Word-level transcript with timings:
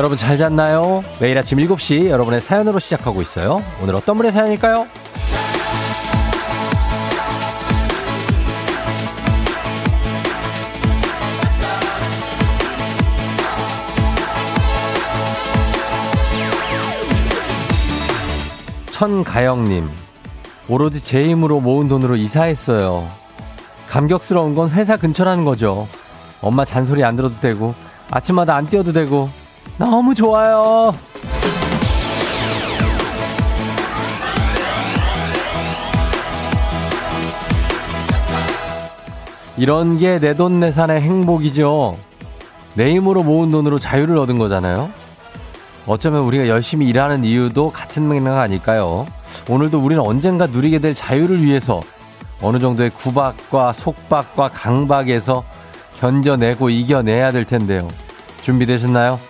여러분 0.00 0.16
잘 0.16 0.38
잤나요? 0.38 1.04
매일 1.18 1.36
아침 1.36 1.58
7시 1.58 2.08
여러분의 2.08 2.40
사연으로 2.40 2.78
시작하고 2.78 3.20
있어요. 3.20 3.62
오늘 3.82 3.94
어떤 3.94 4.16
분의 4.16 4.32
사연일까요? 4.32 4.86
천가영님, 18.90 19.86
오로지 20.66 21.04
제 21.04 21.28
힘으로 21.28 21.60
모은 21.60 21.88
돈으로 21.88 22.16
이사했어요. 22.16 23.06
감격스러운 23.86 24.54
건 24.54 24.70
회사 24.70 24.96
근처라는 24.96 25.44
거죠. 25.44 25.86
엄마 26.40 26.64
잔소리 26.64 27.04
안 27.04 27.16
들어도 27.16 27.38
되고, 27.40 27.74
아침마다 28.10 28.56
안 28.56 28.66
뛰어도 28.66 28.94
되고, 28.94 29.28
너무 29.80 30.14
좋아요. 30.14 30.94
이런 39.56 39.96
게 39.96 40.18
내돈내산의 40.18 41.00
행복이죠. 41.00 41.96
내 42.74 42.94
힘으로 42.94 43.22
모은 43.22 43.50
돈으로 43.50 43.78
자유를 43.78 44.18
얻은 44.18 44.38
거잖아요. 44.38 44.90
어쩌면 45.86 46.24
우리가 46.24 46.46
열심히 46.48 46.86
일하는 46.86 47.24
이유도 47.24 47.70
같은 47.70 48.06
맥락 48.06 48.36
아닐까요? 48.36 49.06
오늘도 49.48 49.78
우리는 49.78 50.02
언젠가 50.02 50.46
누리게 50.46 50.80
될 50.80 50.92
자유를 50.92 51.42
위해서 51.42 51.80
어느 52.42 52.58
정도의 52.58 52.90
구박과 52.90 53.72
속박과 53.72 54.48
강박에서 54.48 55.42
견뎌내고 56.00 56.68
이겨내야 56.68 57.32
될 57.32 57.46
텐데요. 57.46 57.88
준비되셨나요? 58.42 59.29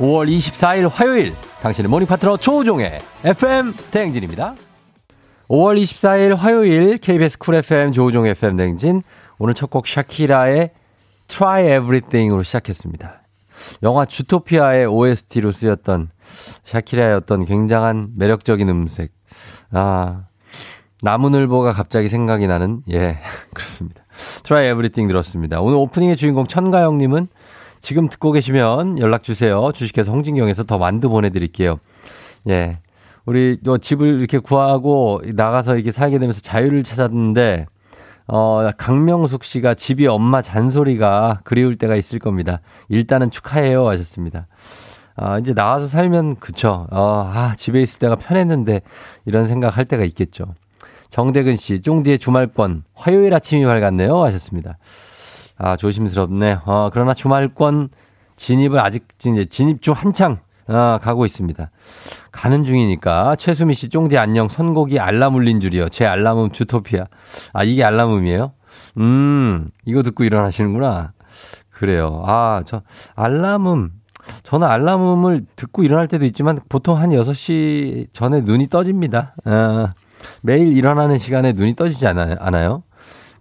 5월 0.00 0.28
24일 0.28 0.88
화요일 0.90 1.34
당신의 1.60 1.90
morning 1.90 2.06
파트너 2.08 2.38
조우종의 2.38 3.00
FM 3.22 3.74
대행진입니다. 3.90 4.54
5월 5.48 5.80
24일 5.82 6.34
화요일 6.36 6.96
KBS 6.96 7.36
쿨 7.38 7.56
FM 7.56 7.92
조우종 7.92 8.26
FM 8.26 8.56
대행진 8.56 9.02
오늘 9.38 9.52
첫 9.52 9.68
곡 9.70 9.86
샤키라의 9.86 10.70
Try 11.28 11.64
Everything으로 11.64 12.42
시작했습니다. 12.42 13.20
영화 13.82 14.06
주토피아의 14.06 14.86
OST로 14.86 15.52
쓰였던 15.52 16.08
샤키라의 16.64 17.14
어떤 17.16 17.44
굉장한 17.44 18.12
매력적인 18.16 18.68
음색. 18.70 19.12
아, 19.70 20.22
나무늘보가 21.02 21.72
갑자기 21.72 22.08
생각이 22.08 22.46
나는, 22.46 22.82
예, 22.90 23.18
그렇습니다. 23.52 24.02
Try 24.44 24.64
Everything 24.66 25.08
들었습니다. 25.08 25.60
오늘 25.60 25.76
오프닝의 25.76 26.16
주인공 26.16 26.46
천가영님은 26.46 27.28
지금 27.80 28.08
듣고 28.08 28.32
계시면 28.32 28.98
연락 28.98 29.22
주세요. 29.22 29.72
주식회사 29.72 30.12
홍진경에서 30.12 30.64
더 30.64 30.78
만두 30.78 31.08
보내드릴게요. 31.08 31.78
예. 32.48 32.78
우리 33.26 33.58
또 33.64 33.78
집을 33.78 34.18
이렇게 34.18 34.38
구하고 34.38 35.20
나가서 35.34 35.74
이렇게 35.74 35.92
살게 35.92 36.18
되면서 36.18 36.40
자유를 36.40 36.82
찾았는데, 36.82 37.66
어, 38.26 38.70
강명숙 38.76 39.44
씨가 39.44 39.74
집이 39.74 40.06
엄마 40.06 40.40
잔소리가 40.40 41.40
그리울 41.44 41.76
때가 41.76 41.96
있을 41.96 42.18
겁니다. 42.18 42.60
일단은 42.88 43.30
축하해요 43.30 43.88
하셨습니다. 43.88 44.46
아, 45.16 45.38
이제 45.38 45.52
나와서 45.52 45.86
살면, 45.86 46.36
그쵸. 46.36 46.86
어, 46.90 47.30
아, 47.34 47.54
집에 47.56 47.82
있을 47.82 47.98
때가 47.98 48.16
편했는데, 48.16 48.82
이런 49.26 49.44
생각 49.44 49.76
할 49.76 49.84
때가 49.84 50.04
있겠죠. 50.04 50.54
정대근 51.10 51.56
씨, 51.56 51.80
쫑디의 51.80 52.18
주말권, 52.18 52.84
화요일 52.94 53.34
아침이 53.34 53.64
밝았네요 53.64 54.22
하셨습니다. 54.22 54.78
아, 55.62 55.76
조심스럽네. 55.76 56.60
어, 56.64 56.88
그러나 56.90 57.12
주말권 57.12 57.90
진입을 58.36 58.80
아직 58.80 59.06
이제 59.18 59.44
진입 59.44 59.82
중 59.82 59.94
한창 59.94 60.38
어, 60.68 60.98
가고 61.02 61.26
있습니다. 61.26 61.70
가는 62.32 62.64
중이니까 62.64 63.36
최수미 63.36 63.74
씨 63.74 63.90
쫑디 63.90 64.16
안녕 64.16 64.48
선곡이 64.48 64.98
알람 64.98 65.34
울린 65.34 65.60
줄이요. 65.60 65.90
제 65.90 66.06
알람음 66.06 66.52
주토피아. 66.52 67.04
아, 67.52 67.64
이게 67.64 67.84
알람음이에요? 67.84 68.52
음, 68.98 69.68
이거 69.84 70.02
듣고 70.02 70.24
일어나시는구나. 70.24 71.12
그래요. 71.68 72.22
아, 72.26 72.62
저 72.64 72.82
알람음 73.14 73.90
저는 74.42 74.66
알람음을 74.66 75.44
듣고 75.56 75.82
일어날 75.82 76.06
때도 76.06 76.24
있지만 76.24 76.58
보통 76.70 76.96
한 76.96 77.10
6시 77.10 78.08
전에 78.12 78.40
눈이 78.40 78.68
떠집니다. 78.68 79.34
어, 79.44 79.88
매일 80.40 80.74
일어나는 80.74 81.18
시간에 81.18 81.52
눈이 81.52 81.74
떠지지 81.74 82.06
않아요? 82.06 82.82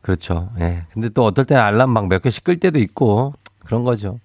그렇죠. 0.02 0.50
예. 0.60 0.84
근데 0.94 1.10
또 1.10 1.26
어떨 1.26 1.46
때는 1.46 1.62
알람 1.62 1.90
막 1.90 2.08
몇 2.08 2.22
개씩 2.22 2.44
끌 2.44 2.58
때도 2.58 2.80
있고 2.80 3.34
그런 3.66 3.84
거죠. 3.84 4.20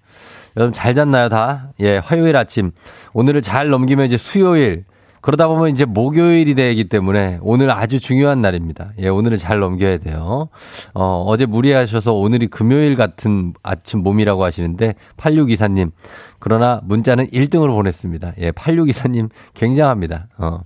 여러분 0.57 0.71
잘 0.73 0.93
잤나요, 0.93 1.29
다? 1.29 1.69
예, 1.81 1.97
화요일 1.97 2.37
아침. 2.37 2.71
오늘을 3.13 3.41
잘 3.41 3.69
넘기면 3.69 4.05
이제 4.05 4.17
수요일. 4.17 4.85
그러다 5.21 5.47
보면 5.47 5.69
이제 5.69 5.85
목요일이 5.85 6.53
되기 6.53 6.83
때문에 6.87 7.39
오늘 7.41 7.71
아주 7.71 7.99
중요한 7.99 8.41
날입니다. 8.41 8.91
예, 8.99 9.07
오늘을 9.07 9.37
잘 9.37 9.57
넘겨야 9.59 9.97
돼요. 9.97 10.49
어, 10.93 11.23
어제 11.27 11.47
무리하셔서 11.47 12.13
오늘이 12.13 12.45
금요일 12.47 12.95
같은 12.95 13.53
아침 13.63 14.01
몸이라고 14.01 14.43
하시는데 14.43 14.93
8624님. 15.17 15.91
그러나 16.37 16.79
문자는 16.83 17.27
1등으로 17.27 17.69
보냈습니다. 17.73 18.33
예, 18.39 18.51
8624님 18.51 19.29
굉장합니다. 19.55 20.27
어. 20.37 20.59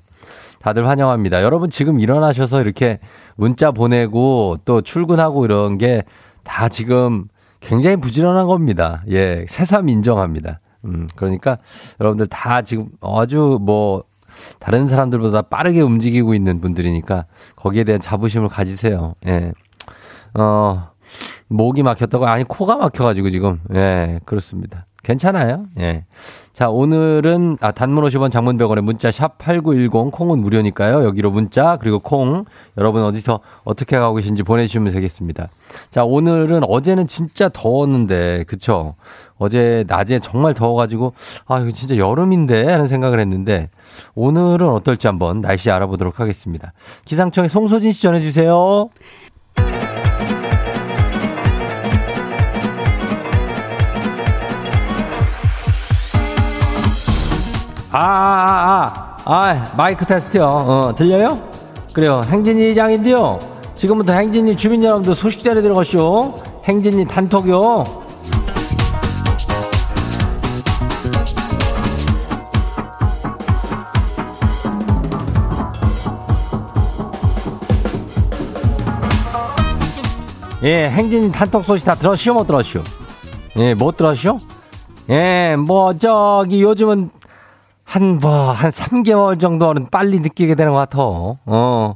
다들 0.60 0.88
환영합니다. 0.88 1.44
여러분 1.44 1.70
지금 1.70 2.00
일어나셔서 2.00 2.62
이렇게 2.62 3.00
문자 3.36 3.72
보내고 3.72 4.58
또 4.66 4.82
출근하고 4.82 5.46
이런 5.46 5.78
게 5.78 6.04
다 6.50 6.68
지금 6.68 7.28
굉장히 7.60 7.98
부지런한 7.98 8.48
겁니다. 8.48 9.04
예, 9.10 9.46
새삼 9.48 9.88
인정합니다. 9.88 10.60
음, 10.86 11.08
그러니까 11.16 11.60
여러분들 12.00 12.26
다 12.26 12.64
지금 12.64 12.90
아주 13.02 13.60
뭐 13.62 14.04
다른 14.60 14.88
사람들보다 14.88 15.44
빠르게 15.44 15.82
움직이고 15.82 16.34
있는 16.34 16.60
분들이니까 16.60 17.26
거기에 17.56 17.84
대한 17.84 18.02
자부심을 18.02 18.50
가지세요. 18.50 19.14
예. 19.28 19.52
어, 20.34 20.90
목이 21.50 21.84
막혔다고? 21.84 22.26
아니, 22.28 22.44
코가 22.44 22.78
막혀가지고 22.78 23.30
지금. 23.30 23.60
예, 23.76 24.20
그렇습니다. 24.26 24.86
괜찮아요. 25.04 25.66
예. 25.80 26.06
자, 26.54 26.70
오늘은, 26.70 27.58
아, 27.62 27.72
단문 27.72 28.04
50원 28.04 28.32
장문 28.32 28.58
100원에 28.58 28.82
문자 28.82 29.12
샵 29.12 29.38
8910 29.38 30.12
콩은 30.12 30.40
무료니까요. 30.40 31.06
여기로 31.06 31.32
문자, 31.32 31.78
그리고 31.78 32.00
콩. 32.00 32.44
여러분 32.78 33.02
어디서 33.04 33.40
어떻게 33.64 33.98
가고 33.98 34.16
계신지 34.16 34.44
보내 34.44 34.68
주시면 34.68 34.92
되겠습니다. 34.92 35.48
자, 35.90 36.04
오늘은 36.04 36.64
어제는 36.66 37.08
진짜 37.08 37.48
더웠는데, 37.48 38.44
그쵸? 38.46 38.96
어제 39.38 39.86
낮에 39.88 40.20
정말 40.20 40.54
더워 40.54 40.76
가지고, 40.76 41.14
아, 41.48 41.60
이거 41.60 41.72
진짜 41.72 41.96
여름인데? 41.96 42.70
하는 42.70 42.88
생각을 42.88 43.22
했는데, 43.22 43.70
오늘은 44.16 44.68
어떨지 44.68 45.08
한번 45.08 45.40
날씨 45.40 45.72
알아보도록 45.72 46.20
하겠습니다. 46.20 46.74
기상청에 47.06 47.48
송소진 47.48 47.94
씨 47.94 48.02
전해 48.02 48.20
주세요. 48.20 48.90
아, 57.92 57.98
아, 58.00 59.18
아, 59.26 59.34
아, 59.34 59.72
마이크 59.76 60.06
테스트요. 60.06 60.44
어, 60.46 60.94
들려요? 60.96 61.50
그래요. 61.92 62.24
행진이 62.24 62.76
장인데요. 62.76 63.40
지금부터 63.74 64.14
행진이 64.14 64.56
주민 64.58 64.84
여러분들 64.84 65.16
소식 65.16 65.44
전해 65.44 65.62
들어가시오. 65.62 66.36
행진이 66.66 67.08
단톡요. 67.08 68.00
예, 80.62 80.90
행진 80.90 81.32
단톡 81.32 81.64
소식 81.64 81.86
다 81.86 81.96
들었시오, 81.96 82.34
못 82.34 82.46
들었시오? 82.46 82.84
예, 83.58 83.74
못 83.74 83.98
들었시오? 83.98 84.38
예, 85.10 85.56
뭐, 85.58 85.98
저기, 85.98 86.62
요즘은 86.62 87.10
한, 87.90 88.20
뭐, 88.20 88.52
한 88.52 88.70
3개월 88.70 89.40
정도는 89.40 89.88
빨리 89.90 90.20
느끼게 90.20 90.54
되는 90.54 90.74
것 90.74 90.78
같아. 90.78 91.00
어. 91.02 91.96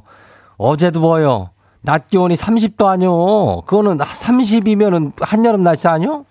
어제도 0.56 0.98
뭐요? 0.98 1.50
낮 1.82 2.08
기온이 2.08 2.34
30도 2.34 2.86
아니요. 2.86 3.60
그거는 3.60 3.98
30이면은 3.98 5.12
한여름 5.20 5.62
날씨 5.62 5.86
아니요? 5.86 6.24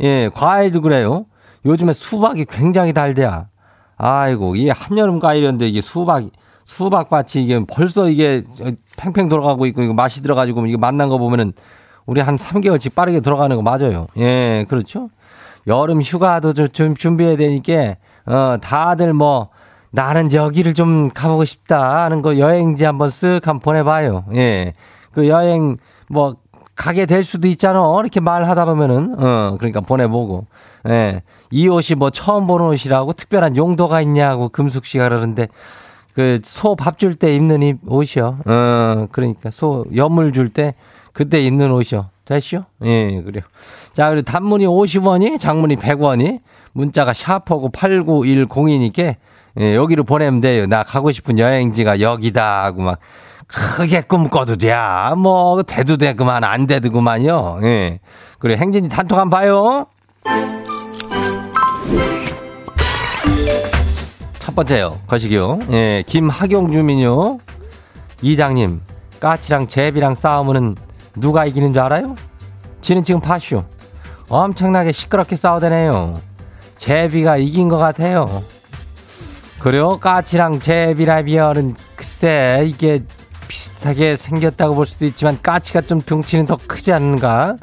예, 0.00 0.28
과일도 0.34 0.80
그래요. 0.80 1.26
요즘에 1.64 1.92
수박이 1.92 2.46
굉장히 2.46 2.92
달대야. 2.92 3.46
아이고, 3.96 4.56
이게 4.56 4.72
한여름 4.72 5.20
과일이었는데 5.20 5.68
이게 5.68 5.80
수박이, 5.80 6.30
수박밭이 6.64 7.44
이게 7.44 7.64
벌써 7.64 8.08
이게 8.08 8.42
팽팽 8.96 9.28
돌아가고 9.28 9.66
있고 9.66 9.82
이거 9.82 9.94
맛이 9.94 10.20
들어가지고 10.20 10.66
이거 10.66 10.78
만난 10.78 11.08
거 11.08 11.16
보면은 11.18 11.52
우리 12.06 12.20
한 12.20 12.36
3개월씩 12.36 12.96
빠르게 12.96 13.20
들어가는 13.20 13.54
거 13.54 13.62
맞아요. 13.62 14.08
예, 14.16 14.64
그렇죠. 14.68 15.10
여름 15.68 16.02
휴가도 16.02 16.54
좀 16.54 16.96
준비해야 16.96 17.36
되니까 17.36 17.94
어, 18.26 18.56
다들 18.60 19.12
뭐, 19.12 19.48
나는 19.90 20.28
저기를 20.28 20.74
좀 20.74 21.08
가보고 21.10 21.44
싶다 21.44 22.04
하는 22.04 22.22
거 22.22 22.38
여행지 22.38 22.84
한번 22.84 23.08
쓱 23.08 23.44
한번 23.44 23.60
보내봐요. 23.60 24.24
예. 24.34 24.74
그 25.12 25.28
여행, 25.28 25.76
뭐, 26.08 26.36
가게 26.74 27.06
될 27.06 27.24
수도 27.24 27.48
있잖아. 27.48 27.80
이렇게 28.00 28.20
말하다 28.20 28.64
보면은, 28.66 29.14
어, 29.18 29.56
그러니까 29.58 29.80
보내보고. 29.80 30.46
예. 30.88 31.22
이 31.50 31.68
옷이 31.68 31.96
뭐 31.96 32.10
처음 32.10 32.46
보는 32.46 32.66
옷이라고 32.66 33.12
특별한 33.14 33.56
용도가 33.56 34.00
있냐고 34.02 34.48
금숙 34.48 34.84
씨가 34.84 35.08
그러는데, 35.08 35.48
그, 36.14 36.40
소 36.44 36.74
밥 36.76 36.96
줄 36.98 37.14
때 37.14 37.34
입는 37.34 37.62
이 37.62 37.74
옷이요. 37.86 38.38
어, 38.46 39.06
그러니까 39.12 39.50
소 39.50 39.84
연물 39.94 40.32
줄 40.32 40.50
때 40.50 40.74
그때 41.12 41.40
입는 41.40 41.70
옷이요. 41.70 42.10
됐쇼? 42.26 42.64
예, 42.84 43.22
그래요. 43.22 43.42
자, 43.92 44.10
그리고 44.10 44.24
단문이 44.24 44.66
50원이, 44.66 45.38
장문이 45.38 45.76
100원이, 45.76 46.40
문자가 46.76 47.14
샤퍼고 47.14 47.70
89102니까, 47.70 49.14
예, 49.58 49.74
여기로 49.74 50.04
보내면 50.04 50.42
돼요. 50.42 50.66
나 50.66 50.82
가고 50.82 51.10
싶은 51.10 51.38
여행지가 51.38 52.00
여기다 52.00 52.64
하고 52.64 52.82
막, 52.82 52.98
크게 53.46 54.02
꿈꿔도 54.02 54.56
돼. 54.56 54.74
뭐, 55.16 55.62
돼도 55.62 55.96
돼. 55.96 56.12
그만, 56.12 56.44
안 56.44 56.66
돼도 56.66 56.90
그만요. 56.90 57.60
예. 57.62 58.00
그래, 58.38 58.56
행진이 58.56 58.90
단톡 58.90 59.18
한번 59.18 59.40
봐요. 59.40 59.86
첫 64.38 64.54
번째요. 64.54 65.00
거시기요. 65.06 65.60
예, 65.70 66.04
김학용 66.06 66.70
주민요. 66.70 67.38
이장님, 68.20 68.82
까치랑 69.18 69.68
제비랑 69.68 70.14
싸우면은 70.14 70.76
누가 71.16 71.46
이기는 71.46 71.72
줄 71.72 71.80
알아요? 71.80 72.14
지는 72.82 73.02
지금 73.02 73.22
파쇼. 73.22 73.64
엄청나게 74.28 74.92
시끄럽게 74.92 75.36
싸우대네요. 75.36 76.14
제비가 76.76 77.36
이긴 77.36 77.68
것 77.68 77.78
같아요. 77.78 78.42
그래요? 79.58 79.98
까치랑 79.98 80.60
제비라 80.60 81.22
비어는 81.22 81.74
글쎄 81.96 82.64
이게 82.66 83.02
비슷하게 83.48 84.16
생겼다고 84.16 84.74
볼 84.74 84.86
수도 84.86 85.04
있지만 85.06 85.38
까치가 85.42 85.80
좀 85.80 86.00
등치는 86.00 86.46
더 86.46 86.58
크지 86.66 86.92
않는가? 86.92 87.56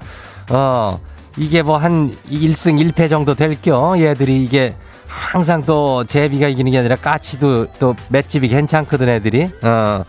어 0.49 0.99
이게 1.37 1.61
뭐 1.61 1.77
한 1.77 2.11
1승 2.29 2.79
1패 2.93 3.09
정도 3.09 3.35
될겨 3.35 3.95
얘들이 3.99 4.43
이게 4.43 4.75
항상 5.07 5.63
또 5.65 6.03
제비가 6.03 6.47
이기는 6.47 6.71
게 6.71 6.79
아니라 6.79 6.95
까치도 6.95 7.67
또 7.79 7.95
맷집이 8.09 8.47
괜찮거든 8.47 9.07
애들이 9.09 9.49
어 9.61 10.03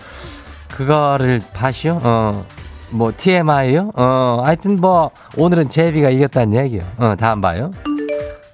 그거를 0.70 1.40
봐시오 1.52 2.00
어뭐 2.02 3.12
TMI요 3.16 3.92
어 3.94 4.42
하여튼 4.44 4.76
뭐 4.76 5.10
오늘은 5.36 5.68
제비가 5.68 6.08
이겼다는 6.10 6.64
얘기요 6.64 6.82
어 6.98 7.14
다음 7.18 7.40
봐요 7.40 7.70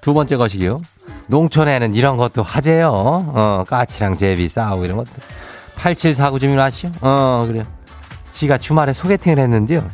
두 0.01 0.13
번째 0.13 0.35
것이요 0.35 0.81
농촌에는 1.27 1.95
이런 1.95 2.17
것도 2.17 2.43
화제요 2.43 2.89
어 2.91 3.63
까치랑 3.67 4.17
제비 4.17 4.47
싸우고 4.47 4.85
이런 4.85 4.97
것도 4.97 5.11
8749 5.75 6.39
주민 6.39 6.59
아시오 6.59 6.89
어 7.01 7.45
그래요 7.47 7.63
지가 8.31 8.57
주말에 8.57 8.93
소개팅을 8.93 9.39
했는데요 9.39 9.89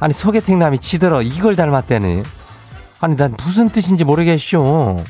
아니 0.00 0.12
소개팅 0.12 0.58
남이 0.58 0.78
치더러 0.78 1.22
이걸 1.22 1.56
닮았대네 1.56 2.22
아니 3.00 3.16
난 3.16 3.34
무슨 3.42 3.68
뜻인지 3.70 4.04
모르겠쇼 4.04 5.02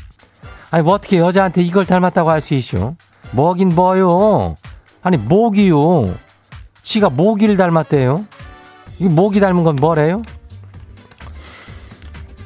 아니 0.71 0.83
뭐 0.83 0.95
어떻게 0.95 1.19
여자한테 1.19 1.63
이걸 1.63 1.87
닮았다고 1.87 2.31
할 2.31 2.41
수 2.41 2.55
있쇼? 2.55 2.97
뭐긴 3.33 3.75
뭐요? 3.75 4.57
아니 5.03 5.17
모기요. 5.17 6.15
지가 6.83 7.11
모기를 7.11 7.57
닮았대요. 7.57 8.25
이 8.99 9.05
모기 9.05 9.39
닮은 9.41 9.63
건 9.65 9.77
뭐래요? 9.81 10.23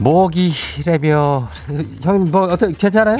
모기래며 0.01 1.49
형님 2.03 2.33
뭐 2.33 2.45
어떻게 2.45 2.73
괜찮아요? 2.73 3.19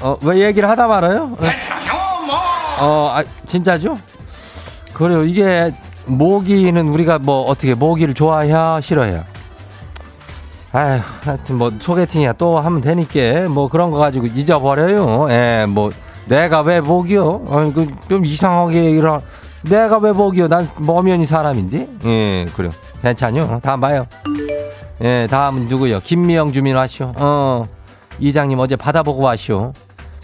어왜 0.00 0.46
얘기를 0.46 0.68
하다 0.68 0.86
말아요? 0.86 1.36
어, 2.80 3.12
아, 3.14 3.22
진짜죠? 3.44 3.98
그래요. 4.94 5.24
이게 5.24 5.72
모기는 6.06 6.88
우리가 6.88 7.18
뭐 7.18 7.42
어떻게 7.42 7.74
모기를 7.74 8.14
좋아해야 8.14 8.80
싫어해요? 8.80 9.22
아휴, 10.72 11.00
하여튼 11.24 11.58
뭐 11.58 11.70
소개팅이야 11.78 12.34
또 12.34 12.58
하면 12.58 12.80
되니까 12.80 13.48
뭐 13.50 13.68
그런 13.68 13.90
거 13.90 13.98
가지고 13.98 14.26
잊어버려요. 14.26 15.28
예, 15.30 15.66
뭐 15.68 15.92
내가 16.26 16.62
왜 16.62 16.80
목이요? 16.80 17.48
아니 17.50 17.74
그좀 17.74 18.24
이상하게 18.24 18.98
하... 19.00 19.20
내가 19.62 19.98
왜 19.98 20.12
목이요? 20.12 20.48
난 20.48 20.70
뭐면이 20.78 21.26
사람인데. 21.26 21.88
예, 22.06 22.46
그래요. 22.56 22.70
괜찮요. 23.02 23.60
다음 23.62 23.80
봐요. 23.80 24.06
예, 25.02 25.26
다음은 25.30 25.66
누구요? 25.68 26.00
김미영 26.00 26.52
주민 26.52 26.76
와시오. 26.76 27.12
어, 27.16 27.66
이장님 28.18 28.58
어제 28.58 28.76
바다 28.76 29.02
보고 29.02 29.22
와시오. 29.22 29.72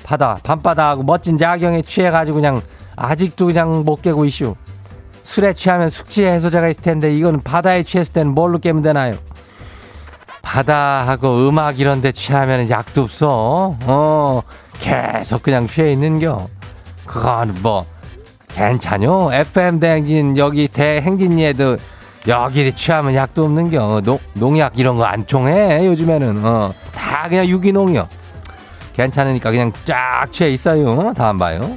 바다, 0.05 0.38
밤바다하고 0.43 1.02
멋진 1.02 1.40
야경에 1.40 1.82
취해가지고 1.82 2.37
그냥 2.37 2.62
아직도 2.94 3.46
그냥 3.46 3.84
못 3.84 4.02
깨고 4.02 4.25
있슈. 4.26 4.55
술에 5.23 5.52
취하면 5.55 5.90
숙취 5.90 6.25
해소제가 6.25 6.69
있을 6.69 6.82
텐데 6.82 7.14
이거는 7.17 7.40
바다에 7.40 7.82
취했을 7.82 8.12
때는 8.12 8.32
뭘로 8.34 8.58
깨면 8.58 8.82
되나요? 8.82 9.17
바다하고 10.43 11.49
음악 11.49 11.81
이런 11.81 12.00
데 12.00 12.12
취하면 12.12 12.70
약도 12.70 13.02
없어. 13.02 13.75
어, 13.82 14.43
계속 14.78 15.43
그냥 15.43 15.67
취해 15.67 15.90
있는겨. 15.93 16.49
그건 17.05 17.56
뭐, 17.62 17.84
괜찮요? 18.49 19.32
FM 19.32 19.81
대행진, 19.81 20.37
여기 20.37 20.69
대행진이에도 20.69 21.78
여기 22.28 22.73
취하면 22.73 23.14
약도 23.14 23.44
없는겨. 23.44 24.00
농, 24.05 24.19
농약 24.34 24.78
이런 24.78 24.96
거 24.96 25.05
안 25.05 25.26
총해, 25.26 25.87
요즘에는. 25.87 26.44
어, 26.44 26.70
다 26.93 27.28
그냥 27.28 27.46
유기농이요. 27.46 28.08
괜찮으니까 28.94 29.50
그냥 29.50 29.73
쫙 29.84 30.26
취해 30.32 30.50
있어요. 30.50 31.12
다음 31.14 31.38
봐요. 31.38 31.75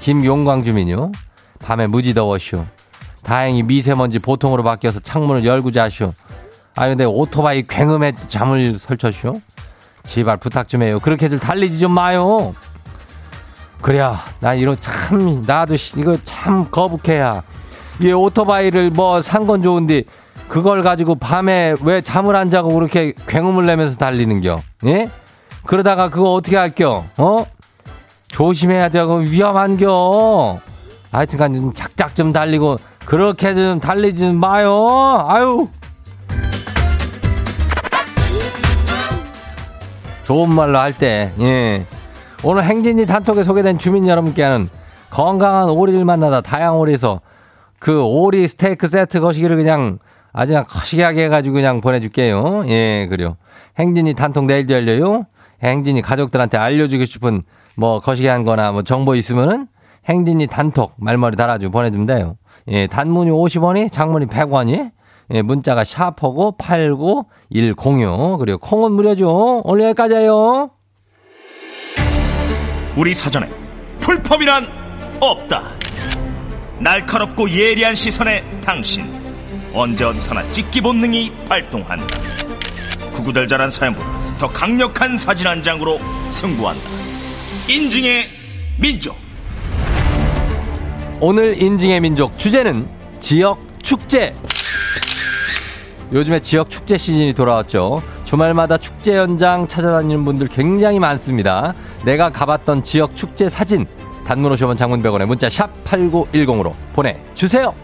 김용광 0.00 0.62
주민요. 0.64 1.10
밤에 1.64 1.86
무지 1.86 2.14
더워쇼. 2.14 2.64
다행히 3.22 3.62
미세먼지 3.62 4.18
보통으로 4.18 4.62
바뀌어서 4.62 5.00
창문을 5.00 5.44
열고 5.44 5.72
자쇼. 5.72 6.12
아 6.76 6.88
근데 6.88 7.04
오토바이 7.04 7.66
굉음에 7.66 8.12
잠을 8.12 8.78
설쳐쇼? 8.78 9.40
제발 10.04 10.36
부탁 10.36 10.68
좀 10.68 10.82
해요. 10.82 10.98
그렇게들 11.00 11.38
달리지 11.38 11.78
좀 11.78 11.92
마요. 11.92 12.54
그래야 13.82 14.22
나 14.40 14.54
이런 14.54 14.76
참 14.76 15.42
나도 15.46 15.74
이거 15.96 16.16
참 16.24 16.70
거북해야. 16.70 17.42
이 18.00 18.12
오토바이를 18.12 18.90
뭐 18.90 19.20
산 19.22 19.46
건 19.46 19.62
좋은데 19.62 20.02
그걸 20.48 20.82
가지고 20.82 21.14
밤에 21.14 21.76
왜 21.82 22.00
잠을 22.00 22.34
안 22.34 22.50
자고 22.50 22.72
그렇게 22.74 23.12
굉음을 23.28 23.66
내면서 23.66 23.96
달리는겨? 23.96 24.62
예? 24.86 25.08
그러다가 25.66 26.08
그거 26.08 26.32
어떻게 26.32 26.56
할겨? 26.56 27.04
어? 27.18 27.44
조심해야 28.28 28.88
되고 28.88 29.16
위험한겨. 29.16 30.58
하여튼간 31.12 31.54
좀 31.54 31.72
작작 31.74 32.14
좀 32.14 32.32
달리고 32.32 32.76
그렇게 33.04 33.54
좀 33.54 33.80
달리지 33.80 34.32
마요. 34.32 35.24
아유. 35.28 35.68
좋은 40.24 40.48
말로 40.48 40.78
할 40.78 40.96
때, 40.96 41.32
예. 41.40 41.84
오늘 42.44 42.62
행진이 42.62 43.06
단톡에 43.06 43.42
소개된 43.42 43.78
주민 43.78 44.06
여러분께는 44.06 44.68
건강한 45.10 45.68
오리를 45.68 46.04
만나다 46.04 46.40
다양오리에서 46.40 47.18
그 47.80 48.04
오리 48.04 48.46
스테이크 48.46 48.86
세트 48.86 49.20
거시기를 49.20 49.56
그냥 49.56 49.98
아주 50.32 50.52
그냥 50.52 50.64
거시기하게 50.68 51.24
해가지고 51.24 51.54
그냥 51.54 51.80
보내줄게요. 51.80 52.64
예, 52.68 53.08
그래요. 53.10 53.36
행진이 53.78 54.14
단톡 54.14 54.44
내일도 54.44 54.74
열려요. 54.74 55.24
행진이 55.64 56.02
가족들한테 56.02 56.58
알려주고 56.58 57.04
싶은 57.06 57.42
뭐 57.76 57.98
거시기 57.98 58.28
한 58.28 58.44
거나 58.44 58.70
뭐 58.70 58.82
정보 58.82 59.14
있으면은 59.14 59.66
행진이 60.08 60.46
단톡 60.46 60.92
말머리 60.98 61.36
달아주고 61.36 61.72
보내주면 61.72 62.06
돼요. 62.06 62.36
예, 62.68 62.86
단문이 62.86 63.30
50원이, 63.30 63.90
장문이 63.90 64.26
100원이, 64.26 64.92
예, 65.32 65.42
문자가 65.42 65.82
샤퍼고 65.82 66.56
89106 66.58 68.38
그리고 68.38 68.58
콩은 68.58 68.92
무료죠. 68.92 69.62
오늘 69.64 69.84
여기까지예요. 69.86 70.70
우리 72.96 73.14
사전에 73.14 73.48
풀펌이란 74.00 74.66
없다. 75.20 75.79
날카롭고 76.80 77.50
예리한 77.50 77.94
시선에 77.94 78.42
당신 78.64 79.06
언제 79.74 80.02
어디서나 80.02 80.50
찍기 80.50 80.80
본능이 80.80 81.30
발동한다. 81.46 82.06
구구절절한 83.12 83.70
사연보다 83.70 84.38
더 84.38 84.48
강력한 84.48 85.18
사진 85.18 85.46
한 85.46 85.62
장으로 85.62 86.00
승부한다. 86.30 86.82
인증의 87.68 88.26
민족. 88.78 89.14
오늘 91.20 91.60
인증의 91.60 92.00
민족 92.00 92.38
주제는 92.38 92.88
지역 93.18 93.60
축제. 93.82 94.34
요즘에 96.12 96.40
지역 96.40 96.70
축제 96.70 96.96
시즌이 96.96 97.34
돌아왔죠. 97.34 98.02
주말마다 98.24 98.78
축제 98.78 99.18
현장 99.18 99.68
찾아다니는 99.68 100.24
분들 100.24 100.48
굉장히 100.48 100.98
많습니다. 100.98 101.74
내가 102.04 102.30
가봤던 102.30 102.82
지역 102.82 103.14
축제 103.14 103.50
사진 103.50 103.86
단문 104.30 104.52
50원 104.52 104.76
장문 104.76 105.02
100원에 105.02 105.26
문자 105.26 105.50
샵 105.50 105.68
8910으로 105.82 106.72
보내주세요. 106.92 107.74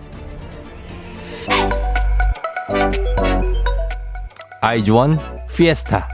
아이즈원 4.62 5.18
피에스타 5.52 6.08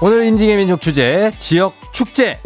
오늘 0.00 0.24
인증의 0.24 0.56
민족 0.56 0.80
주제 0.80 1.30
지역 1.38 1.74
축제 1.92 2.40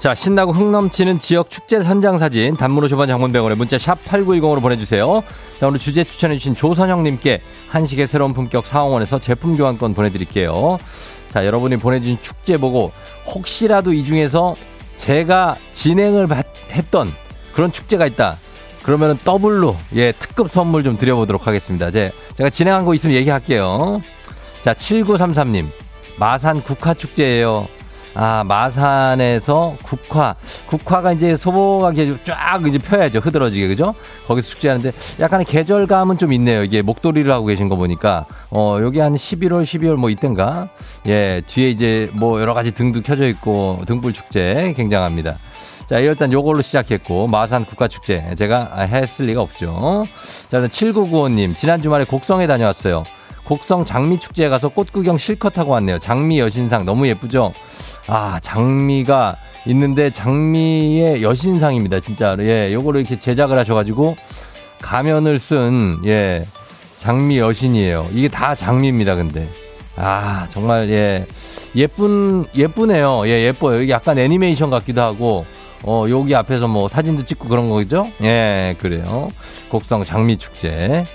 자, 0.00 0.14
신나고 0.14 0.52
흥 0.52 0.72
넘치는 0.72 1.18
지역 1.18 1.50
축제 1.50 1.78
선장 1.82 2.18
사진, 2.18 2.56
단문 2.56 2.82
50원 2.86 3.06
장문병원에 3.06 3.54
문자 3.54 3.76
샵 3.76 4.02
8910으로 4.02 4.62
보내주세요. 4.62 5.22
자, 5.60 5.68
오늘 5.68 5.78
주제 5.78 6.04
추천해주신 6.04 6.54
조선영님께 6.54 7.42
한식의 7.68 8.06
새로운 8.06 8.32
품격 8.32 8.66
사원에서 8.66 9.18
제품 9.18 9.58
교환권 9.58 9.92
보내드릴게요. 9.92 10.78
자, 11.34 11.44
여러분이 11.44 11.76
보내주신 11.76 12.16
축제 12.22 12.56
보고 12.56 12.92
혹시라도 13.26 13.92
이 13.92 14.02
중에서 14.02 14.56
제가 14.96 15.56
진행을 15.72 16.28
했던 16.70 17.12
그런 17.52 17.70
축제가 17.70 18.06
있다. 18.06 18.38
그러면은 18.82 19.18
더블로, 19.22 19.76
예, 19.96 20.12
특급 20.12 20.48
선물 20.50 20.82
좀 20.82 20.96
드려보도록 20.96 21.46
하겠습니다. 21.46 21.90
제, 21.90 22.10
제가 22.36 22.48
진행한 22.48 22.86
거 22.86 22.94
있으면 22.94 23.16
얘기할게요. 23.16 24.00
자, 24.62 24.72
7933님. 24.72 25.68
마산 26.16 26.62
국화축제예요. 26.62 27.68
아, 28.14 28.44
마산에서 28.44 29.76
국화. 29.82 30.34
국화가 30.66 31.12
이제 31.12 31.36
소보가 31.36 31.92
쫙 32.24 32.66
이제 32.66 32.78
펴야죠. 32.78 33.20
흐드러지게. 33.20 33.68
그죠? 33.68 33.94
거기서 34.26 34.48
축제하는데 34.48 34.92
약간의 35.20 35.46
계절감은 35.46 36.18
좀 36.18 36.32
있네요. 36.32 36.62
이게 36.62 36.82
목도리를 36.82 37.30
하고 37.32 37.46
계신 37.46 37.68
거 37.68 37.76
보니까. 37.76 38.26
어, 38.50 38.78
여기 38.80 38.98
한 38.98 39.14
11월, 39.14 39.62
12월 39.62 39.94
뭐 39.96 40.10
이땐가? 40.10 40.68
예, 41.06 41.42
뒤에 41.46 41.70
이제 41.70 42.10
뭐 42.14 42.40
여러 42.40 42.54
가지 42.54 42.72
등도 42.72 43.02
켜져 43.02 43.26
있고 43.28 43.80
등불 43.86 44.12
축제 44.12 44.74
굉장합니다. 44.76 45.38
자, 45.90 45.98
일단 45.98 46.32
요걸로 46.32 46.62
시작했고, 46.62 47.26
마산 47.26 47.64
국가축제. 47.64 48.36
제가 48.38 48.76
했을 48.82 49.26
리가 49.26 49.42
없죠. 49.42 50.06
자, 50.48 50.60
7995님, 50.60 51.56
지난 51.56 51.82
주말에 51.82 52.04
곡성에 52.04 52.46
다녀왔어요. 52.46 53.02
곡성 53.44 53.84
장미축제에 53.84 54.48
가서 54.48 54.68
꽃 54.68 54.92
구경 54.92 55.18
실컷 55.18 55.58
하고 55.58 55.72
왔네요. 55.72 55.98
장미 55.98 56.38
여신상 56.38 56.84
너무 56.84 57.06
예쁘죠? 57.08 57.52
아, 58.06 58.38
장미가 58.42 59.36
있는데 59.66 60.10
장미의 60.10 61.22
여신상입니다. 61.22 62.00
진짜로. 62.00 62.44
예, 62.44 62.72
요거를 62.72 63.00
이렇게 63.00 63.18
제작을 63.18 63.58
하셔가지고 63.58 64.16
가면을 64.80 65.38
쓴, 65.38 65.98
예, 66.06 66.46
장미 66.96 67.38
여신이에요. 67.38 68.08
이게 68.12 68.28
다 68.28 68.54
장미입니다, 68.54 69.14
근데. 69.16 69.48
아, 69.96 70.46
정말, 70.50 70.88
예, 70.90 71.26
예쁜, 71.76 72.44
예쁘네요. 72.54 73.26
예, 73.26 73.46
예뻐요. 73.46 73.88
약간 73.90 74.18
애니메이션 74.18 74.70
같기도 74.70 75.02
하고, 75.02 75.44
어, 75.82 76.06
여기 76.08 76.34
앞에서 76.34 76.68
뭐 76.68 76.88
사진도 76.88 77.24
찍고 77.24 77.48
그런 77.48 77.68
거죠? 77.68 78.08
예, 78.22 78.74
그래요. 78.78 79.30
곡성 79.70 80.04
장미축제. 80.04 81.06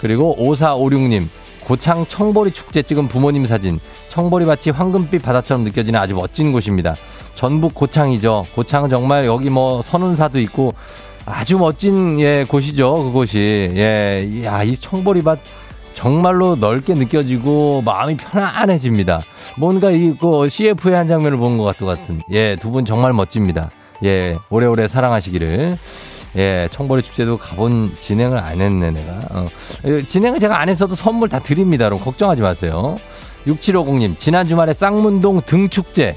그리고 0.00 0.36
5456님. 0.38 1.26
고창 1.70 2.04
청보리 2.04 2.50
축제 2.50 2.82
찍은 2.82 3.06
부모님 3.06 3.46
사진. 3.46 3.78
청보리 4.08 4.44
밭이 4.44 4.72
황금빛 4.74 5.22
바다처럼 5.22 5.62
느껴지는 5.62 6.00
아주 6.00 6.16
멋진 6.16 6.50
곳입니다. 6.50 6.96
전북 7.36 7.76
고창이죠. 7.76 8.46
고창은 8.56 8.90
정말 8.90 9.24
여기 9.24 9.50
뭐 9.50 9.80
선운사도 9.80 10.40
있고 10.40 10.74
아주 11.26 11.58
멋진 11.58 12.18
예 12.18 12.44
곳이죠. 12.48 13.04
그곳이 13.04 13.70
예, 13.76 14.42
야 14.44 14.64
이 14.64 14.74
청보리 14.74 15.22
밭 15.22 15.38
정말로 15.94 16.56
넓게 16.56 16.94
느껴지고 16.94 17.82
마음이 17.82 18.16
편안해집니다. 18.16 19.22
뭔가 19.56 19.92
이그 19.92 20.48
CF의 20.48 20.96
한 20.96 21.06
장면을 21.06 21.38
본 21.38 21.56
것 21.56 21.62
같은 21.78 22.20
예 22.32 22.56
두 22.56 22.72
분 22.72 22.84
정말 22.84 23.12
멋집니다. 23.12 23.70
예 24.02 24.36
오래오래 24.50 24.88
사랑하시기를. 24.88 25.78
예, 26.36 26.68
청보리 26.70 27.02
축제도 27.02 27.36
가본 27.36 27.96
진행을 27.98 28.38
안 28.38 28.60
했네, 28.60 28.90
내가. 28.92 29.20
어. 29.30 29.48
진행을 30.06 30.38
제가 30.38 30.60
안 30.60 30.68
했어도 30.68 30.94
선물 30.94 31.28
다 31.28 31.40
드립니다. 31.40 31.86
여러분, 31.86 32.04
걱정하지 32.04 32.42
마세요. 32.42 32.96
6750님, 33.46 34.18
지난 34.18 34.46
주말에 34.46 34.72
쌍문동 34.72 35.40
등축제. 35.46 36.16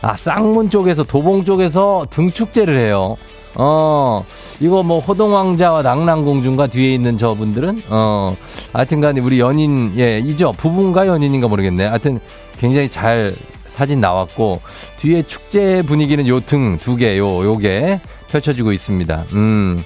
아, 0.00 0.16
쌍문 0.16 0.68
쪽에서, 0.70 1.04
도봉 1.04 1.44
쪽에서 1.44 2.06
등축제를 2.10 2.76
해요. 2.76 3.16
어, 3.54 4.24
이거 4.60 4.82
뭐 4.82 4.98
호동왕자와 4.98 5.82
낙랑공주인가 5.82 6.68
뒤에 6.68 6.94
있는 6.94 7.18
저분들은 7.18 7.82
어, 7.90 8.34
하여튼간 8.72 9.18
우리 9.18 9.38
연인 9.40 9.92
예, 9.98 10.18
이죠 10.18 10.52
부부인가 10.52 11.06
연인인가 11.06 11.48
모르겠네. 11.48 11.84
하여튼 11.84 12.18
굉장히 12.58 12.88
잘 12.88 13.34
사진 13.68 14.00
나왔고 14.00 14.60
뒤에 14.96 15.22
축제 15.24 15.82
분위기는 15.82 16.26
요 16.26 16.40
등 16.40 16.78
두 16.78 16.96
개, 16.96 17.18
요 17.18 17.44
요게 17.44 18.00
펼쳐지고 18.32 18.72
있습니다. 18.72 19.24
음, 19.34 19.82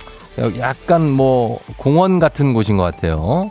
약간 0.58 1.10
뭐 1.10 1.58
공원 1.76 2.18
같은 2.18 2.54
곳인 2.54 2.76
것 2.76 2.84
같아요. 2.84 3.50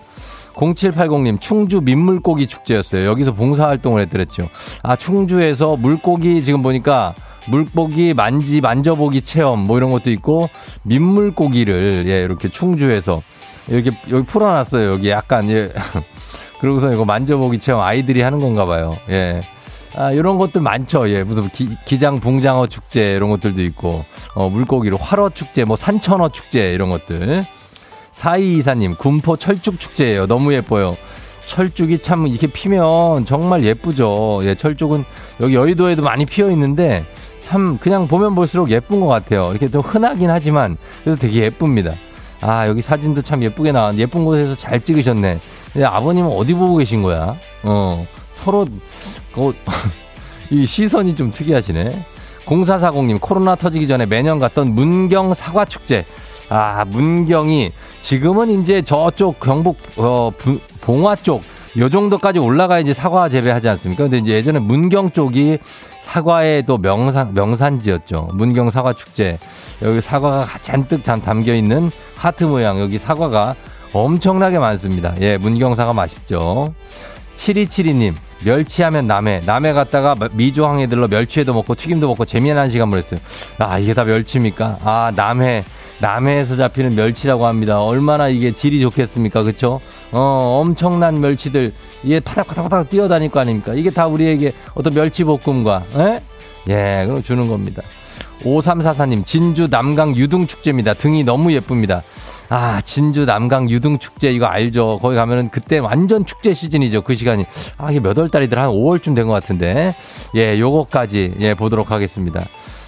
0780님, 0.54 1.42
충주 1.42 1.82
민물고기 1.82 2.48
축제였어요. 2.48 3.06
여기서 3.06 3.34
봉사활동을 3.34 4.02
했더랬죠. 4.04 4.50
아, 4.84 4.96
충주에서 4.96 5.76
물고기 5.76 6.44
지금 6.44 6.62
보니까 6.62 7.14
물고기 7.48 8.14
만지, 8.14 8.62
만져보기 8.62 9.22
체험 9.22 9.60
뭐 9.60 9.78
이런 9.78 9.92
것도 9.92 10.10
있고 10.12 10.50
민물고기를 10.84 12.06
예, 12.08 12.24
이렇게 12.24 12.48
충주에서 12.50 13.22
이렇게 13.68 13.92
여기 14.10 14.26
풀어놨어요. 14.26 14.92
여기 14.92 15.10
약간 15.10 15.50
예. 15.50 15.72
그러고서 16.62 16.92
이거 16.94 17.04
만져보기 17.04 17.60
체험 17.60 17.82
아이들이 17.82 18.22
하는 18.22 18.40
건가 18.40 18.66
봐요. 18.66 18.98
예. 19.10 19.42
아, 19.98 20.12
이런 20.12 20.38
것들 20.38 20.62
많죠. 20.62 21.10
예, 21.10 21.24
무슨 21.24 21.50
기, 21.50 22.00
장 22.00 22.20
붕장어 22.20 22.68
축제 22.68 23.14
이런 23.14 23.30
것들도 23.30 23.62
있고, 23.64 24.04
어, 24.34 24.50
물고기로 24.50 24.98
활어 24.98 25.30
축제, 25.30 25.64
뭐 25.64 25.76
산천어 25.76 26.30
축제 26.30 26.74
이런 26.74 26.90
것들. 26.90 27.46
사이 28.12 28.58
이사님, 28.58 28.96
군포 28.96 29.38
철쭉 29.38 29.80
축제예요. 29.80 30.28
너무 30.28 30.54
예뻐요. 30.54 30.96
철쭉이 31.46 32.00
참 32.00 32.28
이렇게 32.28 32.48
피면 32.48 33.26
정말 33.26 33.64
예쁘죠. 33.64 34.42
예, 34.44 34.56
철쭉은 34.56 35.06
여기 35.42 35.56
여의도에도 35.56 36.02
많이 36.02 36.26
피어 36.26 36.50
있는데 36.52 37.06
참 37.44 37.78
그냥 37.78 38.08
보면 38.08 38.34
볼수록 38.34 38.72
예쁜 38.72 39.00
것 39.00 39.08
같아요. 39.08 39.52
이렇게 39.52 39.70
좀 39.70 39.82
흔하긴 39.82 40.30
하지만 40.30 40.78
그래도 41.04 41.20
되게 41.20 41.42
예쁩니다. 41.42 41.94
아, 42.42 42.68
여기 42.68 42.82
사진도 42.82 43.22
참 43.22 43.44
예쁘게 43.44 43.72
나왔, 43.72 43.96
예쁜 43.98 44.26
곳에서 44.26 44.56
잘 44.56 44.80
찍으셨네. 44.82 45.40
아버님은 45.84 46.32
어디 46.32 46.54
보고 46.54 46.78
계신 46.78 47.02
거야? 47.02 47.36
어, 47.64 48.08
서로 48.34 48.66
어, 49.36 49.52
이 50.50 50.66
시선이 50.66 51.16
좀 51.16 51.32
특이하시네. 51.32 52.06
0440님, 52.46 53.20
코로나 53.20 53.56
터지기 53.56 53.88
전에 53.88 54.06
매년 54.06 54.40
갔던 54.40 54.74
문경 54.76 55.34
사과 55.34 55.66
축제. 55.66 56.06
아, 56.50 56.86
문경이 56.86 57.72
지금은 58.02 58.62
이제 58.62 58.82
저쪽 58.82 59.40
경북, 59.40 59.78
어, 59.98 60.32
부, 60.38 60.60
봉화 60.82 61.16
쪽, 61.16 61.42
요 61.78 61.90
정도까지 61.90 62.40
올라가야지 62.40 62.94
사과 62.94 63.28
재배하지 63.28 63.68
않습니까? 63.70 64.04
근데 64.04 64.20
이제 64.20 64.32
예전에 64.32 64.60
문경 64.60 65.12
쪽이 65.12 65.58
사과의 66.00 66.64
또 66.64 66.78
명산, 66.78 67.34
명산지였죠. 67.34 68.30
문경 68.34 68.70
사과 68.70 68.94
축제. 68.94 69.38
여기 69.82 70.00
사과가 70.00 70.60
잔뜩 70.62 71.04
잠 71.04 71.22
담겨 71.22 71.54
있는 71.54 71.92
하트 72.16 72.44
모양, 72.46 72.80
여기 72.80 72.98
사과가 72.98 73.56
엄청나게 73.92 74.60
많습니다. 74.60 75.16
예, 75.20 75.38
문경 75.38 75.76
사과 75.76 75.94
맛있죠. 75.94 76.74
7272님, 77.36 78.14
멸치하면 78.44 79.08
남해. 79.08 79.42
남해 79.46 79.74
갔다가 79.74 80.16
미조항에 80.34 80.88
들러 80.88 81.08
멸치회도 81.08 81.54
먹고 81.54 81.76
튀김도 81.76 82.08
먹고 82.08 82.26
재미난 82.26 82.70
시간 82.70 82.90
보냈어요. 82.90 83.20
아, 83.60 83.78
이게 83.78 83.94
다 83.94 84.04
멸치입니까? 84.04 84.80
아, 84.84 85.12
남해. 85.16 85.64
남해에서 86.00 86.56
잡히는 86.58 86.96
멸치라고 86.96 87.46
합니다. 87.46 87.82
얼마나 87.82 88.28
이게 88.28 88.52
질이 88.52 88.82
좋겠습니까? 88.82 89.44
그쵸? 89.44 89.80
어, 90.12 90.62
엄청난 90.62 91.22
멸치들, 91.22 91.74
이게 92.04 92.20
파닥파닥파닥 92.20 92.90
뛰어다닐 92.90 93.32
거 93.32 93.40
아닙니까? 93.40 93.74
이게 93.74 93.90
다 93.90 94.08
우리에게 94.08 94.54
어떤 94.74 94.94
멸치볶음과, 94.94 95.84
에? 95.98 96.20
예, 96.68 97.06
그럼 97.06 97.24
주는 97.24 97.48
겁니다. 97.48 97.82
5344님, 98.44 99.26
진주 99.26 99.68
남강 99.70 100.16
유등축제입니다. 100.16 100.94
등이 100.96 101.24
너무 101.24 101.52
예쁩니다. 101.54 102.04
아, 102.50 102.80
진주 102.82 103.26
남강 103.26 103.70
유등축제 103.70 104.30
이거 104.32 104.46
알죠? 104.46 105.00
거기 105.02 105.16
가면은 105.16 105.50
그때 105.50 105.80
완전 105.80 106.26
축제 106.26 106.54
시즌이죠. 106.54 107.02
그 107.02 107.16
시간이. 107.16 107.46
아, 107.78 107.90
이게 107.92 108.00
몇 108.00 108.18
월 108.18 108.30
달이더라? 108.30 108.64
한 108.64 108.70
5월쯤 108.72 109.16
된 109.16 109.26
것 109.28 109.34
같은데. 109.34 109.96
예, 110.36 110.60
요거까지, 110.60 111.36
예, 111.40 111.54
보도록 111.56 111.92
하겠습니다. 111.92 112.46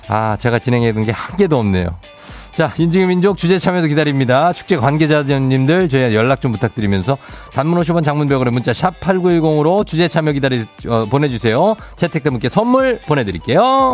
아, 0.07 0.38
제가 0.38 0.60
진행해둔 0.60 1.05
게 1.05 1.12
한 1.12 1.36
개도 1.38 1.57
없네요. 1.57 1.98
자, 2.53 2.74
인증의 2.77 3.05
민족 3.07 3.38
주제 3.38 3.60
참여도 3.60 3.88
기다립니다. 3.88 4.51
축제 4.53 4.77
관계자님들 4.77 5.89
저희 5.89 6.15
연락 6.15 6.41
좀 6.41 6.51
부탁드리면서 6.51 7.17
단문 7.53 7.79
50원 7.81 8.03
장문벽으로 8.03 8.50
문자 8.51 8.74
샵 8.74 9.00
8910으로 9.00 9.86
주제 9.86 10.07
참여 10.07 10.31
기다리, 10.31 10.65
어, 10.88 11.05
보내주세요. 11.05 11.75
채택된 11.98 12.34
분께 12.34 12.50
선물 12.50 13.00
보내드릴게요. 13.05 13.93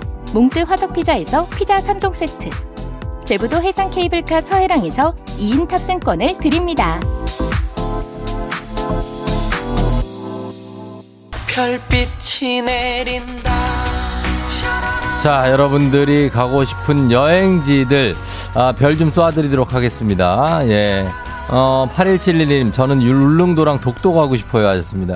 몽뜨 0.33 0.59
화덕피자에서 0.59 1.47
피자 1.49 1.75
3종 1.77 2.13
세트 2.13 2.49
제부도 3.25 3.61
해상 3.61 3.89
케이블카 3.89 4.41
서해랑에서 4.41 5.15
2인 5.39 5.67
탑승권을 5.67 6.37
드립니다. 6.39 6.99
별빛이 11.47 12.61
내린다. 12.61 13.51
자, 15.21 15.51
여러분들이 15.51 16.29
가고 16.29 16.63
싶은 16.65 17.11
여행지들, 17.11 18.15
아, 18.55 18.73
별 18.77 18.97
좀 18.97 19.11
쏴드리도록 19.11 19.69
하겠습니다. 19.71 20.61
예. 20.67 21.07
어, 21.49 21.87
8171님, 21.93 22.71
저는 22.73 23.01
율릉도랑 23.01 23.81
독도 23.81 24.13
가고 24.13 24.35
싶어요. 24.35 24.67
하셨습니다. 24.69 25.15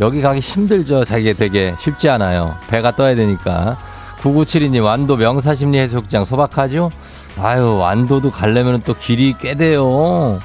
여기 0.00 0.20
가기 0.20 0.40
힘들죠. 0.40 1.04
자기 1.04 1.32
되게 1.34 1.74
쉽지 1.80 2.08
않아요. 2.10 2.54
배가 2.68 2.90
떠야 2.92 3.14
되니까. 3.14 3.76
9972님, 4.20 4.82
완도 4.84 5.16
명사심리 5.16 5.78
해수욕장 5.78 6.24
소박하죠? 6.24 6.90
아유, 7.38 7.76
완도도 7.78 8.30
가려면 8.30 8.80
또 8.84 8.94
길이 8.94 9.34
꽤 9.38 9.54
돼요. 9.54 10.40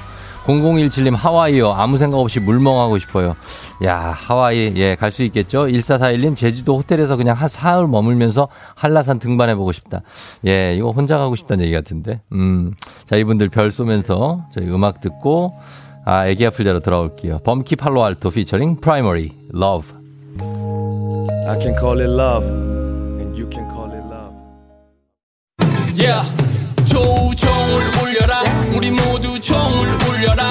0017님 0.46 1.14
하와이요. 1.16 1.70
아무 1.72 1.98
생각 1.98 2.18
없이 2.18 2.40
물멍하고 2.40 2.98
싶어요. 2.98 3.36
야, 3.84 4.12
하와이, 4.16 4.72
예, 4.74 4.96
갈 4.96 5.12
수 5.12 5.22
있겠죠? 5.22 5.66
1441님 5.66 6.36
제주도 6.36 6.76
호텔에서 6.76 7.16
그냥 7.16 7.36
한 7.36 7.48
사흘 7.48 7.86
머물면서 7.86 8.48
한라산 8.74 9.20
등반해 9.20 9.54
보고 9.54 9.70
싶다. 9.72 10.02
예, 10.46 10.74
이거 10.74 10.90
혼자 10.90 11.16
가고 11.16 11.36
싶다는 11.36 11.64
얘기 11.64 11.74
같은데. 11.74 12.20
음. 12.32 12.74
자, 13.06 13.16
이분들 13.16 13.50
별 13.50 13.70
쏘면서 13.70 14.44
저희 14.52 14.68
음악 14.68 15.00
듣고, 15.00 15.54
아, 16.04 16.26
애기 16.26 16.44
아플 16.44 16.64
자로 16.64 16.80
돌아올게요. 16.80 17.38
범키 17.44 17.76
팔로알토 17.76 18.30
피처링 18.30 18.80
프라이머리, 18.80 19.32
Love. 19.52 19.94
I 21.48 21.60
can 21.60 21.76
call 21.78 22.00
it 22.00 22.10
love, 22.10 22.46
you 23.34 23.46
can 23.46 23.68
call 23.70 23.90
it 23.92 24.04
love. 24.04 24.34
Yeah. 25.94 26.22
조종을 26.84 27.82
울려라 28.02 28.42
우리 28.74 28.90
모두 28.90 29.40
종을 29.40 29.88
울려라 30.08 30.50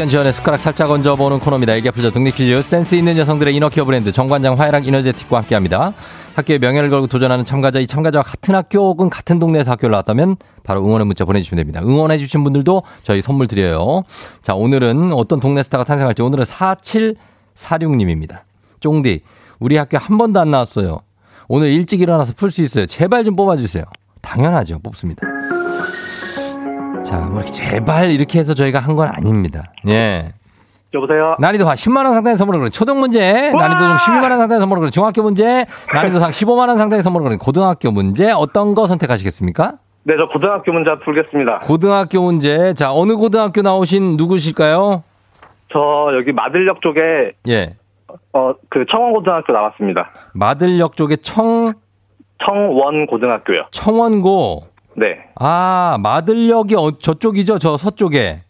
학연 0.00 0.08
지원의 0.08 0.32
숟가락 0.32 0.58
살짝 0.58 0.90
얹어보는 0.90 1.40
코너입니다. 1.40 1.74
애기 1.74 1.90
풀자 1.90 2.08
동네 2.08 2.30
퀴즈 2.30 2.62
센스 2.62 2.94
있는 2.94 3.18
여성들의 3.18 3.54
이너케어 3.54 3.84
브랜드 3.84 4.10
정관장 4.10 4.58
화해락 4.58 4.86
이너제틱과 4.86 5.36
함께합니다. 5.36 5.92
학교의 6.36 6.58
명예를 6.58 6.88
걸고 6.88 7.06
도전하는 7.06 7.44
참가자 7.44 7.80
이 7.80 7.86
참가자와 7.86 8.22
같은 8.22 8.54
학교 8.54 8.78
혹은 8.78 9.10
같은 9.10 9.38
동네에서 9.38 9.72
학교를 9.72 9.90
나왔다면 9.90 10.36
바로 10.62 10.82
응원의 10.86 11.06
문자 11.06 11.26
보내주시면 11.26 11.58
됩니다. 11.60 11.82
응원해 11.82 12.16
주신 12.16 12.42
분들도 12.44 12.82
저희 13.02 13.20
선물 13.20 13.46
드려요. 13.46 14.02
자 14.40 14.54
오늘은 14.54 15.12
어떤 15.12 15.38
동네 15.38 15.62
스타가 15.62 15.84
탄생할지 15.84 16.22
오늘은 16.22 16.46
4746님입니다. 16.46 18.38
쫑디 18.80 19.20
우리 19.58 19.76
학교 19.76 19.98
한 19.98 20.16
번도 20.16 20.40
안 20.40 20.50
나왔어요. 20.50 21.00
오늘 21.46 21.68
일찍 21.68 22.00
일어나서 22.00 22.32
풀 22.34 22.50
수 22.50 22.62
있어요. 22.62 22.86
제발 22.86 23.22
좀 23.24 23.36
뽑아주세요. 23.36 23.84
당연하죠. 24.22 24.78
뽑습니다. 24.78 25.39
자, 27.10 27.18
뭐 27.28 27.40
이렇게 27.40 27.50
제발 27.50 28.10
이렇게 28.12 28.38
해서 28.38 28.54
저희가 28.54 28.78
한 28.78 28.94
건 28.94 29.08
아닙니다. 29.08 29.64
예. 29.88 30.32
여보세요. 30.94 31.34
난이도 31.40 31.68
한 31.68 31.76
10만 31.76 32.04
원 32.04 32.14
상당의 32.14 32.36
선물을 32.38 32.60
그래. 32.60 32.70
초등 32.70 32.98
문제, 33.00 33.52
난이도 33.52 33.78
좀 33.80 33.96
12만 33.96 34.22
원 34.30 34.38
상당의 34.38 34.60
선물을 34.60 34.80
그래. 34.80 34.90
중학교 34.90 35.22
문제, 35.22 35.64
난이도 35.92 36.18
상 36.18 36.30
15만 36.30 36.68
원 36.68 36.78
상당의 36.78 37.02
선물을 37.02 37.24
그래. 37.26 37.36
고등학교 37.40 37.90
문제 37.92 38.30
어떤 38.32 38.74
거 38.74 38.86
선택하시겠습니까? 38.88 39.74
네, 40.04 40.14
저 40.18 40.26
고등학교 40.32 40.72
문제 40.72 40.90
풀겠습니다. 41.04 41.60
고등학교 41.60 42.22
문제. 42.22 42.74
자, 42.74 42.92
어느 42.92 43.14
고등학교 43.16 43.62
나오신 43.62 44.16
누구실까요? 44.16 45.02
저 45.72 46.10
여기 46.16 46.32
마들역 46.32 46.80
쪽에 46.80 47.30
예. 47.48 47.76
어 48.32 48.54
그 48.68 48.84
청원고등학교 48.90 49.52
나왔습니다. 49.52 50.10
마들역 50.34 50.96
쪽에 50.96 51.16
청 51.16 51.72
청원고등학교요. 52.44 53.66
청원고. 53.70 54.64
네. 54.94 55.18
아, 55.36 55.96
마들역이 56.00 56.74
어, 56.76 56.90
저쪽이죠? 56.98 57.58
저 57.58 57.76
서쪽에. 57.76 58.42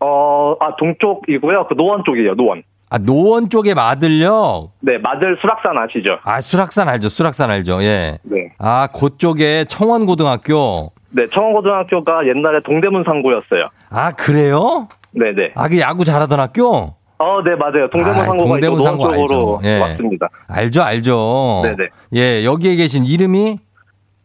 어, 0.00 0.54
아 0.60 0.76
동쪽이고요. 0.76 1.66
그 1.68 1.74
노원 1.74 2.02
쪽이에요. 2.04 2.34
노원. 2.34 2.62
아, 2.88 2.98
노원 2.98 3.48
쪽에 3.48 3.74
마들역. 3.74 4.70
네, 4.80 4.98
마들 4.98 5.36
수락산 5.40 5.76
아시죠? 5.76 6.18
아, 6.22 6.40
수락산 6.40 6.88
알죠? 6.88 7.08
수락산 7.08 7.50
알죠? 7.50 7.82
예. 7.82 8.18
네. 8.22 8.52
아, 8.58 8.86
그쪽에 8.88 9.64
청원고등학교. 9.64 10.92
네, 11.10 11.26
청원고등학교가 11.32 12.26
옛날에 12.28 12.60
동대문 12.64 13.04
상고였어요. 13.04 13.68
아, 13.90 14.12
그래요? 14.12 14.86
네네. 15.12 15.52
아, 15.56 15.68
그 15.68 15.80
야구 15.80 16.04
잘하던 16.04 16.38
학교? 16.38 16.94
어, 17.18 17.42
네, 17.42 17.56
맞아요. 17.56 17.88
동대문 17.90 18.10
아, 18.10 18.24
상고가 18.24 18.44
동대문 18.48 18.82
상고 18.82 19.08
알죠. 19.08 19.60
예. 19.64 19.80
왔습니다. 19.80 20.28
알죠, 20.46 20.82
알죠. 20.82 21.62
네네. 21.64 21.88
예, 22.14 22.44
여기에 22.44 22.76
계신 22.76 23.04
이름이 23.04 23.58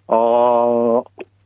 어, 0.07 1.01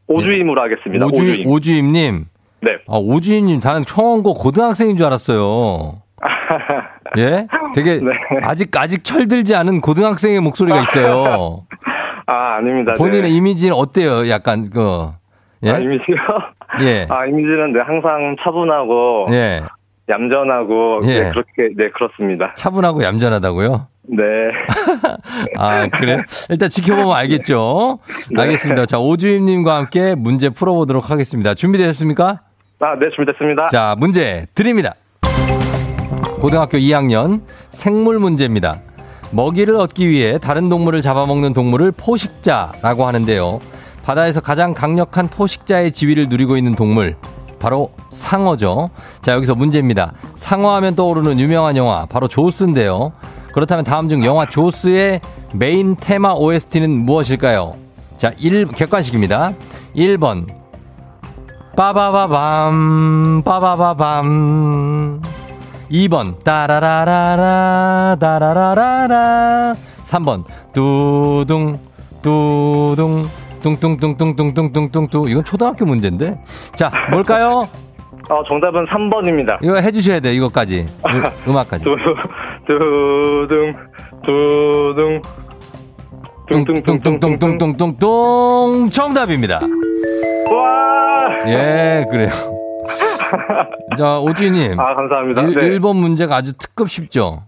오주임으로 0.07 0.61
하겠습니다. 0.61 1.05
오주, 1.05 1.21
오주임. 1.21 1.47
오주임님. 1.47 2.25
네. 2.61 2.71
아, 2.87 2.97
오주임님, 2.97 3.59
나는 3.63 3.83
청원고 3.85 4.33
고등학생인 4.33 4.95
줄 4.95 5.05
알았어요. 5.05 6.01
예? 7.17 7.47
되게 7.73 7.99
네. 7.99 8.11
아직 8.43 8.75
아직 8.77 9.03
철들지 9.03 9.55
않은 9.55 9.81
고등학생의 9.81 10.39
목소리가 10.41 10.81
있어요. 10.81 11.65
아, 12.27 12.55
아닙니다. 12.57 12.93
본인의 12.97 13.23
네. 13.23 13.29
이미지는 13.29 13.75
어때요? 13.75 14.27
약간 14.29 14.69
그 14.69 15.09
예? 15.63 15.71
아, 15.71 15.77
이미지요? 15.77 16.15
예. 16.81 17.05
아, 17.09 17.25
이미지는 17.25 17.71
네, 17.71 17.79
항상 17.81 18.35
차분하고 18.43 19.27
예. 19.31 19.61
얌전하고 20.09 21.01
예. 21.03 21.07
네, 21.07 21.29
그렇게 21.31 21.73
네, 21.75 21.89
그렇습니다. 21.91 22.53
차분하고 22.55 23.03
얌전하다고요? 23.03 23.87
네. 24.07 24.23
아, 25.57 25.87
그래? 25.87 26.17
일단 26.49 26.69
지켜보면 26.69 27.11
알겠죠? 27.15 27.99
네. 28.31 28.41
알겠습니다. 28.43 28.85
자, 28.85 28.99
오주임님과 28.99 29.75
함께 29.75 30.15
문제 30.15 30.49
풀어보도록 30.49 31.09
하겠습니다. 31.09 31.53
준비되셨습니까? 31.53 32.41
아, 32.79 32.95
네, 32.99 33.09
준비됐습니다. 33.15 33.67
자, 33.67 33.95
문제 33.97 34.45
드립니다. 34.53 34.95
고등학교 36.39 36.77
2학년 36.77 37.41
생물 37.71 38.19
문제입니다. 38.19 38.81
먹이를 39.31 39.75
얻기 39.75 40.09
위해 40.09 40.37
다른 40.37 40.69
동물을 40.69 41.01
잡아먹는 41.01 41.53
동물을 41.53 41.91
포식자라고 41.93 43.05
하는데요. 43.05 43.59
바다에서 44.05 44.39
가장 44.39 44.73
강력한 44.73 45.27
포식자의 45.27 45.91
지위를 45.91 46.27
누리고 46.29 46.57
있는 46.57 46.75
동물. 46.75 47.15
바로 47.59 47.91
상어죠. 48.11 48.91
자, 49.21 49.33
여기서 49.33 49.55
문제입니다. 49.55 50.13
상어하면 50.35 50.95
떠오르는 50.95 51.39
유명한 51.39 51.75
영화, 51.77 52.05
바로 52.05 52.27
조스인데요. 52.27 53.13
그렇다면 53.55 53.83
다음 53.85 54.09
중 54.09 54.25
영화 54.25 54.45
조스의 54.45 55.21
메인 55.53 55.95
테마 55.97 56.33
OST는 56.33 56.91
무엇일까요? 56.91 57.75
자, 58.17 58.33
1, 58.37 58.67
객관식입니다. 58.67 59.53
1번, 59.95 60.45
빠바바밤, 61.77 63.43
빠바바밤. 63.45 65.21
2번, 65.89 66.43
따라라라라, 66.43 68.17
따라라라라. 68.19 69.75
3번, 70.03 70.43
뚜둥, 70.73 71.79
뚜둥, 72.21 73.29
뚱뚱뚱뚱뚱뚱뚱뚱뚱. 73.61 75.29
이건 75.29 75.45
초등학교 75.45 75.85
문제인데? 75.85 76.37
자, 76.75 76.91
뭘까요? 77.09 77.69
어, 78.29 78.43
정답은 78.47 78.85
3번입니다. 78.85 79.57
이거 79.63 79.75
해주셔야 79.75 80.19
돼, 80.19 80.33
이것까지. 80.33 80.79
음, 80.81 81.23
음악까지. 81.47 81.83
두, 81.83 81.95
두둥, 82.65 83.75
두둥, 84.23 85.21
뚱뚱뚱뚱뚱뚱. 86.49 87.19
뚱뚱뚱뚱뚱뚱뚱 87.39 88.89
정답입니다. 88.89 89.59
와! 90.51 91.47
예, 91.47 92.05
그래요. 92.09 92.29
자, 93.97 94.19
오주님. 94.19 94.79
아, 94.79 94.95
감사합니다. 94.95 95.41
일, 95.43 95.49
네. 95.55 95.79
1번 95.79 95.97
문제가 95.97 96.35
아주 96.37 96.53
특급 96.57 96.89
쉽죠? 96.89 97.43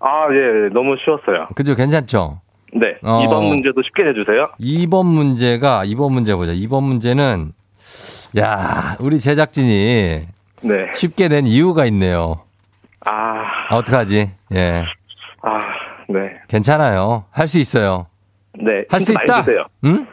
아, 0.00 0.26
예, 0.32 0.68
너무 0.72 0.96
쉬웠어요. 1.04 1.48
그죠? 1.54 1.74
괜찮죠? 1.74 2.40
네. 2.72 2.94
어. 3.02 3.20
2번 3.24 3.48
문제도 3.48 3.80
쉽게 3.82 4.04
해주세요. 4.08 4.48
2번 4.60 5.06
문제가, 5.06 5.82
2번 5.84 6.12
문제 6.12 6.34
보자. 6.36 6.52
2번 6.52 6.82
문제는, 6.84 7.52
야 8.38 8.96
우리 9.00 9.18
제작진이 9.18 10.26
네. 10.62 10.74
쉽게 10.94 11.28
낸 11.28 11.46
이유가 11.46 11.84
있네요. 11.86 12.42
아, 13.06 13.42
아, 13.70 13.76
어떡하지? 13.76 14.30
예. 14.54 14.84
아, 15.42 15.58
네. 16.08 16.36
괜찮아요. 16.48 17.24
할 17.30 17.48
수 17.48 17.58
있어요. 17.58 18.06
네. 18.58 18.84
할 18.90 19.00
수 19.00 19.12
있다? 19.12 19.42
주세요. 19.42 19.64
응? 19.84 20.06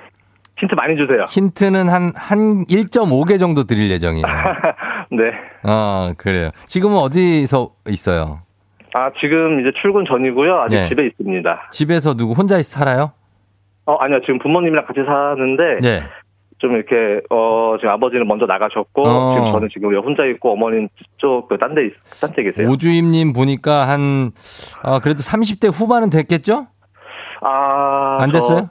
힌트 0.57 0.73
많이 0.73 0.95
주세요. 0.95 1.25
힌트는 1.29 1.89
한, 1.89 2.13
한 2.15 2.65
1.5개 2.65 3.37
정도 3.39 3.65
드릴 3.65 3.91
예정이에요. 3.91 4.25
네. 5.11 5.31
어, 5.63 6.13
그래요. 6.17 6.49
지금은 6.65 6.97
어디서 6.97 7.69
있어요? 7.89 8.41
아, 8.93 9.11
지금 9.19 9.59
이제 9.59 9.71
출근 9.79 10.05
전이고요. 10.05 10.61
아직 10.61 10.75
네. 10.77 10.87
집에 10.89 11.05
있습니다. 11.05 11.67
집에서 11.71 12.15
누구 12.15 12.33
혼자 12.33 12.59
살아요? 12.63 13.11
어, 13.85 13.95
아니요. 13.97 14.21
지금 14.21 14.39
부모님이랑 14.39 14.85
같이 14.87 15.01
사는데 15.05 15.79
네. 15.81 16.03
좀 16.59 16.75
이렇게 16.75 17.21
어 17.29 17.75
지금 17.79 17.89
아버지는 17.91 18.27
먼저 18.27 18.45
나가셨고 18.45 19.07
어. 19.07 19.35
지금 19.35 19.51
저는 19.51 19.69
지금 19.71 19.95
혼자 20.03 20.25
있고 20.25 20.53
어머니는 20.53 20.89
쪽딴데 21.17 21.91
딴데 22.19 22.43
계세요. 22.43 22.69
오주임님 22.69 23.33
보니까 23.33 23.87
한, 23.87 24.31
아, 24.81 24.99
그래도 24.99 25.19
30대 25.19 25.71
후반은 25.71 26.09
됐겠죠? 26.09 26.67
아, 27.41 28.17
안저 28.21 28.39
됐어요? 28.39 28.69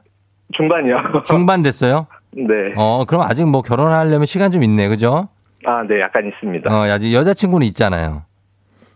중반이요. 0.57 0.97
중반 1.25 1.63
됐어요? 1.63 2.07
네. 2.33 2.75
어, 2.77 3.05
그럼 3.07 3.23
아직 3.23 3.47
뭐 3.47 3.63
결혼하려면 3.63 4.27
시간 4.27 4.51
좀 4.51 4.63
있네, 4.63 4.89
그죠? 4.89 5.29
아, 5.65 5.83
네, 5.89 6.01
약간 6.01 6.27
있습니다. 6.27 6.73
어, 6.73 6.83
아직 6.91 7.13
여자친구는 7.13 7.67
있잖아요. 7.69 8.23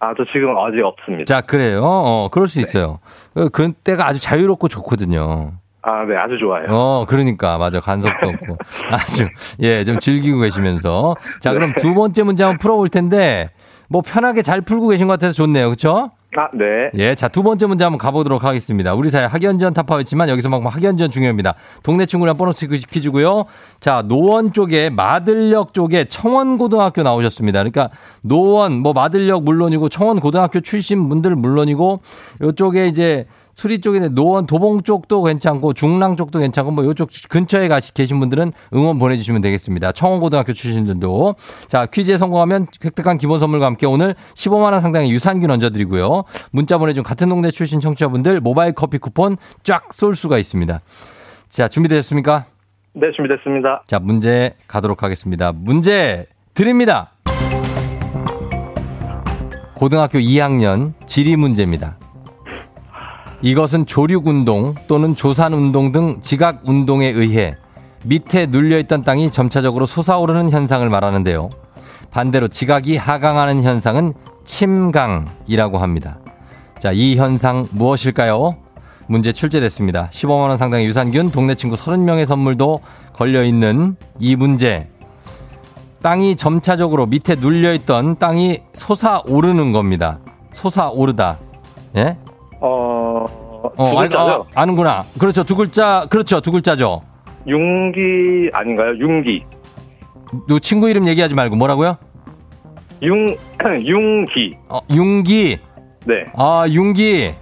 아, 0.00 0.14
저 0.16 0.24
지금 0.32 0.56
아직 0.58 0.82
없습니다. 0.82 1.24
자, 1.26 1.40
그래요. 1.40 1.82
어, 1.84 2.28
그럴 2.30 2.48
수 2.48 2.58
있어요. 2.60 2.98
그, 3.34 3.48
그때가 3.50 4.06
아주 4.06 4.20
자유롭고 4.20 4.68
좋거든요. 4.68 5.52
아, 5.82 6.04
네, 6.04 6.16
아주 6.16 6.38
좋아요. 6.38 6.66
어, 6.68 7.06
그러니까. 7.08 7.58
맞아. 7.58 7.80
간섭도 7.80 8.28
없고. 8.28 8.56
아주, 8.90 9.28
예, 9.60 9.84
좀 9.84 9.98
즐기고 9.98 10.40
계시면서. 10.40 11.16
자, 11.40 11.52
그럼 11.52 11.72
두 11.78 11.94
번째 11.94 12.22
문제 12.22 12.44
한번 12.44 12.58
풀어볼 12.58 12.88
텐데, 12.88 13.50
뭐 13.88 14.02
편하게 14.02 14.42
잘 14.42 14.60
풀고 14.60 14.88
계신 14.88 15.06
것 15.06 15.14
같아서 15.14 15.32
좋네요. 15.34 15.70
그쵸? 15.70 16.10
아, 16.36 16.48
네. 16.54 16.90
예, 16.94 17.16
자, 17.16 17.26
두 17.26 17.42
번째 17.42 17.66
문제 17.66 17.82
한번 17.82 17.98
가보도록 17.98 18.44
하겠습니다. 18.44 18.94
우리 18.94 19.10
사회 19.10 19.24
학연지원 19.24 19.74
타파였지만 19.74 20.28
여기서 20.28 20.48
막 20.48 20.62
학연지원 20.64 21.10
중요합니다. 21.10 21.54
동네 21.82 22.06
친구랑 22.06 22.36
보너스 22.36 22.68
퀴즈고요. 22.68 23.46
자, 23.80 24.02
노원 24.06 24.52
쪽에 24.52 24.90
마들역 24.90 25.74
쪽에 25.74 26.04
청원고등학교 26.04 27.02
나오셨습니다. 27.02 27.58
그러니까 27.58 27.90
노원, 28.22 28.78
뭐 28.78 28.92
마들역 28.92 29.42
물론이고 29.42 29.88
청원고등학교 29.88 30.60
출신 30.60 31.08
분들 31.08 31.34
물론이고 31.34 32.00
요쪽에 32.42 32.86
이제 32.86 33.26
수리 33.60 33.82
쪽에 33.82 34.08
노원 34.08 34.46
도봉 34.46 34.84
쪽도 34.84 35.22
괜찮고 35.22 35.74
중랑 35.74 36.16
쪽도 36.16 36.38
괜찮고 36.38 36.70
뭐 36.70 36.86
요쪽 36.86 37.10
근처에 37.28 37.68
가시 37.68 37.92
계신 37.92 38.18
분들은 38.18 38.54
응원 38.72 38.98
보내주시면 38.98 39.42
되겠습니다. 39.42 39.92
청원고등학교 39.92 40.54
출신들도 40.54 41.34
자 41.68 41.84
퀴즈에 41.84 42.16
성공하면 42.16 42.68
획득한 42.82 43.18
기본 43.18 43.38
선물과 43.38 43.66
함께 43.66 43.84
오늘 43.84 44.14
15만 44.32 44.72
원 44.72 44.80
상당의 44.80 45.10
유산균 45.10 45.50
얹어드리고요. 45.50 46.24
문자 46.52 46.78
보내준 46.78 47.02
같은 47.02 47.28
동네 47.28 47.50
출신 47.50 47.80
청취자분들 47.80 48.40
모바일 48.40 48.72
커피 48.72 48.96
쿠폰 48.96 49.36
쫙 49.62 49.92
쏠 49.92 50.16
수가 50.16 50.38
있습니다. 50.38 50.80
자 51.50 51.68
준비되셨습니까? 51.68 52.46
네, 52.94 53.08
준비됐습니다. 53.14 53.82
자 53.86 53.98
문제 53.98 54.54
가도록 54.68 55.02
하겠습니다. 55.02 55.52
문제 55.54 56.24
드립니다. 56.54 57.10
고등학교 59.74 60.18
2학년 60.18 60.94
지리 61.04 61.36
문제입니다. 61.36 61.99
이것은 63.42 63.86
조륙운동 63.86 64.74
또는 64.86 65.16
조산운동 65.16 65.92
등 65.92 66.20
지각운동에 66.20 67.08
의해 67.08 67.56
밑에 68.04 68.46
눌려있던 68.46 69.02
땅이 69.02 69.30
점차적으로 69.30 69.86
솟아오르는 69.86 70.50
현상을 70.50 70.88
말하는데요. 70.88 71.50
반대로 72.10 72.48
지각이 72.48 72.96
하강하는 72.96 73.62
현상은 73.62 74.14
침강이라고 74.44 75.78
합니다. 75.78 76.18
자, 76.78 76.92
이 76.92 77.16
현상 77.16 77.68
무엇일까요? 77.70 78.56
문제 79.06 79.32
출제됐습니다. 79.32 80.08
15만원 80.10 80.56
상당의 80.56 80.86
유산균, 80.86 81.30
동네 81.30 81.54
친구 81.54 81.76
30명의 81.76 82.26
선물도 82.26 82.80
걸려있는 83.12 83.96
이 84.18 84.36
문제. 84.36 84.88
땅이 86.02 86.36
점차적으로 86.36 87.06
밑에 87.06 87.34
눌려있던 87.34 88.18
땅이 88.18 88.60
솟아오르는 88.72 89.72
겁니다. 89.72 90.20
솟아오르다. 90.52 91.38
예? 91.96 92.16
어, 92.60 93.24
두 93.76 93.82
어, 93.82 93.98
알- 94.00 94.08
글자죠? 94.08 94.32
어, 94.32 94.46
아는구나. 94.54 95.04
그렇죠. 95.18 95.44
두 95.44 95.56
글자, 95.56 96.06
그렇죠. 96.10 96.40
두 96.40 96.52
글자죠. 96.52 97.02
융기 97.46 98.50
아닌가요? 98.52 98.90
융기. 98.98 99.44
너 100.48 100.58
친구 100.58 100.88
이름 100.88 101.06
얘기하지 101.08 101.34
말고 101.34 101.56
뭐라고요? 101.56 101.96
융, 103.02 103.36
융기. 103.84 104.56
어, 104.68 104.78
윤기. 104.90 105.58
네. 106.04 106.24
아, 106.36 106.64
윤기. 106.68 107.32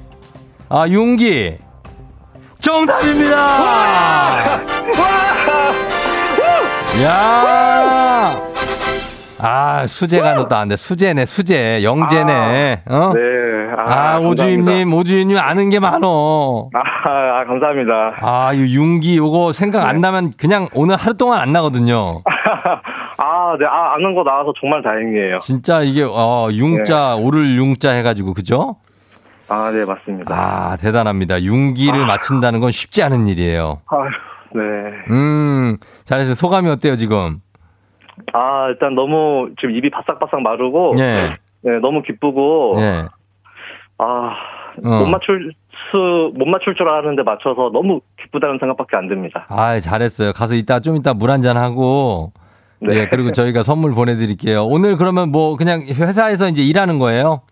아, 0.68 0.87
윤기. 0.88 1.59
정답입니다! 2.61 3.37
야 7.02 8.48
아, 9.40 9.87
수재가 9.87 10.35
너도 10.35 10.57
안 10.57 10.68
돼. 10.68 10.77
수재네, 10.77 11.27
수재. 11.27 11.83
영재네. 11.85 12.83
어? 12.87 13.12
네. 13.14 13.20
아, 13.77 13.85
감사합니다. 13.85 14.29
오주임님, 14.29 14.92
오주임님 14.92 15.38
아는 15.38 15.70
게 15.70 15.79
많어. 15.79 16.68
아, 16.74 16.81
아, 17.09 17.44
감사합니다. 17.44 18.16
아, 18.20 18.53
이 18.53 18.74
윤기 18.74 19.16
요거 19.16 19.53
생각 19.53 19.87
안 19.87 20.01
나면 20.01 20.33
그냥 20.37 20.68
오늘 20.74 20.96
하루 20.96 21.14
동안 21.16 21.40
안 21.40 21.53
나거든요. 21.53 22.22
아, 23.18 23.57
네. 23.59 23.66
아, 23.66 23.94
아는 23.94 24.14
거 24.14 24.24
나와서 24.24 24.53
정말 24.61 24.83
다행이에요. 24.83 25.38
진짜 25.38 25.83
이게 25.83 26.03
어 26.05 26.48
융자 26.53 27.14
오를 27.16 27.57
융자 27.57 27.90
해가지고 27.90 28.35
그죠? 28.35 28.77
아, 29.48 29.70
네, 29.72 29.85
맞습니다. 29.85 30.35
아 30.35 30.77
대단합니다. 30.77 31.42
융기를 31.42 32.05
맞춘다는 32.07 32.61
건 32.61 32.70
쉽지 32.70 33.03
않은 33.05 33.29
일이에요. 33.29 33.81
아휴, 33.87 34.03
네. 34.55 34.62
음 35.11 35.79
잘해서 36.05 36.35
소감이 36.35 36.68
어때요 36.70 36.96
지금? 36.96 37.40
아, 38.33 38.69
일단 38.69 38.95
너무 38.95 39.51
지금 39.59 39.75
입이 39.75 39.91
바싹바싹 39.91 40.43
마르고. 40.43 40.95
예. 40.99 41.37
네, 41.62 41.79
너무 41.81 42.03
기쁘고. 42.03 42.77
예. 42.79 43.05
아, 43.99 44.35
어. 44.85 45.01
못 45.01 45.07
맞출 45.07 45.53
수, 45.91 46.33
못 46.35 46.47
맞출 46.47 46.75
줄 46.75 46.88
아는데 46.88 47.23
맞춰서 47.23 47.71
너무 47.73 48.01
기쁘다는 48.21 48.59
생각밖에 48.61 48.97
안 48.97 49.09
듭니다. 49.09 49.47
아 49.49 49.79
잘했어요. 49.81 50.33
가서 50.33 50.55
이따 50.55 50.81
좀 50.81 50.97
이따 50.97 51.14
물 51.14 51.31
한잔 51.31 51.57
하고. 51.57 52.33
네. 52.81 52.95
예 52.95 53.07
그리고 53.07 53.33
저희가 53.33 53.62
선물 53.62 53.93
보내드릴게요. 53.93 54.64
오늘 54.64 54.97
그러면 54.97 55.31
뭐 55.31 55.57
그냥 55.57 55.81
회사에서 55.81 56.49
이제 56.49 56.62
일하는 56.62 56.99
거예요? 56.99 57.43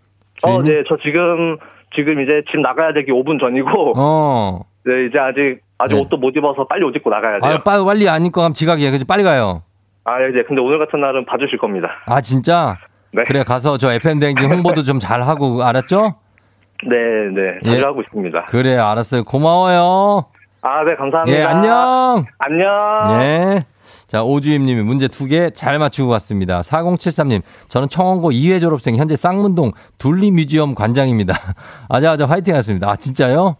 어, 0.45 0.63
주인님? 0.63 0.73
네, 0.73 0.83
저 0.89 0.97
지금, 1.03 1.57
지금 1.95 2.21
이제 2.21 2.43
집 2.51 2.61
나가야 2.61 2.93
되기 2.93 3.11
5분 3.11 3.41
전이고. 3.41 3.95
어. 3.97 4.61
네, 4.85 5.07
이제 5.09 5.19
아직, 5.19 5.61
아직 5.79 5.95
네. 5.95 6.01
옷도 6.01 6.17
못 6.17 6.37
입어서 6.37 6.67
빨리 6.67 6.85
옷 6.85 6.95
입고 6.95 7.11
나가야 7.11 7.41
돼요. 7.41 7.55
아 7.55 7.63
빨리 7.63 8.09
안 8.09 8.25
입고 8.25 8.41
가면 8.41 8.53
지각이에요. 8.53 8.93
그죠? 8.93 9.05
빨리 9.05 9.25
가요. 9.25 9.63
아, 10.09 10.21
이제 10.31 10.45
근데 10.47 10.61
오늘 10.63 10.79
같은 10.79 11.01
날은 11.01 11.27
봐주실 11.27 11.59
겁니다. 11.59 11.89
아 12.07 12.21
진짜? 12.21 12.77
네. 13.13 13.25
그래 13.25 13.43
가서 13.43 13.77
저 13.79 13.93
FM 13.93 14.21
대행진 14.21 14.49
홍보도 14.53 14.83
좀 14.83 14.99
잘 15.01 15.23
하고 15.23 15.65
알았죠? 15.65 16.15
네, 16.89 16.97
네. 17.35 17.59
잘 17.65 17.81
예. 17.81 17.83
하고 17.85 18.03
있습니다. 18.03 18.45
그래 18.45 18.77
알았어요. 18.77 19.25
고마워요. 19.25 20.27
아, 20.63 20.85
네, 20.85 20.95
감사합니다. 20.97 21.39
예 21.39 21.43
안녕. 21.45 22.25
안녕. 22.39 23.23
예. 23.23 23.65
자, 24.07 24.23
오주임님이 24.23 24.83
문제 24.83 25.09
두 25.09 25.27
개 25.27 25.51
잘 25.51 25.79
맞추고 25.81 26.11
갔습니다. 26.11 26.61
4073님, 26.61 27.43
저는 27.69 27.89
청원고 27.89 28.31
2회 28.31 28.61
졸업생, 28.61 28.97
현재 28.97 29.17
쌍문동 29.17 29.73
둘리뮤지엄 29.99 30.75
관장입니다. 30.77 31.35
아자아자 31.89 32.27
화이팅 32.27 32.55
하셨습니다. 32.55 32.89
아, 32.91 32.97
진짜요? 32.97 33.57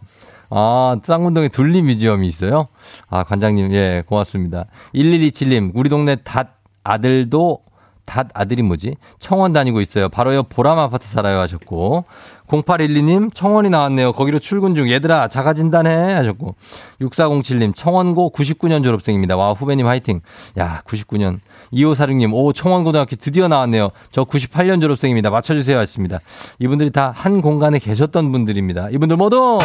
아, 0.49 0.97
쌍문동에 1.03 1.49
둘리 1.49 1.81
뮤지엄이 1.81 2.27
있어요? 2.27 2.67
아, 3.09 3.23
관장님, 3.23 3.73
예, 3.73 4.03
고맙습니다. 4.05 4.65
1127님, 4.93 5.71
우리 5.73 5.89
동네 5.89 6.15
닷 6.15 6.57
아들도 6.83 7.59
닷 8.05 8.29
아들이 8.33 8.61
뭐지? 8.63 8.95
청원 9.19 9.51
다니고 9.51 9.81
있어요. 9.81 10.07
바로 10.07 10.33
옆 10.33 10.47
보람 10.47 10.79
아파트 10.79 11.05
살아요 11.05 11.39
하셨고. 11.39 12.05
0812님, 12.47 13.33
청원이 13.33 13.69
나왔네요. 13.69 14.13
거기로 14.13 14.39
출근 14.39 14.75
중. 14.75 14.89
얘들아, 14.89 15.27
자가 15.27 15.53
진단해 15.53 16.13
하셨고. 16.13 16.55
6407님, 17.01 17.75
청원고 17.75 18.31
99년 18.31 18.85
졸업생입니다. 18.85 19.35
와, 19.35 19.51
후배님 19.51 19.85
화이팅. 19.85 20.21
야, 20.57 20.81
99년. 20.85 21.39
2546님, 21.73 22.33
오, 22.33 22.53
청원고등학교 22.53 23.15
드디어 23.15 23.47
나왔네요. 23.47 23.89
저 24.11 24.23
98년 24.23 24.79
졸업생입니다. 24.81 25.29
맞춰주세요 25.29 25.77
하셨습니다. 25.79 26.19
이분들이 26.59 26.91
다 26.91 27.07
한 27.17 27.41
공간에 27.41 27.79
계셨던 27.79 28.31
분들입니다. 28.31 28.89
이분들 28.91 29.17
모두 29.17 29.57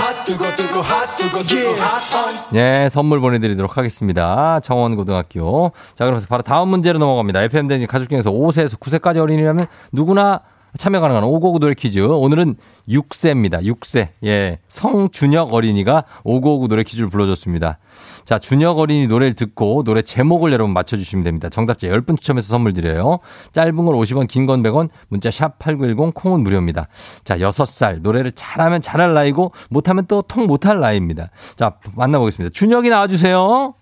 예, 2.55 2.89
선물 2.91 3.21
보내드리도록 3.21 3.77
하겠습니다. 3.77 4.61
정원고등학교. 4.61 5.73
자, 5.95 6.05
그러면서 6.05 6.27
바로 6.29 6.43
다음 6.43 6.69
문제로 6.69 6.99
넘어갑니다. 6.99 7.43
FM대진 7.43 7.87
가족 7.87 8.09
중에서 8.09 8.31
5세에서 8.31 8.79
9세까지 8.79 9.19
어린이라면 9.19 9.67
누구나 9.93 10.41
참여 10.79 11.01
가능한 11.01 11.23
오고구 11.25 11.59
노래 11.59 11.75
퀴즈. 11.75 12.01
오늘은 12.01 12.57
6세입니다. 12.89 13.63
6세. 13.63 14.09
예. 14.25 14.59
성준혁 14.69 15.53
어린이가 15.53 16.05
오고구 16.25 16.69
노래 16.69 16.83
퀴즈를 16.83 17.11
불러줬습니다. 17.11 17.79
자, 18.25 18.39
준혁 18.39 18.79
어린이 18.79 19.07
노래를 19.07 19.35
듣고 19.35 19.83
노래 19.85 20.01
제목을 20.03 20.51
여러분 20.53 20.73
맞춰주시면 20.73 21.25
됩니다. 21.25 21.51
정답자 21.51 21.89
10분 21.89 22.19
추첨해서 22.19 22.49
선물 22.49 22.73
드려요. 22.73 23.19
짧은 23.53 23.77
건 23.77 23.87
50원, 23.87 24.27
긴 24.29 24.47
건 24.47 24.63
100원, 24.63 24.89
문자 25.09 25.31
샵 25.31 25.59
8910, 25.59 26.15
콩은 26.15 26.41
무료입니다. 26.43 26.89
자, 27.23 27.37
6살. 27.37 28.01
노래를 28.01 28.33
잘하면 28.33 28.81
잘할 28.81 29.13
나이고, 29.15 29.53
못하면 29.69 30.07
또 30.07 30.23
통 30.23 30.47
못할 30.47 30.81
나이입니다. 30.81 31.29
자, 31.57 31.75
만나보겠습니다. 31.95 32.53
준혁이 32.55 32.89
나와주세요. 32.89 33.75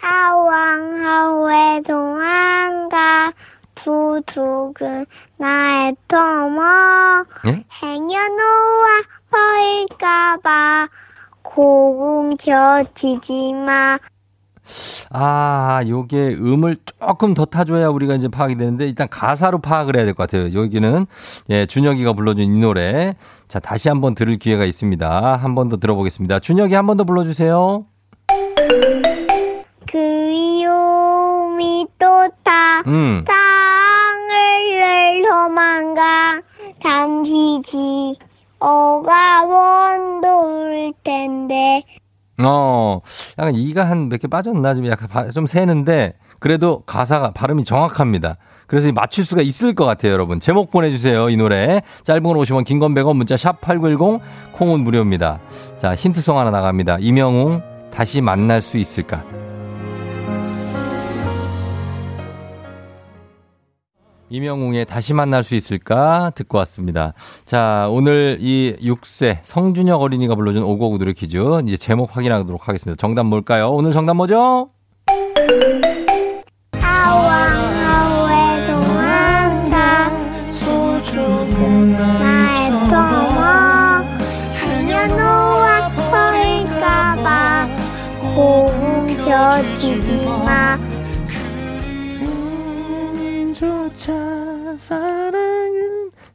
하왕하우의 0.00 1.82
동안가 1.88 3.32
부두근 3.86 5.06
나의 5.38 5.94
터머 6.08 6.60
예? 7.46 7.64
행여노와 7.82 8.86
버릴까봐 9.30 10.88
고금 11.42 12.36
켜지지마 12.38 13.98
아, 15.12 15.80
요게 15.86 16.34
음을 16.40 16.76
조금 16.98 17.34
더 17.34 17.44
타줘야 17.44 17.86
우리가 17.88 18.14
이제 18.16 18.26
파악이 18.26 18.56
되는데 18.56 18.84
일단 18.86 19.06
가사로 19.08 19.58
파악을 19.60 19.94
해야 19.94 20.04
될 20.04 20.14
것 20.14 20.28
같아요. 20.28 20.52
여기는 20.60 21.06
예, 21.50 21.66
준혁이가 21.66 22.14
불러준 22.14 22.44
이 22.44 22.58
노래. 22.60 23.14
자, 23.46 23.60
다시 23.60 23.88
한번 23.88 24.16
들을 24.16 24.36
기회가 24.38 24.64
있습니다. 24.64 25.36
한 25.36 25.54
번 25.54 25.68
더 25.68 25.76
들어보겠습니다. 25.76 26.40
준혁이 26.40 26.74
한 26.74 26.86
번 26.86 26.96
더 26.96 27.04
불러주세요. 27.04 27.84
그 29.92 29.98
위험이 29.98 31.86
또다 32.00 32.82
음. 32.88 33.22
땅 33.24 33.36
을 35.56 35.94
도망가 35.96 36.40
잠시지 36.82 38.18
어가 38.58 39.42
원도일 39.44 40.92
텐데 41.02 41.82
어, 42.42 43.00
약간 43.38 43.54
이가 43.54 43.88
한 43.88 44.08
몇 44.10 44.18
개 44.20 44.28
빠졌나? 44.28 44.74
좀 44.74 44.86
약간 44.86 45.08
바- 45.08 45.30
좀 45.30 45.46
새는데 45.46 46.14
그래도 46.40 46.82
가사가 46.84 47.30
발음이 47.30 47.64
정확합니다. 47.64 48.36
그래서 48.66 48.92
맞출 48.92 49.24
수가 49.24 49.40
있을 49.42 49.74
것 49.74 49.84
같아요, 49.86 50.12
여러분. 50.12 50.40
제목 50.40 50.70
보내주세요, 50.70 51.30
이 51.30 51.36
노래. 51.36 51.80
짧은 52.02 52.22
건 52.24 52.36
50원, 52.36 52.64
긴 52.64 52.78
건 52.80 52.92
100원, 52.94 53.16
문자 53.16 53.36
샵 53.36 53.60
8910, 53.62 54.20
콩은 54.52 54.80
무료입니다. 54.80 55.38
자, 55.78 55.94
힌트송 55.94 56.36
하나 56.36 56.50
나갑니다. 56.50 56.98
이명웅, 57.00 57.62
다시 57.92 58.20
만날 58.20 58.60
수 58.60 58.76
있을까? 58.76 59.24
이명웅의 64.28 64.86
다시 64.86 65.14
만날 65.14 65.44
수 65.44 65.54
있을까 65.54 66.30
듣고 66.34 66.58
왔습니다. 66.58 67.12
자, 67.44 67.88
오늘 67.90 68.38
이 68.40 68.76
6세 68.80 69.38
성준혁 69.42 70.02
어린이가 70.02 70.34
불러준 70.34 70.62
오고구 70.62 70.98
노래 70.98 71.12
퀴즈 71.12 71.36
이제 71.66 71.76
제목 71.76 72.16
확인하도록 72.16 72.68
하겠습니다. 72.68 72.98
정답 73.00 73.24
뭘까요? 73.24 73.70
오늘 73.70 73.92
정답 73.92 74.14
뭐죠? 74.14 74.70
하왕 76.80 77.35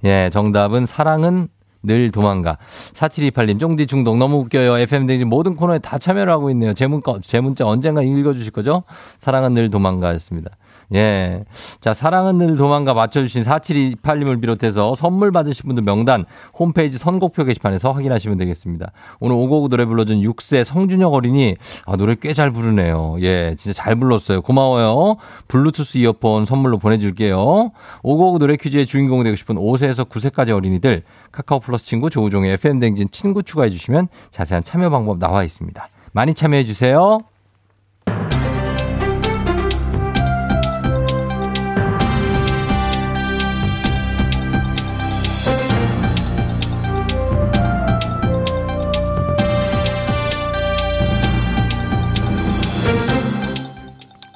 예, 0.04 0.30
정답은 0.32 0.86
사랑은 0.86 1.48
늘 1.84 2.12
도망가. 2.12 2.58
4728님, 2.94 3.60
쫑디 3.60 3.88
중독 3.88 4.18
너무 4.18 4.38
웃겨요. 4.38 4.78
FM등진 4.78 5.28
모든 5.28 5.56
코너에 5.56 5.80
다 5.80 5.98
참여를 5.98 6.32
하고 6.32 6.50
있네요. 6.52 6.74
제 6.74 6.88
문자, 6.88 7.14
제 7.24 7.40
문자 7.40 7.66
언젠가 7.66 8.04
읽어주실 8.04 8.52
거죠? 8.52 8.84
사랑은 9.18 9.54
늘 9.54 9.70
도망가 9.70 10.14
였습니다. 10.14 10.52
예. 10.94 11.46
자, 11.80 11.94
사랑은 11.94 12.38
늘 12.38 12.58
도망가 12.58 12.94
맞춰주신 12.94 13.44
4728님을 13.44 14.42
비롯해서 14.42 14.96
선물 14.96 15.32
받으신 15.32 15.68
분들 15.68 15.84
명단 15.84 16.26
홈페이지 16.58 16.98
선곡표 16.98 17.46
게시판에서 17.46 17.92
확인하시면 17.92 18.38
되겠습니다. 18.40 18.92
오늘 19.20 19.36
오고구 19.36 19.70
노래 19.70 19.86
불러준 19.86 20.22
6세 20.22 20.64
성준혁 20.64 21.14
어린이 21.14 21.56
아, 21.86 21.96
노래 21.96 22.16
꽤 22.16 22.32
잘 22.34 22.50
부르네요. 22.52 23.18
예, 23.22 23.56
진짜 23.58 23.74
잘 23.84 23.96
불렀어요. 23.96 24.42
고마워요. 24.42 25.18
블루투스 25.48 25.98
이어폰 26.00 26.46
선물로 26.46 26.78
보내줄게요. 26.78 27.72
오고구 28.04 28.40
노래 28.40 28.56
퀴즈의 28.56 28.86
주인공이 28.86 29.24
되고 29.24 29.36
싶은 29.36 29.56
5세에서 29.58 30.08
9세까지 30.10 30.50
어린이들 30.56 31.04
카카오 31.32 31.60
플러스 31.60 31.86
친구 31.86 32.10
조우종의 32.10 32.54
FM댕진 32.54 33.10
친구 33.12 33.44
추가해 33.44 33.70
주시면 33.70 34.08
자세한 34.32 34.64
참여 34.64 34.90
방법 34.90 35.20
나와 35.20 35.44
있습니다. 35.44 35.88
많이 36.14 36.34
참여해 36.34 36.64
주세요. 36.64 37.20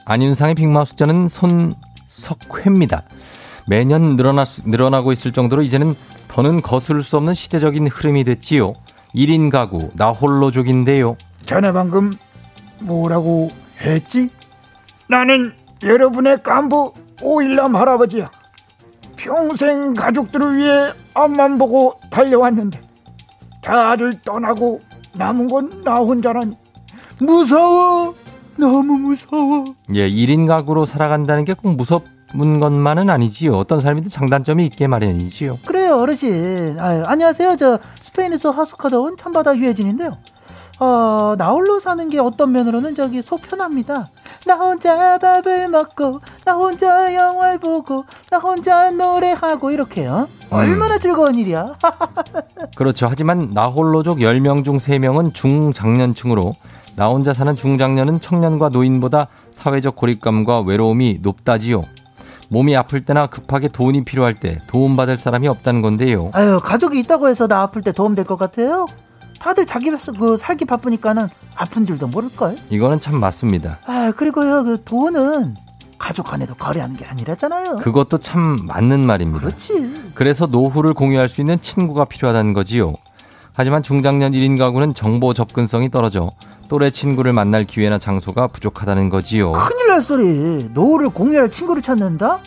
안윤상의 0.06 0.56
빅마우스 0.56 0.96
저는 0.96 1.28
손 1.28 1.74
석회입니다. 2.08 3.04
매년 3.68 4.16
늘어나, 4.16 4.46
늘어나고 4.66 5.12
있을 5.12 5.32
정도로 5.34 5.64
이제는 5.64 5.96
더는 6.28 6.62
거스를 6.62 7.04
수 7.04 7.18
없는 7.18 7.34
시대적인 7.34 7.88
흐름이 7.88 8.24
됐지요. 8.24 8.74
1인 9.16 9.50
가구, 9.50 9.90
나 9.96 10.12
홀로족인데요. 10.12 11.16
자네 11.46 11.72
방금 11.72 12.14
뭐라고 12.80 13.50
했지? 13.82 14.30
나는 15.08 15.54
여러분의 15.82 16.44
간부 16.44 16.94
오일남 17.22 17.76
할아버지야. 17.76 18.30
평생 19.16 19.94
가족들을 19.94 20.58
위해 20.58 20.92
앞만 21.14 21.58
보고 21.58 22.00
달려왔는데 22.12 22.80
다들 23.62 24.22
떠나고 24.22 24.82
남은 25.14 25.48
건 25.48 25.84
나 25.84 25.96
혼자라니 25.96 26.56
무서워 27.20 28.14
너무 28.58 28.94
무서워. 28.98 29.66
예, 29.94 30.10
1인 30.10 30.48
가구로 30.48 30.86
살아간다는 30.86 31.44
게 31.46 31.54
꼭 31.54 31.76
무섭은 31.76 32.60
것만은 32.60 33.10
아니지요. 33.10 33.54
어떤 33.54 33.80
삶이든 33.82 34.10
장단점이 34.10 34.66
있게 34.68 34.88
마련이지요. 34.88 35.60
그래요 35.66 35.98
어르신. 36.00 36.78
아유, 36.80 37.04
안녕하세요. 37.06 37.56
저 37.58 37.80
스페인에서 38.02 38.52
하숙하다 38.52 39.00
온 39.00 39.18
참바다 39.18 39.58
유혜진인데요. 39.58 40.18
어, 40.80 41.36
나 41.38 41.52
홀로 41.52 41.80
사는 41.80 42.10
게 42.10 42.20
어떤 42.20 42.52
면으로는 42.52 42.96
저기 42.96 43.22
속 43.22 43.42
편합니다. 43.44 44.10
나 44.46 44.56
혼자 44.56 45.18
밥을 45.18 45.70
먹고 45.70 46.20
나 46.44 46.54
혼자 46.56 47.14
영화를 47.16 47.60
보고 47.60 48.04
나 48.30 48.38
혼자 48.40 48.92
노래하고 48.92 49.72
이렇게요. 49.72 50.28
얼마나 50.50 50.98
즐거운 50.98 51.36
일이야. 51.36 51.76
그렇죠. 52.76 53.08
하지만 53.10 53.52
나 53.54 53.68
홀로족 53.68 54.20
10명 54.20 54.66
중 54.66 54.78
3명은 54.78 55.34
중장년층으로 55.34 56.54
나 56.96 57.08
혼자 57.08 57.34
사는 57.34 57.56
중장년은 57.56 58.22
청년과 58.22 58.70
노인보다 58.70 59.28
사회적 59.54 59.96
고립감과 59.96 60.62
외로움이 60.62 61.20
높다지요. 61.22 61.84
몸이 62.50 62.76
아플 62.78 63.04
때나 63.04 63.28
급하게 63.28 63.68
돈이 63.68 64.04
필요할 64.06 64.36
때 64.40 64.62
도움받을 64.68 65.18
사람이 65.18 65.48
없다는 65.48 65.82
건데요. 65.82 66.30
아유 66.34 66.60
가족이 66.64 67.00
있다고 67.00 67.28
해서 67.28 67.48
나 67.48 67.62
아플 67.64 67.82
때 67.82 67.92
도움 67.92 68.14
될 68.16 68.24
것 68.24 68.38
같아요 68.38 68.86
다들 69.40 69.66
자기 69.66 69.90
그 70.18 70.38
살기 70.38 70.66
바쁘니까는 70.66 71.28
아픈 71.56 71.86
줄도 71.86 72.08
모를걸 72.08 72.58
이거는 72.70 73.00
참 73.00 73.20
맞습니다. 73.20 73.80
아 73.86 74.12
그리고요 74.16 74.64
그 74.64 74.82
돈은 74.84 75.56
가족 75.98 76.28
간에도 76.28 76.54
거래하는 76.56 76.96
게 76.96 77.06
아니라잖아요 77.06 77.78
그것도 77.78 78.20
참 78.20 78.58
맞는 78.68 79.06
말입니다. 79.06 79.40
그렇지 79.40 80.12
그래서 80.14 80.46
노후를 80.46 80.94
공유할 80.94 81.28
수 81.28 81.42
있는 81.42 81.60
친구가 81.60 82.06
필요하다는 82.06 82.54
거지요. 82.54 82.94
하지만 83.54 83.82
중장년 83.84 84.34
1인 84.34 84.58
가구는 84.60 84.94
정보 84.94 85.34
접근성이 85.34 85.90
떨어져 85.90 86.32
또래 86.68 86.90
친구를 86.90 87.34
만날 87.34 87.64
기회나 87.66 87.98
장소가 87.98 88.48
부족하다는 88.48 89.10
거지요. 89.10 89.52
큰일 89.54 89.88
날 89.88 90.02
소리. 90.02 90.70
노후를 90.74 91.10
공유할 91.10 91.50
친구를 91.52 91.82
찾는다? 91.82 92.40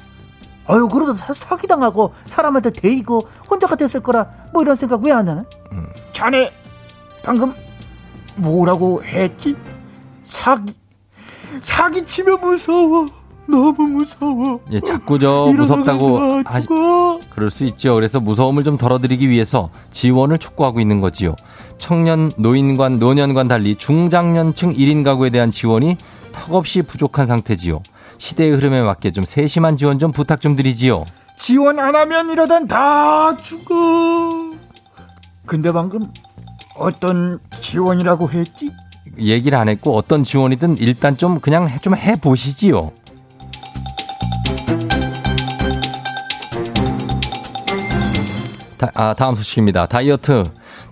아유, 0.67 0.89
그러다 0.89 1.15
사- 1.15 1.33
사기당하고 1.33 2.13
사람한테 2.27 2.71
데이고 2.71 3.27
혼자가 3.51 3.77
됐을 3.77 4.01
거라 4.01 4.27
뭐 4.53 4.63
이런 4.63 4.77
생각 4.77 5.03
왜 5.03 5.13
안 5.13 5.27
하나? 5.29 5.45
자네 6.13 6.53
방금 7.23 7.55
뭐라고 8.37 9.03
했지? 9.03 9.57
사기 10.25 10.75
사기 11.63 12.05
치면 12.05 12.41
무서워 12.41 13.07
너무 13.47 13.73
무서워 13.83 14.61
예, 14.71 14.81
자꾸 14.81 15.19
저 15.19 15.51
무섭다고 15.57 16.43
하시, 16.45 16.67
죽어 16.67 17.21
그럴 17.31 17.49
수 17.51 17.65
있죠. 17.65 17.95
그래서 17.95 18.21
무서움을 18.21 18.63
좀 18.63 18.77
덜어드리기 18.77 19.31
위해서 19.31 19.71
지원을 19.91 20.39
촉구하고 20.39 20.81
있는 20.81 21.01
거지요. 21.01 21.35
청년, 21.79 22.31
노인관, 22.37 22.99
노년관 22.99 23.49
달리 23.49 23.75
중장년층 23.77 24.73
1인 24.73 25.05
가구에 25.05 25.31
대한 25.31 25.51
지원이 25.51 25.97
턱없이 26.33 26.83
부족한 26.83 27.27
상태지요. 27.27 27.81
시대의 28.19 28.51
흐름에 28.53 28.83
맞게 28.83 29.13
좀 29.13 29.25
세심한 29.25 29.77
지원 29.77 29.99
좀 29.99 30.13
부탁 30.13 30.41
좀 30.41 30.57
드리지요. 30.57 31.05
지원 31.37 31.79
안 31.79 31.95
하면 31.95 32.31
이러단 32.31 32.67
다 32.67 33.37
죽어 33.37 34.53
근데 35.47 35.71
방금 35.73 36.11
어떤 36.77 37.39
지원이라고 37.61 38.31
했지? 38.31 38.73
얘기를 39.19 39.57
안 39.57 39.69
했고 39.69 39.97
어떤 39.97 40.25
지원이든 40.25 40.79
일단 40.79 41.17
좀 41.17 41.41
그냥 41.41 41.69
해- 41.69 41.79
좀 41.81 41.97
해보시지요. 41.97 42.93
다, 48.77 48.91
아, 48.95 49.15
다음 49.15 49.35
소식입니다. 49.35 49.87
다이어트. 49.87 50.45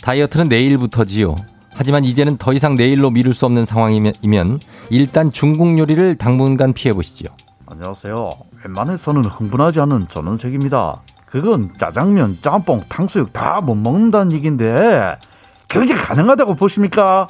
다이어트는 0.06 0.48
내일부터지요. 0.48 1.34
하지만 1.74 2.04
이제는 2.04 2.36
더 2.36 2.52
이상 2.52 2.76
내일로 2.76 3.10
미룰 3.10 3.34
수 3.34 3.44
없는 3.44 3.64
상황이면 3.64 4.12
이면 4.22 4.60
일단 4.88 5.32
중국 5.32 5.76
요리를 5.76 6.14
당분간 6.14 6.72
피해보시죠. 6.72 7.28
안녕하세요. 7.66 8.30
웬만해서는 8.64 9.24
흥분하지 9.24 9.80
않은 9.80 10.06
전원색입니다. 10.06 11.00
그건 11.26 11.72
짜장면, 11.76 12.38
짬뽕, 12.40 12.82
탕수육 12.88 13.32
다 13.32 13.60
못 13.60 13.74
먹는다는 13.74 14.30
얘기인데 14.30 15.18
그게 15.66 15.92
가능하다고 15.92 16.54
보십니까? 16.54 17.26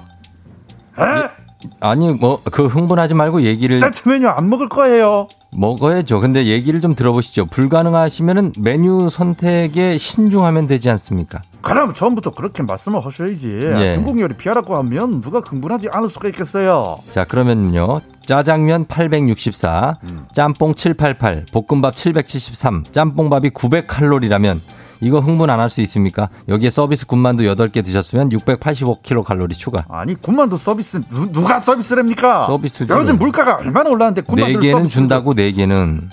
에? 0.98 1.45
아니 1.80 2.12
뭐 2.12 2.40
그 2.52 2.66
흥분하지 2.66 3.14
말고 3.14 3.42
얘기를 3.42 3.80
세트 3.80 4.08
메뉴 4.08 4.28
안 4.28 4.48
먹을 4.48 4.68
거예요. 4.68 5.28
먹어야죠. 5.52 6.20
근데 6.20 6.46
얘기를 6.46 6.80
좀 6.80 6.94
들어보시죠. 6.94 7.46
불가능하시면은 7.46 8.52
메뉴 8.58 9.08
선택에 9.08 9.96
신중하면 9.98 10.66
되지 10.66 10.90
않습니까? 10.90 11.40
그럼 11.62 11.94
처음부터 11.94 12.30
그렇게 12.32 12.62
말씀을 12.62 13.04
하셔야지. 13.04 13.58
예. 13.76 13.94
중국 13.94 14.20
요리 14.20 14.34
피하라고 14.36 14.76
하면 14.76 15.20
누가 15.22 15.40
흥분하지 15.40 15.88
않을 15.92 16.08
수가 16.08 16.28
있겠어요. 16.28 16.98
자, 17.10 17.24
그러면요. 17.24 18.00
짜장면 18.26 18.84
864, 18.86 19.98
짬뽕 20.32 20.74
788, 20.74 21.46
볶음밥 21.52 21.96
773, 21.96 22.84
짬뽕밥이 22.92 23.50
900칼로리라면 23.50 24.60
이거 25.00 25.20
흥분 25.20 25.50
안 25.50 25.60
할 25.60 25.68
수 25.70 25.80
있습니까? 25.82 26.28
여기에 26.48 26.70
서비스 26.70 27.06
군만두 27.06 27.44
8개 27.44 27.84
드셨으면 27.84 28.28
685kcal 28.30 29.52
추가. 29.58 29.84
아니 29.88 30.14
군만두 30.14 30.56
서비스 30.56 31.00
누, 31.10 31.30
누가 31.32 31.58
서비스를 31.60 32.02
합니까? 32.02 32.44
서비스죠. 32.44 32.98
요즘 32.98 33.18
물가가 33.18 33.56
얼마나 33.56 33.90
올랐는데 33.90 34.22
군만두 34.22 34.60
4개는 34.60 34.88
준다고 34.88 35.34
4개는 35.34 36.08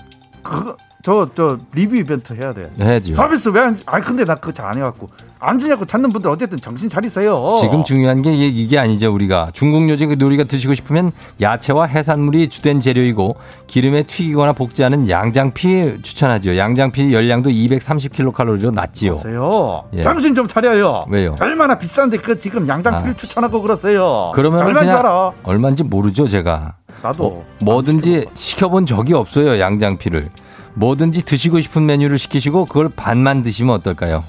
저 1.04 1.28
저 1.34 1.58
리뷰 1.74 1.96
이벤트 1.96 2.32
해야 2.32 2.54
돼. 2.54 2.70
해야죠. 2.80 3.12
서비스 3.12 3.50
왜 3.50 3.60
안? 3.60 3.78
아 3.84 4.00
근데 4.00 4.24
나 4.24 4.34
그거 4.36 4.52
잘 4.52 4.64
안 4.64 4.78
해갖고 4.78 5.10
안 5.38 5.58
주냐고 5.58 5.84
찾는 5.84 6.08
분들 6.08 6.30
어쨌든 6.30 6.58
정신 6.58 6.88
차리세요. 6.88 7.58
지금 7.60 7.84
중요한 7.84 8.22
게 8.22 8.32
이게, 8.32 8.46
이게 8.48 8.78
아니죠, 8.78 9.12
우리가. 9.12 9.50
중국 9.52 9.86
요리 9.90 10.02
요리가 10.18 10.44
드시고 10.44 10.72
싶으면 10.72 11.12
야채와 11.42 11.84
해산물이 11.84 12.48
주된 12.48 12.80
재료이고 12.80 13.36
기름에 13.66 14.04
튀기거나 14.04 14.54
볶지 14.54 14.82
않은 14.84 15.10
양장피 15.10 16.00
추천하지요. 16.02 16.56
양장피 16.56 17.12
열량도 17.12 17.50
230kcal로 17.50 18.72
낮지요. 18.72 19.12
보세요. 19.12 19.84
예. 19.92 20.02
정신 20.02 20.34
좀 20.34 20.46
차려요. 20.46 21.04
왜요? 21.10 21.34
얼마나 21.38 21.76
비싼데 21.76 22.16
그 22.16 22.38
지금 22.38 22.66
양장피를 22.66 23.12
아, 23.12 23.16
추천하고 23.16 23.60
그러세요. 23.60 24.32
그러면 24.34 24.60
얼마인 24.62 24.86
줄 24.86 24.94
그냥 24.94 24.98
알아? 25.00 25.32
얼마인지 25.42 25.82
모르죠, 25.82 26.26
제가. 26.26 26.76
나도 27.02 27.22
뭐, 27.22 27.44
뭐든지 27.60 28.28
시켜본 28.32 28.86
적이 28.86 29.12
없어요, 29.12 29.60
양장피를. 29.60 30.30
뭐든지 30.74 31.24
드시고 31.24 31.60
싶은 31.60 31.86
메뉴를 31.86 32.18
시키시고 32.18 32.66
그걸 32.66 32.88
반만 32.88 33.42
드시면 33.42 33.74
어떨까요? 33.76 34.24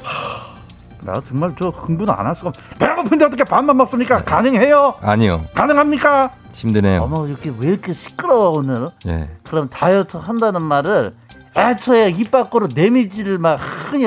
나 1.01 1.21
정말 1.23 1.53
저 1.59 1.69
흥분 1.69 2.09
안. 2.09 2.25
없- 2.27 2.53
배고픈데 2.79 3.25
어떻게 3.25 3.43
밥만 3.43 3.77
먹습니까? 3.77 4.23
가능해요? 4.23 4.95
아니요. 5.01 5.45
가능합니까? 5.53 6.31
힘드네요. 6.51 7.03
어머 7.03 7.27
이렇게 7.27 7.51
왜 7.59 7.67
이렇게 7.69 7.93
시끄러워 7.93 8.49
오늘? 8.57 8.89
예. 9.07 9.29
그럼 9.43 9.69
다이어트 9.69 10.17
한다는 10.17 10.61
말을 10.61 11.15
애초에 11.55 12.09
입 12.11 12.31
밖으로 12.31 12.67
내밀지를 12.73 13.37
막 13.37 13.55
흔히 13.57 14.05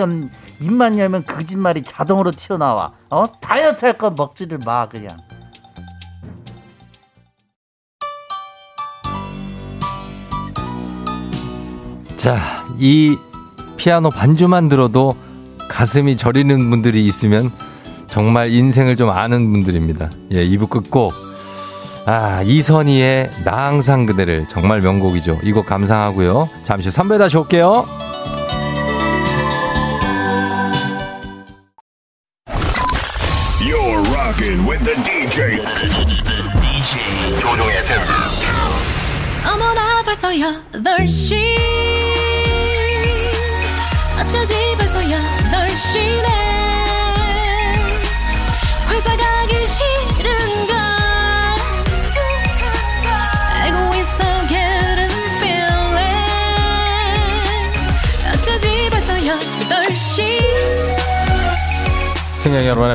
입만 0.61 0.99
열면 0.99 1.25
거짓말이 1.25 1.85
자동으로 1.85 2.33
튀어나와. 2.33 2.93
어 3.11 3.27
다이어트 3.41 3.85
할건 3.85 4.15
먹지를 4.17 4.59
마 4.59 4.89
그냥. 4.89 5.19
자, 12.19 12.65
이 12.81 13.17
피아노 13.77 14.11
반주만 14.11 14.69
들어도 14.69 15.15
가슴이 15.69 16.17
저리는 16.17 16.69
분들이 16.69 17.07
있으면 17.07 17.49
정말 18.09 18.51
인생을 18.51 18.97
좀 18.97 19.11
아는 19.11 19.53
분들입니다. 19.53 20.11
예, 20.35 20.45
2부 20.45 20.69
끝곡. 20.69 21.15
아, 22.07 22.43
이선희의 22.43 23.31
나 23.45 23.69
항상 23.69 24.05
그대를 24.05 24.47
정말 24.49 24.81
명곡이죠. 24.81 25.39
이곡 25.45 25.67
감상하고요. 25.67 26.49
잠시 26.65 26.91
선배 26.91 27.19
다시 27.19 27.37
올게요. 27.37 27.87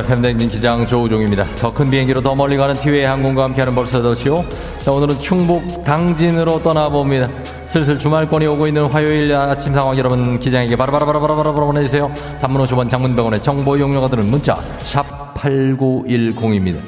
팬댕진 0.06 0.48
기장 0.48 0.86
조우종입니다. 0.86 1.44
더 1.60 1.72
큰 1.72 1.90
비행기로 1.90 2.20
더 2.22 2.34
멀리 2.34 2.56
가는 2.56 2.74
티웨이 2.74 3.04
항공과 3.04 3.44
함께하는 3.44 3.74
벌써더치요. 3.74 4.44
자, 4.84 4.92
오늘은 4.92 5.18
충북 5.20 5.84
당진으로 5.84 6.62
떠나봅니다. 6.62 7.28
슬슬 7.64 7.98
주말권이 7.98 8.46
오고 8.46 8.66
있는 8.68 8.86
화요일 8.86 9.32
아침 9.34 9.74
상황 9.74 9.96
여러분 9.98 10.38
기장에게 10.38 10.76
바로바로바로바로바로 10.76 11.66
보내주세요. 11.66 12.12
단문 12.40 12.64
50원 12.66 12.88
장문병원의 12.90 13.42
정보 13.42 13.76
이용료가 13.76 14.08
드는 14.08 14.26
문자 14.30 14.56
샵 14.82 15.34
8910입니다. 15.34 16.78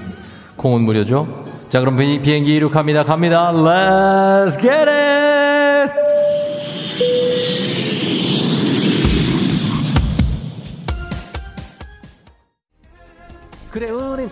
콩은 0.56 0.82
무료죠? 0.82 1.26
자 1.68 1.80
그럼 1.80 1.96
비, 1.96 2.20
비행기 2.20 2.54
이륙합니다. 2.56 3.02
갑니다. 3.04 3.50
Let's 3.52 4.60
get 4.60 4.68
it! 4.88 5.25
그래 13.76 13.90
우린 13.90 14.30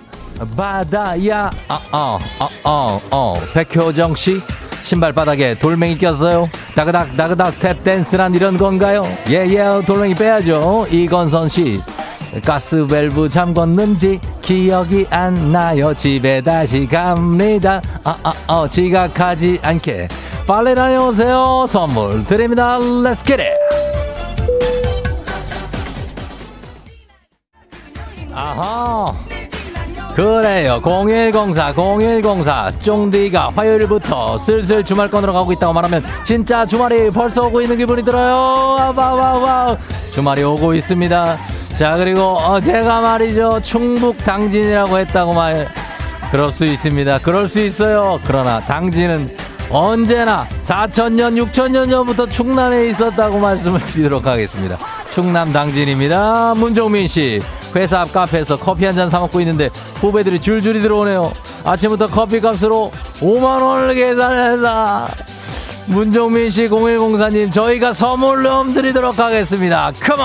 바다야. 0.57 1.51
어어 1.69 2.19
어 2.65 3.01
어 3.11 3.35
백효정 3.53 4.15
씨 4.15 4.41
신발 4.81 5.13
바닥에 5.13 5.55
돌멩이 5.55 5.99
꼈어요. 5.99 6.49
다그닥 6.75 7.15
다그닥 7.15 7.59
탭댄스란 7.61 8.35
이런 8.35 8.57
건가요? 8.57 9.07
예예 9.29 9.83
돌멩이 9.87 10.15
빼야죠. 10.15 10.87
이건선 10.91 11.51
씨 11.51 11.79
가스 12.43 12.87
밸브 12.87 13.29
잠궜는지 13.29 14.19
기억이 14.41 15.07
안 15.11 15.53
나요. 15.53 15.93
집에 15.93 16.41
다시 16.41 16.87
갑니다. 16.87 17.83
어어어 18.03 18.67
지각하지 18.67 19.59
않게. 19.63 20.09
빨래 20.47 20.75
다녀오세요. 20.75 21.67
선물 21.69 22.25
드립니다. 22.25 22.79
Get 23.27 23.43
it. 23.43 23.65
아하 28.37 29.15
그래요. 30.15 30.81
0104 30.81 31.73
0104 31.75 32.71
쫑디가 32.79 33.51
화요일부터 33.55 34.39
슬슬 34.39 34.85
주말권으로 34.85 35.33
가고 35.33 35.53
있다고 35.53 35.73
말하면 35.73 36.05
진짜 36.25 36.65
주말이 36.65 37.11
벌써 37.11 37.47
오고 37.47 37.63
있는 37.63 37.77
기분이 37.77 38.05
들어요. 38.05 38.95
와와와 38.97 39.77
주말이 40.13 40.45
오고 40.45 40.75
있습니다. 40.75 41.37
자 41.77 41.97
그리고 41.97 42.21
어, 42.21 42.61
제가 42.61 43.01
말이죠. 43.01 43.61
충북 43.63 44.17
당진이라고 44.19 44.99
했다고 44.99 45.35
말 45.35 45.67
그럴 46.31 46.53
수 46.53 46.65
있습니다. 46.65 47.19
그럴 47.19 47.49
수 47.49 47.61
있어요. 47.61 48.21
그러나 48.25 48.61
당진은 48.61 49.37
언제나 49.71 50.47
4천년 50.61 51.45
6천년 51.45 51.91
전부터 51.91 52.27
충남에 52.27 52.87
있었다고 52.87 53.41
말씀을 53.41 53.81
드리도록 53.81 54.27
하겠습니다. 54.27 54.79
충남 55.11 55.53
당진입니다. 55.53 56.55
문종민 56.55 57.09
씨 57.09 57.43
회사 57.77 58.01
앞 58.01 58.13
카페에서 58.13 58.59
커피 58.59 58.85
한 58.85 58.95
잔 58.95 59.11
사 59.11 59.19
먹고 59.21 59.41
있는데 59.41 59.71
후배들이 60.01 60.41
줄줄이 60.41 60.81
들어오네요. 60.81 61.33
아침부터 61.65 62.09
커피 62.09 62.41
값으로 62.41 62.93
5만 63.21 63.63
원을 63.63 63.95
계산했다. 63.95 65.09
문종민 65.87 66.51
씨 66.51 66.69
0104님 66.69 67.53
저희가 67.53 67.93
선물로 67.93 68.73
드리도록 68.73 69.19
하겠습니다. 69.19 69.93
컴온. 70.01 70.25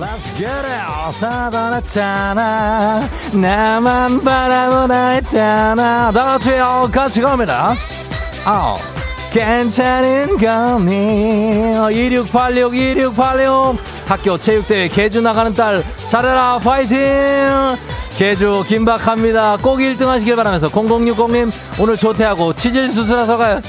Let's 0.00 0.36
get 0.36 0.46
it. 0.46 1.18
사랑했잖아. 1.20 3.08
나만 3.32 4.22
바라보나 4.22 5.08
했잖아. 5.10 6.10
다 6.12 6.24
같이요. 6.24 6.88
같이 6.92 7.20
갑니다. 7.20 7.74
아우. 8.44 8.76
괜찮은 9.32 10.38
거니 10.38 11.72
2686 11.92 12.74
2686 12.74 13.78
학교 14.06 14.38
체육대회 14.38 14.88
개주 14.88 15.20
나가는 15.20 15.52
딸. 15.52 15.84
잘해라 16.08 16.58
파이팅! 16.58 16.96
개주 18.16 18.64
긴박합니다. 18.66 19.58
꼭 19.62 19.78
1등 19.78 20.06
하시길 20.06 20.34
바라면서 20.34 20.68
0060님 20.70 21.52
오늘 21.78 21.96
조퇴하고 21.96 22.54
치질 22.54 22.90
수술하러 22.90 23.36
가요. 23.36 23.60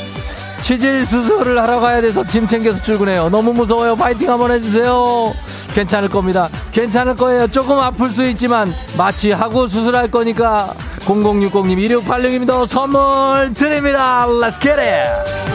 치질 0.61 1.05
수술을 1.05 1.61
하러 1.61 1.79
가야 1.79 2.01
돼서 2.01 2.25
짐 2.25 2.47
챙겨서 2.47 2.81
출근해요. 2.81 3.29
너무 3.29 3.53
무서워요. 3.53 3.95
파이팅 3.95 4.29
한번 4.31 4.51
해주세요. 4.51 5.33
괜찮을 5.75 6.09
겁니다. 6.09 6.49
괜찮을 6.71 7.15
거예요. 7.15 7.47
조금 7.47 7.77
아플 7.79 8.09
수 8.09 8.23
있지만 8.29 8.73
마취 8.97 9.31
하고 9.31 9.67
수술할 9.67 10.09
거니까 10.09 10.73
0060님 10.99 12.03
2686입니다. 12.03 12.67
선물 12.67 13.53
드립니다. 13.53 14.25
Let's 14.27 14.59
get 14.61 14.79
it. 14.79 15.49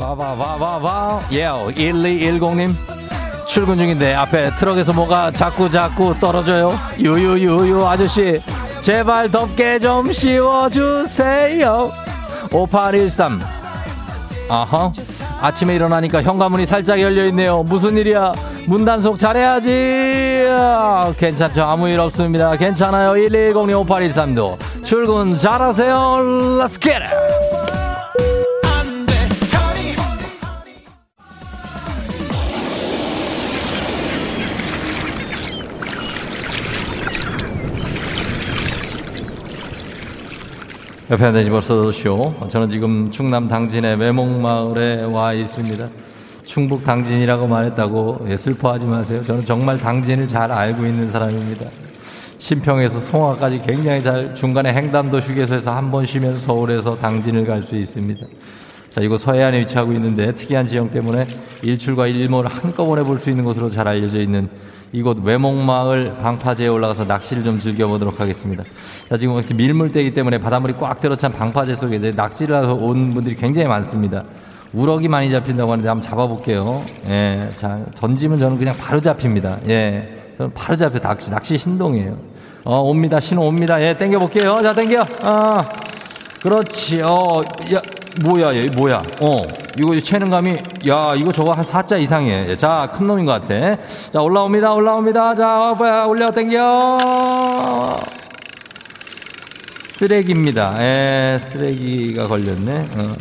와와와와와. 0.00 1.28
예요. 1.32 1.68
1210님 1.74 2.74
출근 3.46 3.76
중인데 3.78 4.14
앞에 4.14 4.54
트럭에서 4.56 4.92
뭐가 4.92 5.30
자꾸 5.32 5.68
자꾸 5.70 6.14
떨어져요? 6.18 6.78
유유유유 6.98 7.86
아저씨. 7.86 8.40
제발 8.80 9.30
덥게 9.30 9.78
좀 9.78 10.12
씌워주세요. 10.12 11.92
5813 12.52 13.40
아하 14.48 14.92
아침에 15.40 15.76
일어나니까 15.76 16.22
현관문이 16.22 16.66
살짝 16.66 17.00
열려있네요. 17.00 17.62
무슨 17.62 17.96
일이야? 17.96 18.32
문 18.66 18.84
단속 18.84 19.16
잘해야지. 19.18 20.46
아, 20.50 21.12
괜찮죠. 21.16 21.62
아무 21.62 21.88
일 21.88 22.00
없습니다. 22.00 22.56
괜찮아요. 22.56 23.12
1210님 23.12 23.86
5813도. 23.86 24.84
출근 24.84 25.36
잘하세요. 25.36 25.94
Let's 26.60 26.80
get 26.80 27.02
it 27.02 27.47
옆에 41.10 41.24
앉아지 41.24 41.48
벌써 41.48 41.90
쇼. 41.90 42.34
저는 42.48 42.68
지금 42.68 43.10
충남 43.10 43.48
당진의 43.48 43.96
매목마을에 43.96 45.04
와 45.04 45.32
있습니다. 45.32 45.88
충북 46.44 46.84
당진이라고 46.84 47.46
말했다고 47.46 48.26
예, 48.28 48.36
슬퍼하지 48.36 48.86
마세요. 48.86 49.22
저는 49.24 49.44
정말 49.46 49.78
당진을 49.78 50.28
잘 50.28 50.52
알고 50.52 50.84
있는 50.84 51.10
사람입니다. 51.10 51.66
신평에서 52.38 53.00
송화까지 53.00 53.58
굉장히 53.66 54.02
잘 54.02 54.34
중간에 54.34 54.72
횡단도 54.74 55.18
휴게소에서 55.18 55.74
한 55.74 55.90
번 55.90 56.04
쉬면서 56.04 56.38
서울에서 56.38 56.96
당진을 56.98 57.46
갈 57.46 57.62
수 57.62 57.76
있습니다. 57.76 58.20
자, 58.90 59.00
이곳 59.00 59.18
서해안에 59.18 59.60
위치하고 59.60 59.92
있는데 59.92 60.32
특이한 60.34 60.66
지형 60.66 60.90
때문에 60.90 61.26
일출과 61.62 62.06
일몰을 62.06 62.50
한꺼번에 62.50 63.02
볼 63.02 63.18
수 63.18 63.30
있는 63.30 63.44
곳으로 63.44 63.68
잘 63.70 63.88
알려져 63.88 64.20
있는 64.20 64.48
이곳 64.92 65.18
외목마을 65.22 66.14
방파제에 66.22 66.68
올라가서 66.68 67.04
낚시를 67.04 67.44
좀 67.44 67.58
즐겨보도록 67.58 68.20
하겠습니다. 68.20 68.64
자, 69.08 69.18
지금 69.18 69.40
밀물대기 69.54 70.12
때문에 70.12 70.38
바닷물이 70.38 70.74
꽉 70.74 71.00
들어찬 71.00 71.32
방파제 71.32 71.74
속에 71.74 71.96
이제 71.96 72.12
낚시를 72.12 72.56
하러 72.56 72.74
온 72.74 73.12
분들이 73.12 73.34
굉장히 73.34 73.68
많습니다. 73.68 74.24
우럭이 74.72 75.08
많이 75.08 75.30
잡힌다고 75.30 75.72
하는데 75.72 75.88
한번 75.88 76.02
잡아볼게요. 76.02 76.84
예, 77.08 77.50
자, 77.56 77.80
던지면 77.94 78.38
저는 78.38 78.58
그냥 78.58 78.76
바로 78.76 79.00
잡힙니다. 79.00 79.58
예, 79.68 80.32
저는 80.36 80.52
바로 80.54 80.76
잡혀 80.76 80.98
낚시, 80.98 81.30
낚시 81.30 81.58
신동이에요. 81.58 82.16
어, 82.64 82.80
옵니다. 82.80 83.18
신호 83.20 83.46
옵니다. 83.46 83.80
예, 83.82 83.94
땡겨볼게요. 83.96 84.60
자, 84.62 84.74
땡겨. 84.74 85.04
아, 85.22 85.64
그렇지. 86.42 87.00
어, 87.02 87.40
야, 87.74 87.80
뭐야, 88.24 88.54
얘, 88.54 88.66
뭐야. 88.76 89.00
어, 89.20 89.42
이거 89.78 89.98
체능감이, 89.98 90.50
야, 90.88 91.12
이거 91.16 91.30
저거 91.32 91.52
한 91.52 91.64
4자 91.64 92.00
이상이에요. 92.00 92.56
자, 92.56 92.88
큰 92.92 93.06
놈인 93.06 93.24
것 93.24 93.32
같아. 93.32 93.76
자, 94.12 94.20
올라옵니다. 94.20 94.72
올라옵니다. 94.74 95.34
자, 95.34 95.74
뭐야, 95.76 96.04
올려, 96.04 96.32
땡겨. 96.32 96.98
쓰레기입니다. 99.88 100.76
에, 100.82 101.38
쓰레기가 101.38 102.26
걸렸네. 102.28 102.88
어. 102.96 103.12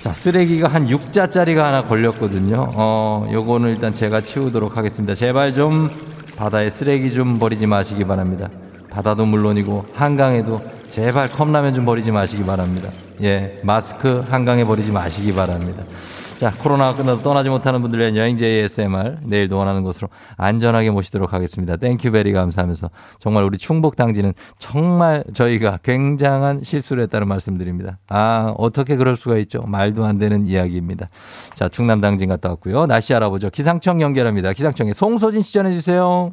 자, 0.00 0.12
쓰레기가 0.14 0.68
한 0.68 0.86
6자짜리가 0.86 1.56
하나 1.56 1.82
걸렸거든요. 1.82 2.72
어, 2.74 3.26
요거는 3.30 3.70
일단 3.70 3.92
제가 3.92 4.20
치우도록 4.22 4.76
하겠습니다. 4.76 5.14
제발 5.14 5.52
좀 5.52 5.90
바다에 6.36 6.70
쓰레기 6.70 7.12
좀 7.12 7.38
버리지 7.38 7.66
마시기 7.66 8.04
바랍니다. 8.04 8.48
바다도 8.88 9.26
물론이고 9.26 9.84
한강에도 9.94 10.60
제발 10.90 11.30
컵라면 11.30 11.72
좀 11.72 11.84
버리지 11.84 12.10
마시기 12.10 12.44
바랍니다. 12.44 12.90
예, 13.22 13.60
마스크 13.62 14.24
한강에 14.28 14.64
버리지 14.64 14.90
마시기 14.90 15.32
바랍니다. 15.32 15.84
자, 16.36 16.52
코로나가 16.56 16.96
끝나도 16.96 17.22
떠나지 17.22 17.48
못하는 17.48 17.82
분들 17.82 18.00
위한 18.00 18.16
여행지 18.16 18.46
ASMR 18.46 19.18
내일도 19.22 19.58
원하는 19.58 19.82
곳으로 19.82 20.08
안전하게 20.36 20.90
모시도록 20.90 21.32
하겠습니다. 21.32 21.76
Thank 21.76 22.10
you 22.10 22.19
very 22.19 22.32
감사하면서 22.32 22.90
정말 23.18 23.44
우리 23.44 23.58
충북 23.58 23.94
당진은 23.94 24.32
정말 24.58 25.22
저희가 25.34 25.78
굉장한 25.82 26.64
실수를 26.64 27.02
했다는 27.04 27.28
말씀드립니다. 27.28 27.98
아, 28.08 28.54
어떻게 28.56 28.96
그럴 28.96 29.16
수가 29.16 29.36
있죠? 29.38 29.60
말도 29.60 30.04
안 30.04 30.18
되는 30.18 30.46
이야기입니다. 30.46 31.08
자, 31.54 31.68
충남 31.68 32.00
당진 32.00 32.30
갔다 32.30 32.48
왔고요. 32.48 32.86
날씨 32.86 33.14
알아보죠. 33.14 33.50
기상청 33.50 34.00
연결합니다. 34.00 34.54
기상청에 34.54 34.94
송소진 34.94 35.42
씨 35.42 35.52
전해 35.52 35.72
주세요. 35.72 36.32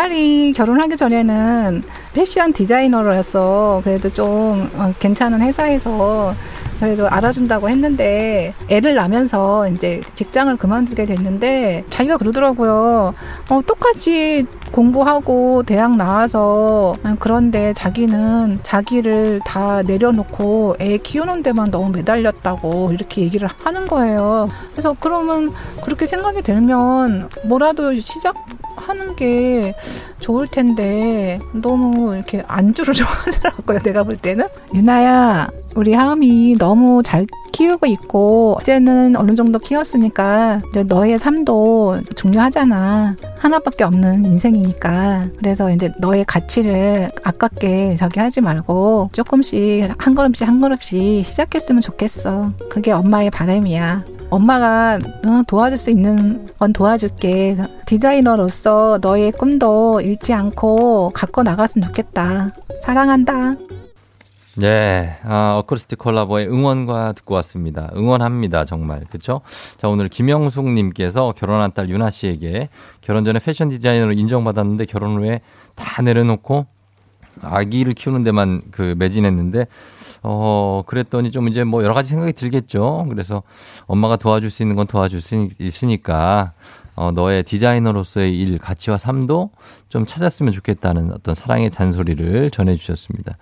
딸이 0.00 0.54
결혼하기 0.54 0.96
전에는 0.96 1.82
패션 2.14 2.54
디자이너로서 2.54 3.82
그래도 3.84 4.08
좀 4.08 4.70
어, 4.74 4.94
괜찮은 4.98 5.42
회사에서 5.42 6.34
그래도 6.78 7.06
알아준다고 7.06 7.68
했는데 7.68 8.54
애를 8.70 8.94
낳으면서 8.94 9.68
이제 9.68 10.00
직장을 10.14 10.56
그만두게 10.56 11.04
됐는데 11.04 11.84
자기가 11.90 12.16
그러더라고요. 12.16 13.12
어, 13.50 13.60
똑같이 13.66 14.46
공부하고 14.72 15.64
대학 15.64 15.94
나와서 15.98 16.94
어, 17.04 17.16
그런데 17.18 17.74
자기는 17.74 18.60
자기를 18.62 19.40
다 19.44 19.82
내려놓고 19.82 20.76
애 20.80 20.96
키우는 20.96 21.42
데만 21.42 21.70
너무 21.70 21.92
매달렸다고 21.92 22.92
이렇게 22.92 23.20
얘기를 23.20 23.46
하는 23.62 23.86
거예요. 23.86 24.48
그래서 24.72 24.96
그러면 24.98 25.52
그렇게 25.84 26.06
생각이 26.06 26.40
들면 26.40 27.28
뭐라도 27.44 28.00
시작 28.00 28.34
하는 28.80 29.14
게 29.16 29.74
좋을 30.18 30.46
텐데 30.48 31.38
너무 31.52 32.14
이렇게 32.14 32.42
안주를 32.46 32.94
좋아하더라고요. 32.94 33.78
내가 33.80 34.02
볼 34.02 34.16
때는 34.16 34.46
유나야 34.74 35.50
우리 35.76 35.94
하음이 35.94 36.56
너무 36.58 37.02
잘 37.02 37.26
키우고 37.52 37.86
있고 37.86 38.56
이제는 38.60 39.16
어느 39.16 39.34
정도 39.34 39.58
키웠으니까 39.58 40.60
이제 40.70 40.82
너의 40.82 41.18
삶도 41.18 42.00
중요하잖아. 42.16 43.14
하나밖에 43.38 43.84
없는 43.84 44.24
인생이니까. 44.24 45.28
그래서 45.38 45.70
이제 45.70 45.90
너의 45.98 46.24
가치를 46.24 47.08
아깝게 47.22 47.96
저기 47.96 48.20
하지 48.20 48.40
말고 48.40 49.10
조금씩 49.12 49.88
한 49.98 50.14
걸음씩 50.14 50.46
한 50.46 50.60
걸음씩 50.60 51.24
시작했으면 51.24 51.80
좋겠어. 51.82 52.52
그게 52.70 52.92
엄마의 52.92 53.30
바람이야. 53.30 54.04
엄마가 54.30 54.98
응, 55.24 55.44
도와줄 55.44 55.76
수 55.76 55.90
있는 55.90 56.46
건 56.58 56.72
도와줄게. 56.72 57.56
디자이너로서 57.86 58.98
너의 59.02 59.32
꿈도 59.32 60.00
잃지 60.00 60.32
않고 60.32 61.10
갖고 61.10 61.42
나갔으면 61.42 61.88
좋겠다. 61.88 62.52
사랑한다. 62.82 63.52
네, 64.56 65.16
아, 65.24 65.56
어쿠스틱 65.58 65.98
콜라보의 65.98 66.48
응원과 66.48 67.12
듣고 67.12 67.34
왔습니다. 67.36 67.90
응원합니다, 67.96 68.64
정말. 68.64 69.04
그쵸? 69.08 69.40
자, 69.78 69.88
오늘 69.88 70.08
김영숙님께서 70.08 71.32
결혼한 71.36 71.72
딸 71.72 71.88
유나 71.88 72.10
씨에게 72.10 72.68
결혼 73.00 73.24
전에 73.24 73.38
패션 73.42 73.68
디자이너로 73.68 74.12
인정받았는데 74.12 74.84
결혼 74.86 75.18
후에 75.18 75.40
다 75.76 76.02
내려놓고 76.02 76.66
아기를 77.42 77.94
키우는 77.94 78.22
데만 78.22 78.60
그 78.70 78.94
매진했는데 78.98 79.66
어, 80.22 80.82
그랬더니 80.86 81.30
좀 81.30 81.48
이제 81.48 81.64
뭐 81.64 81.82
여러 81.82 81.94
가지 81.94 82.10
생각이 82.10 82.32
들겠죠. 82.32 83.06
그래서 83.08 83.42
엄마가 83.86 84.16
도와줄 84.16 84.50
수 84.50 84.62
있는 84.62 84.76
건 84.76 84.86
도와줄 84.86 85.20
수 85.20 85.48
있으니까 85.58 86.52
어, 86.96 87.10
너의 87.12 87.42
디자이너로서의 87.44 88.38
일, 88.38 88.58
가치와 88.58 88.98
삶도 88.98 89.50
좀 89.88 90.04
찾았으면 90.04 90.52
좋겠다는 90.52 91.12
어떤 91.12 91.34
사랑의 91.34 91.70
잔소리를 91.70 92.50
전해주셨습니다. 92.50 93.38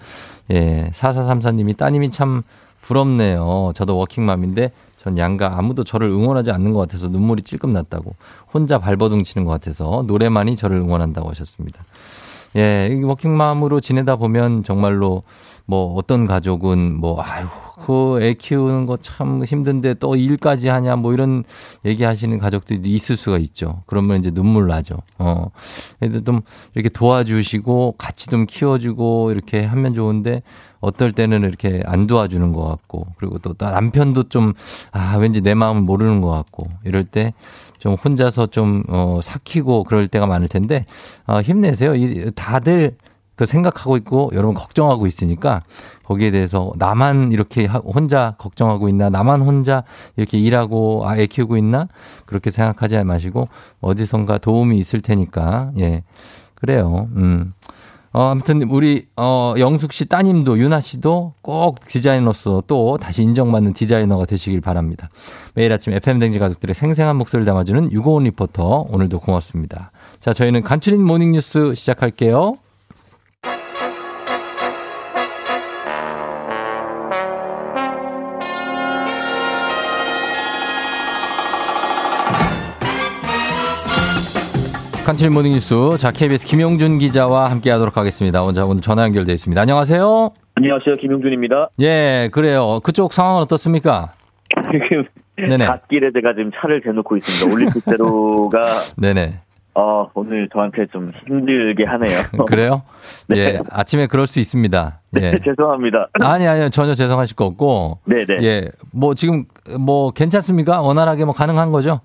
예, 0.53 0.91
4434님이 0.95 1.77
따님이 1.77 2.11
참 2.11 2.43
부럽네요. 2.83 3.73
저도 3.75 3.97
워킹맘인데 3.97 4.71
전 4.99 5.19
양가 5.19 5.59
아무도 5.59 5.85
저를 5.85 6.09
응원하지 6.09 6.51
않는 6.53 6.73
것 6.73 6.81
같아서 6.81 7.09
눈물이 7.09 7.43
찔끔 7.43 7.73
났다고. 7.73 8.15
혼자 8.53 8.79
발버둥 8.79 9.25
치는 9.25 9.45
것 9.45 9.51
같아서 9.53 10.05
노래만이 10.07 10.57
저를 10.57 10.77
응원한다고 10.77 11.29
하셨습니다. 11.31 11.83
예, 12.57 12.99
워킹맘으로 13.03 13.81
지내다 13.81 14.17
보면 14.17 14.63
정말로 14.63 15.23
뭐 15.69 15.95
어떤 15.97 16.27
가족은 16.27 16.99
뭐 16.99 17.21
아유 17.23 17.47
그 17.85 18.19
애 18.23 18.35
키우는 18.35 18.87
거 18.87 18.97
참 18.97 19.45
힘든데 19.45 19.95
또 19.95 20.17
일까지 20.17 20.69
하냐 20.69 20.97
뭐 20.97 21.13
이런 21.13 21.45
얘기하시는 21.85 22.39
가족들이 22.39 22.81
있을 22.91 23.17
수가 23.17 23.39
있죠. 23.39 23.83
그러면 23.87 24.19
이제 24.19 24.31
눈물 24.33 24.67
나죠. 24.67 24.97
어. 25.19 25.47
애들 26.03 26.25
좀 26.25 26.41
이렇게 26.75 26.89
도와주시고 26.89 27.95
같이 27.99 28.27
좀 28.29 28.47
키워주고 28.47 29.31
이렇게 29.31 29.65
하면 29.65 29.95
좋은데 29.95 30.43
어떨 30.81 31.13
때는 31.13 31.43
이렇게 31.43 31.83
안 31.87 32.07
도와주는 32.07 32.53
것 32.53 32.65
같고 32.65 33.07
그리고 33.19 33.39
또 33.39 33.55
남편도 33.59 34.25
좀 34.31 34.55
아 34.93 35.17
왠지 35.19 35.41
내 35.43 35.55
마음을 35.55 35.83
모르는 35.83 36.21
것 36.23 36.31
같고 36.31 36.67
이럴 36.85 37.05
때 37.05 37.33
좀 37.79 37.95
혼자서 37.95 38.47
좀 38.49 38.83
어, 38.89 39.21
삭히고 39.23 39.85
그럴 39.85 40.09
때가 40.09 40.27
많을 40.27 40.49
텐데 40.49 40.85
어, 41.29 41.41
힘내세요. 41.41 41.95
이 41.95 42.31
다들 42.35 42.97
그 43.39 43.47
생각하고 43.47 43.97
있고 43.99 44.33
여러분 44.35 44.53
걱정하고 44.55 45.07
있으니까 45.07 45.63
거기에 46.03 46.33
대해서 46.33 46.73
나만 46.77 47.31
이렇게 47.31 47.67
혼자 47.67 48.35
걱정하고 48.37 48.89
있나 48.89 49.11
나만 49.11 49.43
혼자 49.43 49.85
이렇게 50.17 50.39
일하고 50.39 51.05
아애 51.07 51.27
키우고 51.27 51.57
있나 51.57 51.87
그렇게 52.27 52.51
생각하지 52.51 53.05
마시고 53.05 53.47
어디선가 53.81 54.39
도움이 54.39 54.77
있을 54.79 55.03
테니까 55.03 55.71
예 55.79 56.03
그래요 56.57 57.09
음. 57.15 57.53
어, 58.13 58.31
아무튼 58.31 58.63
우리 58.69 59.05
어 59.17 59.55
영숙 59.57 59.93
씨 59.93 60.07
따님도 60.07 60.59
유나 60.59 60.81
씨도 60.81 61.35
꼭 61.41 61.79
디자이너로서 61.87 62.65
또 62.67 62.99
다시 62.99 63.23
인정받는 63.23 63.75
디자이너가 63.75 64.25
되시길 64.25 64.63
바랍니다. 64.63 65.11
매일 65.55 65.71
아침 65.73 65.93
FM 65.93 66.19
대행진 66.19 66.39
가족들의 66.39 66.75
생생한 66.75 67.17
목소리를 67.17 67.45
담아주는 67.45 67.93
유고원 67.93 68.25
리포터 68.25 68.87
오늘도 68.89 69.21
고맙습니다. 69.21 69.93
자, 70.21 70.33
저희는 70.33 70.63
간추린 70.63 71.05
모닝 71.05 71.33
뉴스 71.33 71.75
시작할게요. 71.75 72.57
간추린 85.09 85.33
모닝 85.33 85.53
뉴스. 85.53 85.97
자, 85.97 86.11
KBS 86.11 86.47
김용준 86.47 86.99
기자와 86.99 87.51
함께 87.51 87.71
하도록 87.71 87.97
하겠습니다. 87.97 88.43
오늘, 88.43 88.63
오늘 88.65 88.83
전화 88.83 89.05
연결돼 89.05 89.33
있습니다. 89.33 89.59
안녕하세요. 89.59 90.33
안녕하세요. 90.57 90.97
김용준입니다. 90.97 91.71
예, 91.81 92.29
그래요. 92.31 92.79
그쪽 92.85 93.15
상황은 93.15 93.41
어떻습니까? 93.41 94.13
지금 94.71 95.07
네네. 95.35 95.65
갓길에 95.65 96.11
제가 96.13 96.35
지금 96.35 96.51
차를 96.55 96.83
대놓고 96.83 97.17
있습니다. 97.17 97.55
올림픽대로가 97.55 98.61
네네. 99.01 99.41
어, 99.77 100.11
오늘 100.13 100.47
저한테 100.53 100.85
좀 100.93 101.11
힘들게 101.27 101.87
하네요. 101.87 102.19
그래요? 102.47 102.83
네. 103.29 103.39
예, 103.39 103.61
아침에 103.71 104.09
그럴 104.09 104.27
수 104.27 104.41
있습니다. 104.41 105.01
예. 105.17 105.21
네, 105.21 105.39
죄송합니다. 105.43 106.09
아니, 106.21 106.47
아니요. 106.47 106.69
전혀 106.69 106.93
죄송하실 106.93 107.35
거 107.35 107.47
없고. 107.47 108.01
네네. 108.05 108.43
예, 108.43 108.71
뭐 108.93 109.15
지금 109.15 109.47
뭐 109.81 110.11
괜찮습니까? 110.11 110.83
원활하게 110.83 111.25
뭐 111.25 111.33
가능한 111.33 111.73
거죠? 111.73 112.03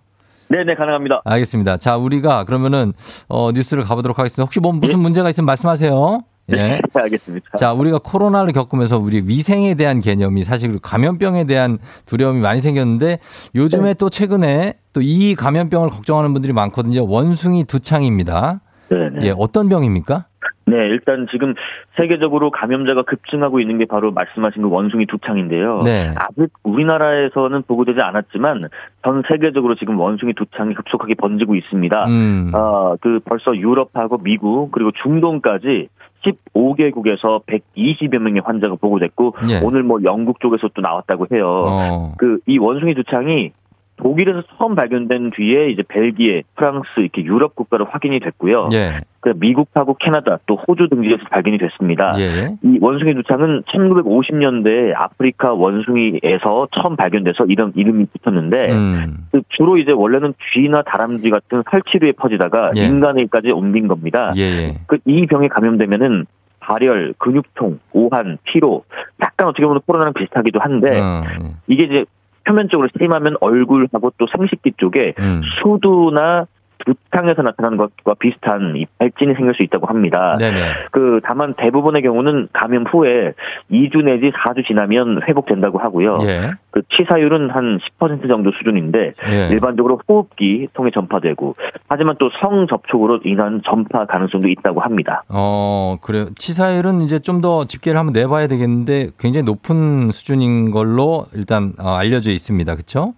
네네, 0.54 0.76
가능합니다. 0.76 1.22
알겠습니다. 1.26 1.78
자, 1.78 1.98
우리가 1.98 2.44
그러면은 2.44 2.94
어, 3.28 3.52
뉴스를 3.52 3.84
가보도록 3.84 4.20
하겠습니다. 4.20 4.44
혹시 4.44 4.60
뭐 4.60 4.72
무슨 4.72 5.00
문제가 5.00 5.30
있으면 5.32 5.48
말씀하세요. 5.48 6.22
예. 6.52 6.56
네, 6.56 6.82
알겠습니다. 6.94 7.58
자, 7.58 7.74
우리가 7.74 8.00
코로나를 8.04 8.54
겪으면서 8.54 9.00
우리 9.00 9.24
위생에 9.26 9.74
대한 9.74 10.00
개념이 10.00 10.44
사실 10.44 10.78
감염병에 10.80 11.46
대한 11.46 11.80
두려움이 12.06 12.40
많이 12.40 12.62
생겼는데 12.62 13.18
요즘에 13.56 13.84
네. 13.84 13.94
또 13.96 14.10
최근에 14.12 14.76
또 14.94 15.02
이 15.02 15.34
감염병을 15.34 15.90
걱정하는 15.90 16.34
분들이 16.34 16.54
많거든요. 16.54 17.08
원숭이 17.08 17.64
두창입니다. 17.64 18.62
네 18.92 18.98
네. 19.10 19.28
예, 19.28 19.34
어떤 19.36 19.70
병입니까? 19.70 20.26
네, 20.66 20.78
일단 20.88 21.28
지금 21.32 21.56
세계적으로 21.92 22.50
감염자가 22.52 23.04
급증하고 23.04 23.60
있는 23.60 23.78
게 23.78 23.86
바로 23.86 24.12
말씀하신 24.12 24.62
그 24.62 24.70
원숭이 24.70 25.06
두창인데요. 25.06 25.82
네. 25.84 26.14
아직 26.16 26.52
우리나라에서는 26.64 27.64
보고되지 27.64 28.02
않았지만 28.02 28.70
전 29.04 29.24
세계적으로 29.28 29.76
지금 29.76 30.00
원숭이 30.00 30.34
두창이 30.34 30.74
급속하게 30.74 31.16
번지고 31.16 31.56
있습니다. 31.56 32.06
음. 32.06 32.52
어, 32.54 32.96
그 33.02 33.20
벌써 33.26 33.56
유럽하고 33.56 34.20
미국 34.20 34.72
그리고 34.72 34.92
중동까지 35.04 35.90
15개국에서 36.24 37.44
120여 37.46 38.18
명의 38.20 38.42
환자가 38.44 38.76
보고됐고 38.76 39.34
예. 39.50 39.60
오늘 39.62 39.84
뭐 39.84 40.00
영국 40.04 40.40
쪽에서 40.40 40.70
또 40.74 40.82
나왔다고 40.82 41.28
해요. 41.34 41.48
어. 41.48 42.14
그이 42.18 42.58
원숭이 42.60 42.94
두창이 42.94 43.52
독일에서 43.98 44.44
처음 44.58 44.76
발견된 44.76 45.32
뒤에 45.32 45.70
이제 45.70 45.84
벨기에, 45.88 46.44
프랑스 46.56 46.88
이렇게 46.98 47.24
유럽 47.24 47.56
국가로 47.56 47.86
확인이 47.86 48.20
됐고요. 48.20 48.70
예. 48.74 49.02
그 49.24 49.34
미국하고 49.38 49.96
캐나다 49.96 50.38
또 50.46 50.58
호주 50.58 50.90
등지에서 50.90 51.24
발견이 51.32 51.58
됐습니다. 51.58 52.14
예. 52.20 52.58
이 52.62 52.78
원숭이 52.82 53.14
두창은 53.14 53.64
1950년대에 53.64 54.94
아프리카 54.94 55.54
원숭이에서 55.54 56.68
처음 56.72 56.98
발견돼서 56.98 57.46
이름 57.46 57.72
이름이 57.74 58.08
붙었는데 58.08 58.72
음. 58.74 59.28
그 59.32 59.42
주로 59.48 59.78
이제 59.78 59.94
원래는 59.94 60.34
쥐나 60.52 60.82
다람쥐 60.82 61.30
같은 61.30 61.64
활치류에 61.66 62.12
퍼지다가 62.12 62.72
예. 62.76 62.82
인간에까지 62.82 63.52
옮긴 63.52 63.88
겁니다. 63.88 64.34
예, 64.36 64.42
예. 64.42 64.78
그이 64.88 65.26
병에 65.28 65.48
감염되면은 65.48 66.26
발열, 66.60 67.14
근육통, 67.18 67.80
오한, 67.94 68.38
피로, 68.44 68.84
약간 69.22 69.48
어떻게 69.48 69.66
보면 69.66 69.82
코로나랑 69.86 70.14
비슷하기도 70.14 70.60
한데 70.60 71.00
어, 71.00 71.24
이게 71.68 71.84
이제 71.84 72.06
표면적으로 72.46 72.90
심하면 73.00 73.38
얼굴하고 73.40 74.12
또 74.18 74.28
생식기 74.28 74.74
쪽에 74.76 75.14
음. 75.18 75.42
수두나 75.62 76.48
두창에서 76.86 77.42
나타나는 77.42 77.78
것과 77.78 78.16
비슷한 78.20 78.76
이 78.76 78.86
발진이 79.00 79.36
생길 79.36 79.54
수 79.54 79.64
있다고 79.64 79.88
합니다. 79.88 80.38
네네. 80.40 80.60
그 80.92 81.20
다만 81.24 81.54
대부분의 81.56 82.02
경우는 82.02 82.50
감염 82.54 82.86
후에 82.86 83.34
2주 83.72 84.04
내지 84.04 84.32
4주 84.32 84.66
지나면 84.66 85.22
회복된다고 85.28 85.80
하고요. 85.80 86.18
예. 86.24 86.52
그 86.72 86.82
치사율은 86.90 87.52
한 87.52 87.80
10% 88.00 88.28
정도 88.28 88.52
수준인데 88.52 89.14
예. 89.32 89.48
일반적으로 89.52 90.00
호흡기 90.08 90.68
통해 90.74 90.90
전파되고 90.94 91.54
하지만 91.88 92.16
또 92.20 92.30
성 92.42 92.66
접촉으로 92.68 93.20
인한 93.26 93.62
전파 93.64 94.06
가능성도 94.06 94.48
있다고 94.50 94.82
합니다. 94.82 95.24
어, 95.30 95.98
그래요. 96.02 96.26
치사율은 96.36 97.02
이제 97.02 97.20
좀 97.20 97.44
더 97.44 97.66
집계를 97.66 98.00
한번 98.00 98.14
내봐야 98.14 98.48
되겠는데 98.48 99.10
굉장히 99.20 99.44
높은 99.44 100.12
수준인 100.12 100.72
걸로 100.72 101.26
일단 101.34 101.74
어, 101.78 101.90
알려져 101.96 102.30
있습니다. 102.30 102.74
그렇죠? 102.74 103.14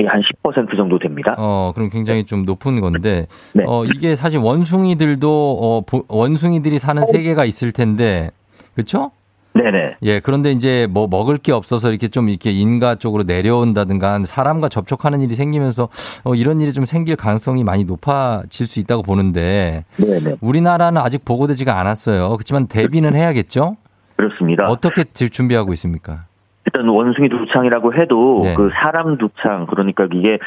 예, 0.00 0.06
한10% 0.06 0.76
정도 0.76 0.98
됩니다. 0.98 1.34
어, 1.38 1.72
그럼 1.74 1.88
굉장히 1.90 2.24
좀 2.24 2.44
높은 2.44 2.80
건데, 2.80 3.26
네. 3.54 3.64
어, 3.66 3.84
이게 3.84 4.16
사실 4.16 4.38
원숭이들도, 4.38 5.58
어, 5.60 5.80
보- 5.82 6.04
원숭이들이 6.08 6.78
사는 6.78 7.04
세계가 7.06 7.44
있을 7.44 7.72
텐데, 7.72 8.30
그쵸? 8.74 9.10
네네. 9.54 9.96
예, 10.02 10.20
그런데 10.20 10.52
이제 10.52 10.86
뭐 10.88 11.08
먹을 11.08 11.36
게 11.36 11.50
없어서 11.50 11.90
이렇게 11.90 12.06
좀 12.06 12.28
이렇게 12.28 12.52
인가 12.52 12.94
쪽으로 12.94 13.24
내려온다든가 13.24 14.20
사람과 14.24 14.68
접촉하는 14.68 15.20
일이 15.20 15.34
생기면서 15.34 15.88
어, 16.22 16.34
이런 16.36 16.60
일이 16.60 16.72
좀 16.72 16.84
생길 16.84 17.16
가능성이 17.16 17.64
많이 17.64 17.82
높아질 17.84 18.68
수 18.68 18.78
있다고 18.78 19.02
보는데, 19.02 19.84
네네. 19.96 20.36
우리나라는 20.40 21.00
아직 21.02 21.24
보고되지가 21.24 21.76
않았어요. 21.80 22.28
그렇지만 22.28 22.68
대비는 22.68 23.16
해야겠죠? 23.16 23.74
그렇습니다. 24.14 24.66
어떻게 24.66 25.02
지- 25.02 25.28
준비하고 25.30 25.72
있습니까? 25.72 26.26
일단 26.68 26.86
원숭이 26.88 27.30
두창이라고 27.30 27.94
해도 27.94 28.40
네. 28.44 28.54
그 28.54 28.70
사람 28.74 29.16
두창 29.16 29.66
그러니까 29.66 30.06
이게 30.12 30.38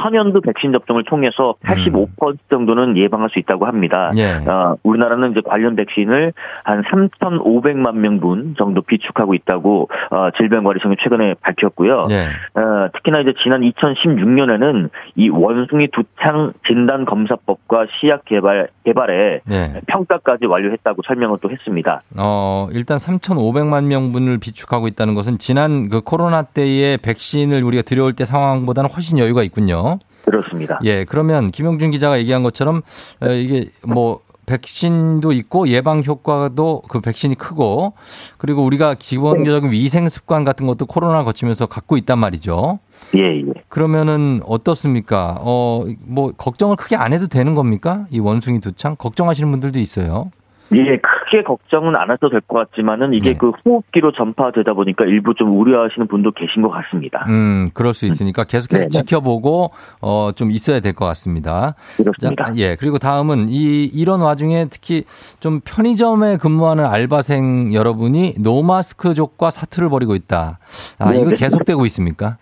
천연두 0.00 0.40
백신 0.40 0.72
접종을 0.72 1.04
통해서 1.04 1.54
85% 1.64 2.38
정도는 2.50 2.96
예방할 2.96 3.30
수 3.30 3.38
있다고 3.38 3.66
합니다. 3.66 4.10
음. 4.12 4.18
예. 4.18 4.48
어, 4.48 4.76
우리나라는 4.82 5.32
이제 5.32 5.40
관련 5.44 5.76
백신을 5.76 6.32
한 6.64 6.82
3,500만 6.82 7.96
명분 7.96 8.54
정도 8.58 8.82
비축하고 8.82 9.34
있다고 9.34 9.88
어, 10.10 10.30
질병관리청이 10.36 10.96
최근에 11.02 11.34
밝혔고요. 11.40 12.04
예. 12.10 12.60
어, 12.60 12.88
특히나 12.94 13.20
이제 13.20 13.32
지난 13.42 13.62
2016년에는 13.62 14.90
이 15.16 15.28
원숭이 15.28 15.88
두창 15.88 16.52
진단 16.66 17.04
검사법과 17.04 17.86
시약 17.98 18.24
개발 18.24 18.68
개발에 18.84 19.40
예. 19.50 19.80
평가까지 19.86 20.46
완료했다고 20.46 21.02
설명을 21.06 21.38
또 21.40 21.50
했습니다. 21.50 22.00
어, 22.18 22.68
일단 22.72 22.98
3,500만 22.98 23.84
명분을 23.84 24.38
비축하고 24.38 24.88
있다는 24.88 25.14
것은 25.14 25.38
지난 25.38 25.88
그 25.88 26.00
코로나 26.00 26.42
때의 26.42 26.98
백신을 26.98 27.62
우리가 27.62 27.82
들여올 27.82 28.12
때 28.12 28.24
상황보다는 28.24 28.90
훨씬 28.90 29.18
여유가 29.18 29.42
있군요. 29.42 29.85
그렇습니다. 30.24 30.78
예, 30.84 31.04
그러면 31.04 31.50
김용준 31.50 31.92
기자가 31.92 32.18
얘기한 32.18 32.42
것처럼 32.42 32.82
어, 33.20 33.28
이게 33.28 33.66
뭐 33.86 34.20
백신도 34.46 35.32
있고 35.32 35.68
예방 35.68 36.02
효과도 36.04 36.82
그 36.88 37.00
백신이 37.00 37.34
크고 37.34 37.94
그리고 38.38 38.64
우리가 38.64 38.94
기본적인 38.94 39.70
위생 39.72 40.08
습관 40.08 40.44
같은 40.44 40.66
것도 40.66 40.86
코로나 40.86 41.24
거치면서 41.24 41.66
갖고 41.66 41.96
있단 41.96 42.18
말이죠. 42.18 42.78
예, 43.16 43.40
예. 43.40 43.44
그러면은 43.68 44.40
어떻습니까? 44.46 45.36
어, 45.40 45.84
뭐 46.00 46.32
걱정을 46.32 46.76
크게 46.76 46.96
안 46.96 47.12
해도 47.12 47.26
되는 47.26 47.54
겁니까? 47.54 48.06
이 48.10 48.20
원숭이 48.20 48.60
두창 48.60 48.96
걱정하시는 48.96 49.50
분들도 49.50 49.78
있어요. 49.78 50.30
예, 50.72 50.98
크게 51.26 51.42
걱정은 51.42 51.96
안 51.96 52.08
하셔도 52.10 52.30
될 52.30 52.40
것 52.46 52.56
같지만은 52.70 53.12
이게 53.14 53.32
네. 53.32 53.38
그 53.38 53.50
호흡기로 53.64 54.12
전파되다 54.12 54.72
보니까 54.74 55.04
일부 55.04 55.34
좀 55.34 55.58
우려하시는 55.58 56.06
분도 56.08 56.30
계신 56.32 56.62
것 56.62 56.70
같습니다. 56.70 57.24
음, 57.28 57.66
그럴 57.74 57.92
수 57.94 58.06
있으니까 58.06 58.44
계속해서 58.44 58.88
네네. 58.88 58.88
지켜보고 59.04 59.70
어, 60.02 60.30
좀 60.34 60.50
있어야 60.50 60.80
될 60.80 60.92
것 60.92 61.04
같습니다. 61.06 61.74
그렇습니다. 61.96 62.44
자, 62.44 62.56
예. 62.56 62.76
그리고 62.76 62.98
다음은 62.98 63.48
이 63.50 63.84
이런 63.84 64.20
와중에 64.20 64.66
특히 64.70 65.04
좀 65.40 65.60
편의점에 65.64 66.36
근무하는 66.38 66.86
알바생 66.86 67.74
여러분이 67.74 68.34
노마스크족과 68.38 69.50
사투를 69.50 69.88
벌이고 69.88 70.14
있다. 70.14 70.58
아, 70.98 71.10
네, 71.10 71.20
이거 71.20 71.30
네. 71.30 71.36
계속되고 71.36 71.84
있습니까? 71.86 72.36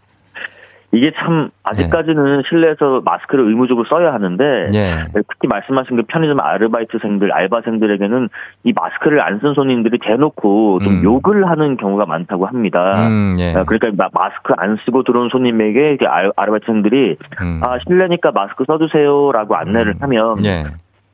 이게 0.95 1.11
참 1.17 1.51
아직까지는 1.65 2.43
실내에서 2.49 3.03
마스크를 3.05 3.47
의무적으로 3.49 3.85
써야 3.89 4.15
하는데 4.15 4.71
예. 4.75 5.05
특히 5.29 5.49
말씀하신 5.49 5.97
그 5.97 6.03
편의점 6.07 6.39
아르바이트생들, 6.41 7.33
알바생들에게는 7.33 8.29
이 8.65 8.73
마스크를 8.75 9.21
안 9.21 9.41
쓴 9.41 9.55
손님들이 9.55 9.99
대놓고 9.99 10.79
좀 10.85 10.93
음. 10.99 11.03
욕을 11.03 11.49
하는 11.51 11.77
경우가 11.77 12.07
많다고 12.07 12.47
합니다. 12.47 13.09
음, 13.09 13.35
예. 13.39 13.53
아, 13.55 13.65
그러니까 13.65 13.91
마- 13.97 14.09
마스크 14.13 14.53
안 14.57 14.77
쓰고 14.85 15.03
들어온 15.03 15.29
손님에게 15.31 15.99
아르바이트생들이 16.37 17.17
음. 17.43 17.61
아 17.63 17.79
실내니까 17.87 18.31
마스크 18.33 18.65
써주세요라고 18.67 19.57
안내를 19.57 19.97
하면 20.01 20.45
예. 20.45 20.65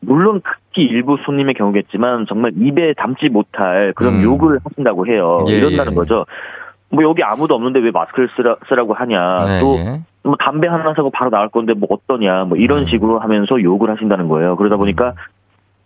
물론 0.03 0.41
특히 0.73 0.85
일부 0.85 1.17
손님의 1.25 1.55
경우겠지만 1.55 2.27
정말 2.27 2.53
입에 2.57 2.95
담지 2.95 3.29
못할 3.29 3.93
그런 3.97 4.15
음. 4.17 4.23
욕을 4.23 4.59
하신다고 4.65 5.07
해요. 5.07 5.45
예, 5.49 5.53
이런다는 5.59 5.93
예. 5.93 5.97
거죠. 5.97 6.25
뭐 6.91 7.05
여기 7.05 7.23
아무도 7.23 7.55
없는데 7.55 7.81
왜 7.81 7.91
마스크를 7.91 8.29
쓰라, 8.37 8.57
쓰라고 8.69 8.95
하냐. 8.95 9.45
네, 9.47 9.61
또 9.61 9.77
예. 9.79 10.01
뭐 10.23 10.37
담배 10.39 10.69
하나 10.69 10.93
사고 10.95 11.11
바로 11.11 11.31
나올 11.31 11.49
건데 11.49 11.73
뭐 11.73 11.89
어떠냐. 11.91 12.45
뭐 12.45 12.59
음. 12.59 12.61
이런 12.61 12.87
식으로 12.87 13.21
하면서 13.21 13.61
욕을 13.63 13.91
하신다는 13.91 14.29
거예요. 14.29 14.57
그러다 14.57 14.77
보니까 14.77 15.15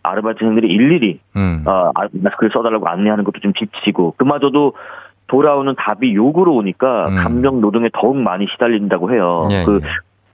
아르바이트생들이 0.02 0.68
일일이 0.68 1.20
음. 1.36 1.64
어, 1.66 1.90
아, 1.94 2.08
마스크를 2.12 2.50
써달라고 2.52 2.88
안내하는 2.88 3.24
것도 3.24 3.40
좀 3.40 3.52
지치고 3.54 4.14
그마저도 4.16 4.74
돌아오는 5.26 5.74
답이 5.76 6.14
욕으로 6.14 6.54
오니까 6.54 7.08
음. 7.08 7.16
감정 7.16 7.60
노동에 7.60 7.88
더욱 7.92 8.16
많이 8.16 8.46
시달린다고 8.52 9.12
해요. 9.12 9.48
예, 9.50 9.64
그 9.64 9.80
예. 9.82 9.88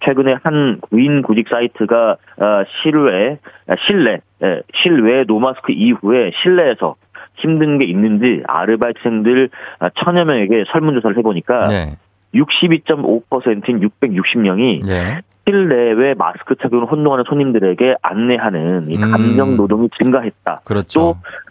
최근에 0.05 0.37
한 0.43 0.79
구인 0.81 1.23
구직 1.23 1.49
사이트가 1.49 2.17
어, 2.39 2.65
실외 2.83 3.39
아, 3.69 3.75
실내 3.87 4.21
예, 4.43 4.63
실외 4.83 5.25
노마스크 5.27 5.73
이후에 5.73 6.33
실내에서 6.43 6.97
힘든 7.41 7.79
게 7.79 7.85
있는지 7.85 8.43
아르바이트생들 8.47 9.51
아, 9.79 9.91
천여 9.97 10.25
명에게 10.25 10.65
설문조사를 10.73 11.17
해보니까 11.19 11.67
네. 11.69 11.97
62.5%인 12.35 13.81
660명이 13.81 14.89
예. 14.89 15.23
실내외 15.47 16.15
마스크 16.15 16.55
착용을 16.55 16.87
혼동하는 16.87 17.25
손님들에게 17.29 17.97
안내하는 18.03 18.91
이 18.91 18.97
음. 18.97 19.11
감정 19.11 19.57
노동이 19.57 19.89
증가했다. 20.01 20.61
그렇죠. 20.65 21.01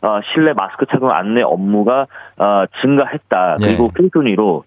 또 0.01 0.07
어, 0.07 0.21
실내 0.31 0.53
마스크 0.53 0.85
착용 0.85 1.11
안내 1.11 1.41
업무가 1.41 2.07
어, 2.37 2.63
증가했다. 2.81 3.57
그리고 3.59 3.85
예. 3.85 3.89
끈끈이로 3.93 4.63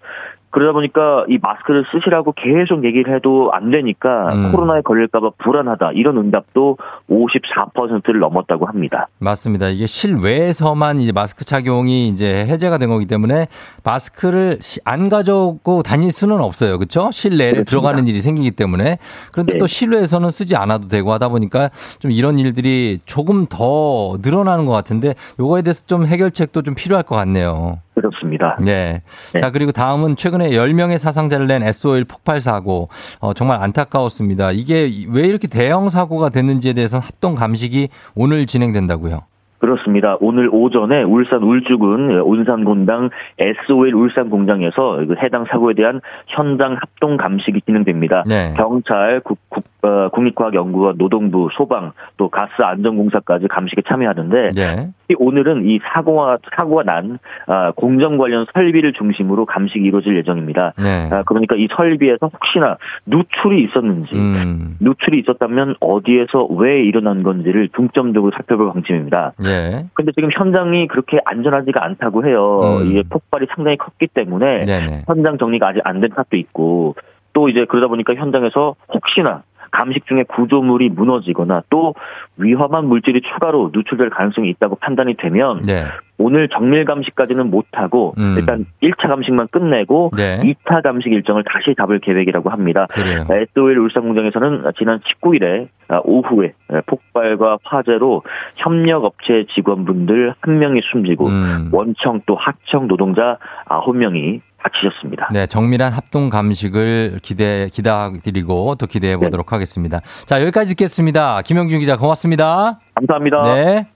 그러다 0.53 0.73
보니까 0.73 1.25
이 1.29 1.39
마스크를 1.43 1.85
쓰시라고 1.93 2.33
계속 2.37 2.85
얘기를 2.85 3.15
해도 3.17 3.51
안 3.53 3.71
되니까 3.71 4.33
음. 4.35 4.53
코로나에 4.53 4.83
걸릴까봐 4.83 5.31
불안하다. 5.39 5.93
이런 5.95 6.19
응답도 6.19 6.77
54%를 7.11 8.21
넘었다고 8.21 8.67
합니다. 8.67 9.09
맞습니다. 9.19 9.69
이게 9.69 9.87
실외에서만 9.87 11.01
이제 11.01 11.11
마스크 11.13 11.45
착용이 11.45 12.09
이제 12.09 12.45
해제가 12.47 12.79
된 12.79 12.89
거기 12.91 13.07
때문에 13.07 13.47
마스크를 13.83 14.59
시- 14.61 14.81
안 14.85 15.09
가져고 15.09 15.83
다닐 15.83 16.13
수는 16.13 16.41
없어요. 16.41 16.79
그렇죠? 16.79 17.11
실내에 17.13 17.49
그렇습니다. 17.53 17.71
들어가는 17.71 18.07
일이 18.07 18.21
생기기 18.21 18.51
때문에. 18.53 18.99
그런데 19.33 19.55
네. 19.55 19.59
또 19.59 19.67
실외에서는 19.67 20.31
쓰지 20.31 20.55
않아도 20.57 20.89
되고 20.89 21.13
하다 21.13 21.29
보니까 21.31 21.71
좀 21.99 22.11
이런 22.11 22.39
일들이 22.39 22.99
조금 23.07 23.47
더 23.47 24.17
늘어나는 24.23 24.67
것 24.67 24.73
같은데 24.73 25.15
요거에 25.41 25.63
대해서 25.63 25.83
좀 25.87 26.07
해결책도 26.07 26.63
좀 26.63 26.75
필요할 26.75 27.03
것 27.05 27.17
같네요. 27.17 27.79
그렇습니다. 27.95 28.57
네. 28.61 29.03
네. 29.33 29.41
자, 29.41 29.51
그리고 29.51 29.73
다음은 29.73 30.17
최근에 30.17 30.51
10명의 30.51 30.99
사상자를 30.99 31.47
낸 31.47 31.63
SOL 31.63 32.05
폭발 32.05 32.41
사고. 32.41 32.89
어, 33.21 33.35
정말 33.35 33.61
안타까웠습니다. 33.63 34.53
이게 34.53 34.91
왜 35.11 35.27
이렇게 35.27 35.47
대형 35.47 35.91
사고가 35.91 36.31
됐는지에 36.31 36.73
대해서는 36.73 37.03
합동 37.03 37.35
감식이 37.35 37.89
오늘 38.15 38.47
진행된다고요. 38.47 39.25
그렇습니다. 39.63 40.17
오늘 40.19 40.49
오전에 40.51 41.05
울산 41.05 41.45
울주군 41.45 42.21
온산곤당 42.21 43.11
SOL 43.39 43.95
울산 43.95 44.29
공장에서 44.29 45.05
그 45.07 45.15
해당 45.23 45.45
사고에 45.49 45.75
대한 45.75 46.01
현장 46.27 46.73
합동 46.73 47.17
감식이 47.17 47.61
진행됩니다. 47.61 48.25
네. 48.27 48.55
경찰, 48.57 49.21
국, 49.21 49.39
국, 49.49 49.63
어, 49.83 50.09
국립과학연구원, 50.09 50.99
노동부, 50.99 51.49
소방, 51.53 51.93
또 52.17 52.29
가스 52.29 52.61
안전공사까지 52.61 53.47
감식에 53.47 53.83
참여하는데 53.87 54.51
네. 54.51 54.89
이 55.09 55.15
오늘은 55.17 55.69
이 55.69 55.79
사고가 55.93 56.39
사고가 56.57 56.83
난 56.83 57.21
아, 57.47 57.71
공정 57.77 58.19
관련 58.19 58.47
설비를 58.53 58.93
중심으로 58.95 59.47
감식이 59.47 59.85
이루어질 59.85 60.17
예정입니다. 60.17 60.73
네. 60.83 61.09
아, 61.13 61.23
그러니까 61.23 61.55
이 61.55 61.69
설비에서 61.71 62.31
혹시나 62.33 62.79
누출이 63.07 63.63
있었는지 63.63 64.17
음. 64.17 64.77
누출이 64.81 65.21
있었다면 65.21 65.77
어디에서 65.79 66.47
왜 66.51 66.83
일어난 66.83 67.23
건지를 67.23 67.69
중점적으로 67.77 68.33
살펴볼 68.35 68.73
방침입니다. 68.73 69.35
예. 69.53 69.85
근데 69.95 70.13
지금 70.13 70.31
현장이 70.33 70.87
그렇게 70.89 71.19
안전하지가 71.25 71.85
않다고 71.85 72.27
해요. 72.27 72.61
음. 72.81 72.87
이게 72.91 73.03
폭발이 73.09 73.47
상당히 73.55 73.77
컸기 73.77 74.07
때문에 74.09 74.65
네네. 74.65 75.03
현장 75.07 75.39
정리가 75.39 75.69
아직 75.69 75.81
안 75.85 76.01
된 76.01 76.11
탓도 76.11 76.37
있고 76.37 76.97
또 77.33 77.49
이제 77.49 77.65
그러다 77.65 77.87
보니까 77.89 78.15
현장에서 78.15 78.75
혹시나 78.93 79.43
감식 79.73 80.07
중에 80.07 80.25
구조물이 80.29 80.91
무너지거나 80.91 81.65
또 81.71 81.95
위험한 82.37 82.87
물질이 82.87 83.23
추가로 83.23 83.71
누출될 83.73 84.11
가능성이 84.11 84.51
있다고 84.51 84.77
판단이 84.77 85.15
되면 85.17 85.63
네. 85.63 85.87
오늘 86.19 86.49
정밀 86.49 86.85
감식까지는 86.85 87.51
못하고 87.51 88.15
음. 88.19 88.37
일단 88.39 88.67
1차 88.83 89.09
감식만 89.09 89.49
끝내고 89.49 90.13
네. 90.17 90.41
2차 90.41 90.83
감식 90.83 91.13
일정을 91.13 91.43
다시 91.45 91.75
잡을 91.77 91.99
계획이라고 91.99 92.51
합니다. 92.51 92.87
그래요. 92.91 93.25
SOL 93.29 93.79
울산 93.79 94.05
공장에서는 94.05 94.71
지난 94.79 95.01
19일에 95.01 95.69
오후에 96.05 96.53
폭발과 96.87 97.59
화재로 97.65 98.23
협력 98.57 99.05
업체 99.05 99.47
직원분들 99.55 100.35
한 100.41 100.59
명이 100.59 100.81
숨지고 100.93 101.27
음. 101.27 101.71
원청 101.73 102.21
또 102.27 102.37
하청 102.37 102.87
노동자 102.87 103.39
9명이 103.67 104.41
다치셨습니다. 104.63 105.29
네, 105.33 105.47
정밀한 105.47 105.93
합동 105.93 106.31
감식을 106.31 107.21
기대 107.23 107.69
기다드리고 107.73 108.77
또 108.77 108.87
기대해 108.87 109.17
보도록 109.17 109.47
네. 109.47 109.57
하겠습니다. 109.57 110.01
자, 110.27 110.41
여기까지 110.41 110.71
듣겠습니다. 110.71 111.43
김영준 111.43 111.81
기자 111.81 111.97
고맙습니다. 111.97 112.79
감사합니다. 112.95 113.43
네. 113.55 113.87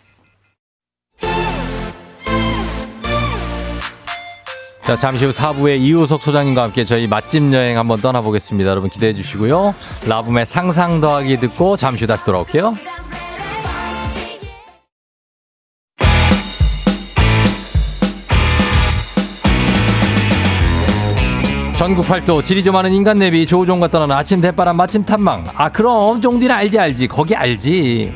자, 4.82 4.94
잠시 4.94 5.24
후 5.24 5.32
4부에 5.32 5.80
이우석 5.80 6.22
소장님과 6.22 6.62
함께 6.62 6.84
저희 6.84 7.08
맛집 7.08 7.52
여행 7.52 7.76
한번 7.76 8.00
떠나보겠습니다. 8.00 8.70
여러분 8.70 8.88
기대해 8.88 9.14
주시고요. 9.14 9.74
라붐의 10.08 10.46
상상 10.46 11.00
더하기 11.00 11.40
듣고 11.40 11.76
잠시 11.76 12.04
후 12.04 12.06
다시 12.06 12.24
돌아올게요. 12.24 12.74
전국 21.86 22.04
팔도 22.04 22.42
지리 22.42 22.64
좀 22.64 22.72
많은 22.72 22.92
인간 22.92 23.16
내비 23.16 23.46
조우종과 23.46 23.86
떠나는 23.86 24.16
아침 24.16 24.40
대바람 24.40 24.76
마침 24.76 25.04
탐망. 25.04 25.44
아 25.54 25.68
그럼 25.68 26.20
종디는 26.20 26.52
알지 26.52 26.80
알지. 26.80 27.06
거기 27.06 27.36
알지. 27.36 28.12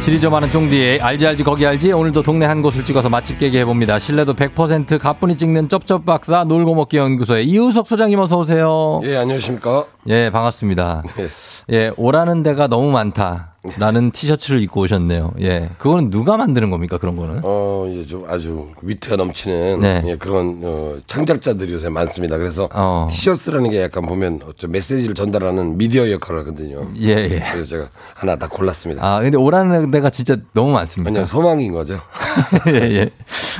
지리 0.00 0.18
좀 0.18 0.32
많은 0.32 0.50
쫑디의 0.50 1.02
알지 1.02 1.26
알지 1.26 1.44
거기 1.44 1.66
알지. 1.66 1.92
오늘도 1.92 2.22
동네 2.22 2.46
한 2.46 2.62
곳을 2.62 2.82
찍어서 2.82 3.10
맛집 3.10 3.38
깨게 3.38 3.60
해봅니다. 3.60 3.98
신뢰도 3.98 4.32
100% 4.32 4.98
가뿐히 4.98 5.36
찍는 5.36 5.68
쩝쩝 5.68 6.06
박사 6.06 6.44
놀고 6.44 6.76
먹기 6.76 6.96
연구소의 6.96 7.44
이우석 7.44 7.86
소장님 7.86 8.18
어서 8.18 8.38
오세요. 8.38 9.02
예, 9.04 9.18
안녕하십니까. 9.18 9.84
예 10.06 10.30
반갑습니다. 10.30 11.02
네. 11.14 11.26
예 11.72 11.92
오라는 11.98 12.42
데가 12.42 12.68
너무 12.68 12.90
많다 12.90 13.47
라는 13.76 14.12
티셔츠를 14.12 14.62
입고 14.62 14.82
오셨네요 14.82 15.32
예 15.40 15.68
그거는 15.78 16.10
누가 16.10 16.36
만드는 16.36 16.70
겁니까 16.70 16.96
그런 16.96 17.16
거는 17.16 17.40
어, 17.42 17.86
예, 17.90 18.06
좀 18.06 18.24
아주 18.28 18.68
위트가 18.82 19.16
넘치는 19.16 19.80
네. 19.80 20.02
예, 20.06 20.16
그런 20.16 20.60
어, 20.62 20.96
창작자들이 21.06 21.72
요새 21.72 21.88
많습니다. 21.88 22.36
그래서 22.36 22.68
어. 22.72 23.06
티셔츠라는 23.10 23.70
게 23.70 23.82
약간 23.82 24.04
보면 24.04 24.40
좀 24.56 24.70
메시지를 24.72 25.14
전달하는 25.14 25.76
미디어 25.76 26.10
역할을 26.10 26.40
하거든요. 26.40 26.86
예, 27.00 27.08
예. 27.08 27.44
그래서 27.52 27.64
제가 27.64 27.88
하나 28.14 28.36
다 28.36 28.48
골랐습니다. 28.48 29.04
아, 29.04 29.20
근데 29.20 29.36
오라는 29.36 29.90
데가 29.90 30.10
진짜 30.10 30.36
너무 30.52 30.72
많습니다. 30.72 31.10
그냥 31.10 31.26
소망인 31.26 31.72
거죠. 31.72 31.98
예, 32.68 32.74
예. 32.74 33.10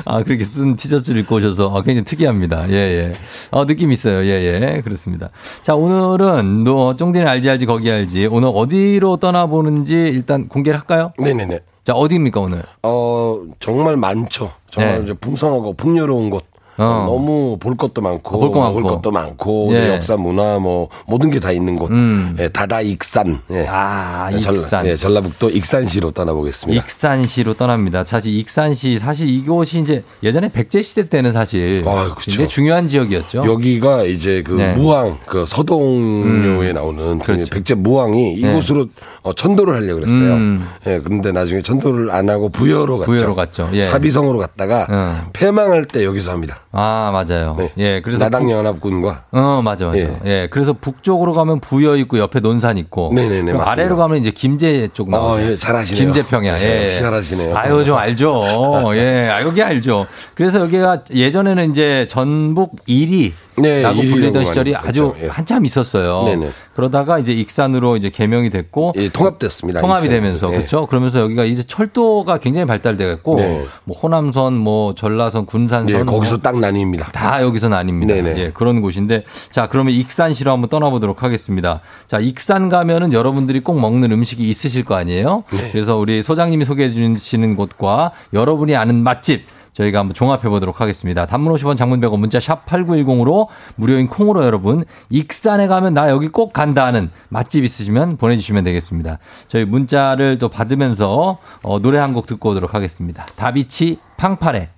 아, 0.04 0.22
그렇게 0.22 0.44
쓴 0.44 0.76
티셔츠를 0.76 1.22
입고 1.22 1.36
오셔서 1.36 1.70
아, 1.74 1.82
굉장히 1.82 2.04
특이합니다. 2.04 2.70
예, 2.70 2.74
예. 2.74 3.12
어, 3.50 3.66
느낌 3.66 3.92
있어요. 3.92 4.24
예, 4.24 4.76
예. 4.76 4.80
그렇습니다. 4.82 5.30
자, 5.62 5.74
오늘은 5.74 6.64
너 6.64 6.94
쫑디는 6.96 7.26
알지 7.26 7.50
알지 7.50 7.66
거기 7.66 7.90
알지. 7.90 8.26
오늘 8.26 8.50
어디로 8.54 9.16
떠나보는지 9.16 9.87
일단 9.94 10.48
공개를 10.48 10.78
할까요? 10.78 11.12
네네네. 11.18 11.60
자, 11.84 11.92
어디입니까, 11.94 12.40
오늘? 12.40 12.62
어, 12.82 13.42
정말 13.58 13.96
많죠. 13.96 14.50
정말 14.70 14.98
네. 14.98 15.04
이제 15.04 15.14
풍성하고 15.14 15.74
풍요로운 15.74 16.30
곳. 16.30 16.44
어. 16.78 17.04
너무 17.06 17.56
볼 17.60 17.76
것도 17.76 18.00
많고, 18.00 18.36
어, 18.36 18.40
볼거 18.40 18.60
많고. 18.60 18.80
먹을 18.80 18.94
것도 18.96 19.10
많고, 19.10 19.68
예. 19.72 19.78
네, 19.80 19.94
역사, 19.94 20.16
문화, 20.16 20.58
뭐 20.58 20.88
모든 21.06 21.30
게 21.30 21.38
다 21.40 21.50
있는 21.52 21.76
곳. 21.76 21.90
음. 21.90 22.36
예, 22.40 22.48
다다 22.48 22.80
익산. 22.80 23.40
예. 23.50 23.66
아, 23.68 24.30
전- 24.40 24.54
익산. 24.56 24.86
예, 24.86 24.96
전라북도 24.96 25.50
익산시로 25.50 26.10
떠나보겠습니다. 26.12 26.82
익산시로 26.82 27.54
떠납니다. 27.54 28.04
사실 28.04 28.32
익산시, 28.34 28.98
사실 28.98 29.28
이곳이 29.28 29.80
이제 29.80 30.02
예전에 30.22 30.48
백제 30.48 30.82
시대 30.82 31.08
때는 31.08 31.32
사실 31.32 31.84
아. 31.86 32.14
굉장히 32.20 32.48
중요한 32.48 32.88
지역이었죠. 32.88 33.44
여기가 33.46 34.04
이제 34.04 34.42
그 34.44 34.52
네. 34.52 34.72
무왕 34.74 35.18
그 35.26 35.44
서동료에 35.46 36.72
나오는 36.72 37.18
그 37.18 37.26
그렇죠. 37.32 37.50
백제 37.50 37.74
무왕이 37.74 38.34
이곳으로 38.34 38.86
어, 39.22 39.32
천도를 39.32 39.74
하려고 39.74 40.00
그랬어요. 40.00 40.34
음. 40.34 40.66
예, 40.86 41.00
그런데 41.02 41.32
나중에 41.32 41.62
천도를 41.62 42.10
안 42.10 42.28
하고 42.30 42.48
부여로 42.48 42.98
갔죠. 42.98 43.10
부여로 43.10 43.34
갔죠. 43.34 43.68
예. 43.72 43.84
사비성으로 43.84 44.38
갔다가 44.38 44.86
응. 44.90 45.30
패망할 45.32 45.84
때 45.86 46.04
여기서 46.04 46.30
합니다. 46.32 46.60
아, 46.72 47.10
맞아요. 47.12 47.56
네. 47.58 47.72
예, 47.78 48.00
그래서 48.00 48.24
나당 48.24 48.50
연합군과 48.50 49.24
어, 49.32 49.62
맞아, 49.64 49.86
맞아. 49.86 49.98
예. 49.98 50.10
예. 50.26 50.48
그래서 50.50 50.74
북쪽으로 50.74 51.32
가면 51.32 51.60
부여 51.60 51.96
있고 51.96 52.18
옆에 52.18 52.40
논산 52.40 52.76
있고. 52.78 53.10
네네네. 53.14 53.52
아래로 53.58 53.96
가면 53.96 54.18
이제 54.18 54.30
김제 54.30 54.88
쪽 54.92 55.10
나와요. 55.10 55.46
어, 55.46 55.50
예, 55.50 55.56
잘하시네요. 55.56 56.04
김제평야. 56.04 56.60
예. 56.60 56.84
역시 56.84 57.00
잘하시네요. 57.00 57.56
아유, 57.56 57.84
좀 57.84 57.96
알죠. 57.96 58.44
예. 58.96 59.28
아, 59.30 59.42
여기 59.42 59.62
알죠. 59.62 60.06
그래서 60.34 60.60
여기가 60.60 61.04
예전에는 61.12 61.70
이제 61.70 62.06
전북 62.08 62.76
1위. 62.86 63.32
네, 63.62 63.82
라고 63.82 64.00
1위라고 64.00 64.10
불리던 64.10 64.44
시절이 64.44 64.76
아주. 64.76 65.14
예. 65.22 65.26
한참 65.28 65.64
있었어요. 65.64 66.24
네네. 66.24 66.50
그러다가 66.74 67.18
이제 67.18 67.32
익산으로 67.32 67.96
이제 67.96 68.10
개명이 68.10 68.50
됐고 68.50 68.92
예, 68.96 69.08
통합됐습니다. 69.08 69.80
통합이 69.80 70.06
익산. 70.06 70.20
되면서 70.20 70.52
예. 70.52 70.56
그렇죠. 70.56 70.86
그러면서 70.86 71.20
여기가 71.20 71.44
이제 71.44 71.62
철도가 71.62 72.38
굉장히 72.38 72.66
발달돼갖고 72.66 73.36
네. 73.36 73.66
뭐 73.84 73.96
호남선, 73.96 74.54
뭐 74.54 74.94
전라선, 74.94 75.46
군산선, 75.46 75.88
예, 75.88 76.04
거기서 76.04 76.34
뭐 76.36 76.42
딱 76.42 76.54
나뉩니다. 76.54 77.10
다 77.12 77.42
여기서 77.42 77.68
나뉩니다. 77.68 78.06
네네. 78.06 78.38
예, 78.38 78.50
그런 78.52 78.80
곳인데 78.80 79.24
자 79.50 79.66
그러면 79.68 79.92
익산시로 79.94 80.52
한번 80.52 80.68
떠나보도록 80.70 81.22
하겠습니다. 81.22 81.80
자 82.06 82.18
익산 82.20 82.68
가면은 82.68 83.12
여러분들이 83.12 83.60
꼭 83.60 83.80
먹는 83.80 84.12
음식이 84.12 84.48
있으실 84.48 84.84
거 84.84 84.94
아니에요? 84.94 85.44
네. 85.52 85.70
그래서 85.72 85.96
우리 85.96 86.22
소장님이 86.22 86.64
소개해 86.64 86.90
주시는 86.90 87.56
곳과 87.56 88.12
여러분이 88.32 88.76
아는 88.76 89.02
맛집 89.02 89.42
저희가 89.78 90.00
한번 90.00 90.14
종합해 90.14 90.48
보도록 90.48 90.80
하겠습니다. 90.80 91.24
단문 91.26 91.54
50원 91.54 91.76
장문 91.76 92.00
100원 92.00 92.18
문자 92.18 92.40
샵 92.40 92.66
8910으로 92.66 93.46
무료인 93.76 94.08
콩으로 94.08 94.44
여러분 94.44 94.84
익산에 95.08 95.68
가면 95.68 95.94
나 95.94 96.10
여기 96.10 96.28
꼭 96.28 96.52
간다 96.52 96.84
하는 96.84 97.10
맛집 97.28 97.62
있으시면 97.64 98.16
보내주시면 98.16 98.64
되겠습니다. 98.64 99.18
저희 99.46 99.64
문자를 99.64 100.38
또 100.38 100.48
받으면서 100.48 101.38
어, 101.62 101.78
노래 101.80 101.98
한 101.98 102.08
곡 102.08 102.26
듣고 102.26 102.50
오도록 102.50 102.74
하겠습니다. 102.74 103.26
다비치 103.36 103.98
팡파레 104.16 104.70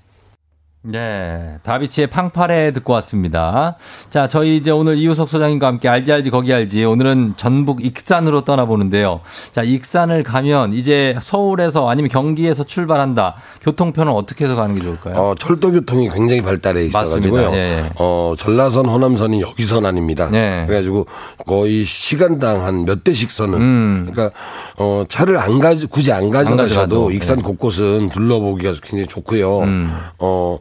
네, 0.83 1.59
다비치의 1.63 2.07
팡파레 2.07 2.73
듣고 2.73 2.95
왔습니다. 2.95 3.77
자, 4.09 4.27
저희 4.29 4.57
이제 4.57 4.71
오늘 4.71 4.97
이우석 4.97 5.29
소장님과 5.29 5.67
함께 5.67 5.91
알지 5.91 6.11
알지 6.11 6.31
거기 6.31 6.55
알지 6.55 6.85
오늘은 6.85 7.35
전북 7.37 7.85
익산으로 7.85 8.47
떠나보는데요. 8.47 9.21
자, 9.53 9.63
익산을 9.63 10.23
가면 10.23 10.73
이제 10.73 11.19
서울에서 11.21 11.91
아니면 11.91 12.09
경기에서 12.09 12.65
출발한다. 12.65 13.35
교통편은 13.61 14.11
어떻게 14.11 14.47
해서 14.47 14.57
가는 14.57 14.75
게 14.75 14.81
좋을까요? 14.81 15.17
어, 15.17 15.35
철도 15.39 15.71
교통이 15.71 16.09
굉장히 16.09 16.41
발달해 16.41 16.87
있어가지고요. 16.87 17.51
예, 17.53 17.57
예. 17.57 17.91
어, 17.97 18.33
전라선, 18.39 18.87
호남선이 18.87 19.43
여기서 19.43 19.81
나뉩니다. 19.81 20.31
네. 20.31 20.65
그래가지고 20.67 21.05
거의 21.47 21.85
시간당 21.85 22.65
한 22.65 22.87
몇 22.87 23.05
대씩 23.05 23.31
서는. 23.31 23.61
음. 23.61 24.09
그러니까 24.11 24.35
어, 24.79 25.05
차를 25.07 25.37
안 25.37 25.59
가지 25.59 25.85
굳이 25.85 26.11
안 26.11 26.31
가져가셔도 26.31 26.65
가져가도, 26.69 27.11
익산 27.11 27.39
예. 27.41 27.43
곳곳은 27.43 28.09
둘러보기가 28.09 28.73
굉장히 28.83 29.07
좋고요. 29.07 29.59
음. 29.61 29.91
어, 30.19 30.59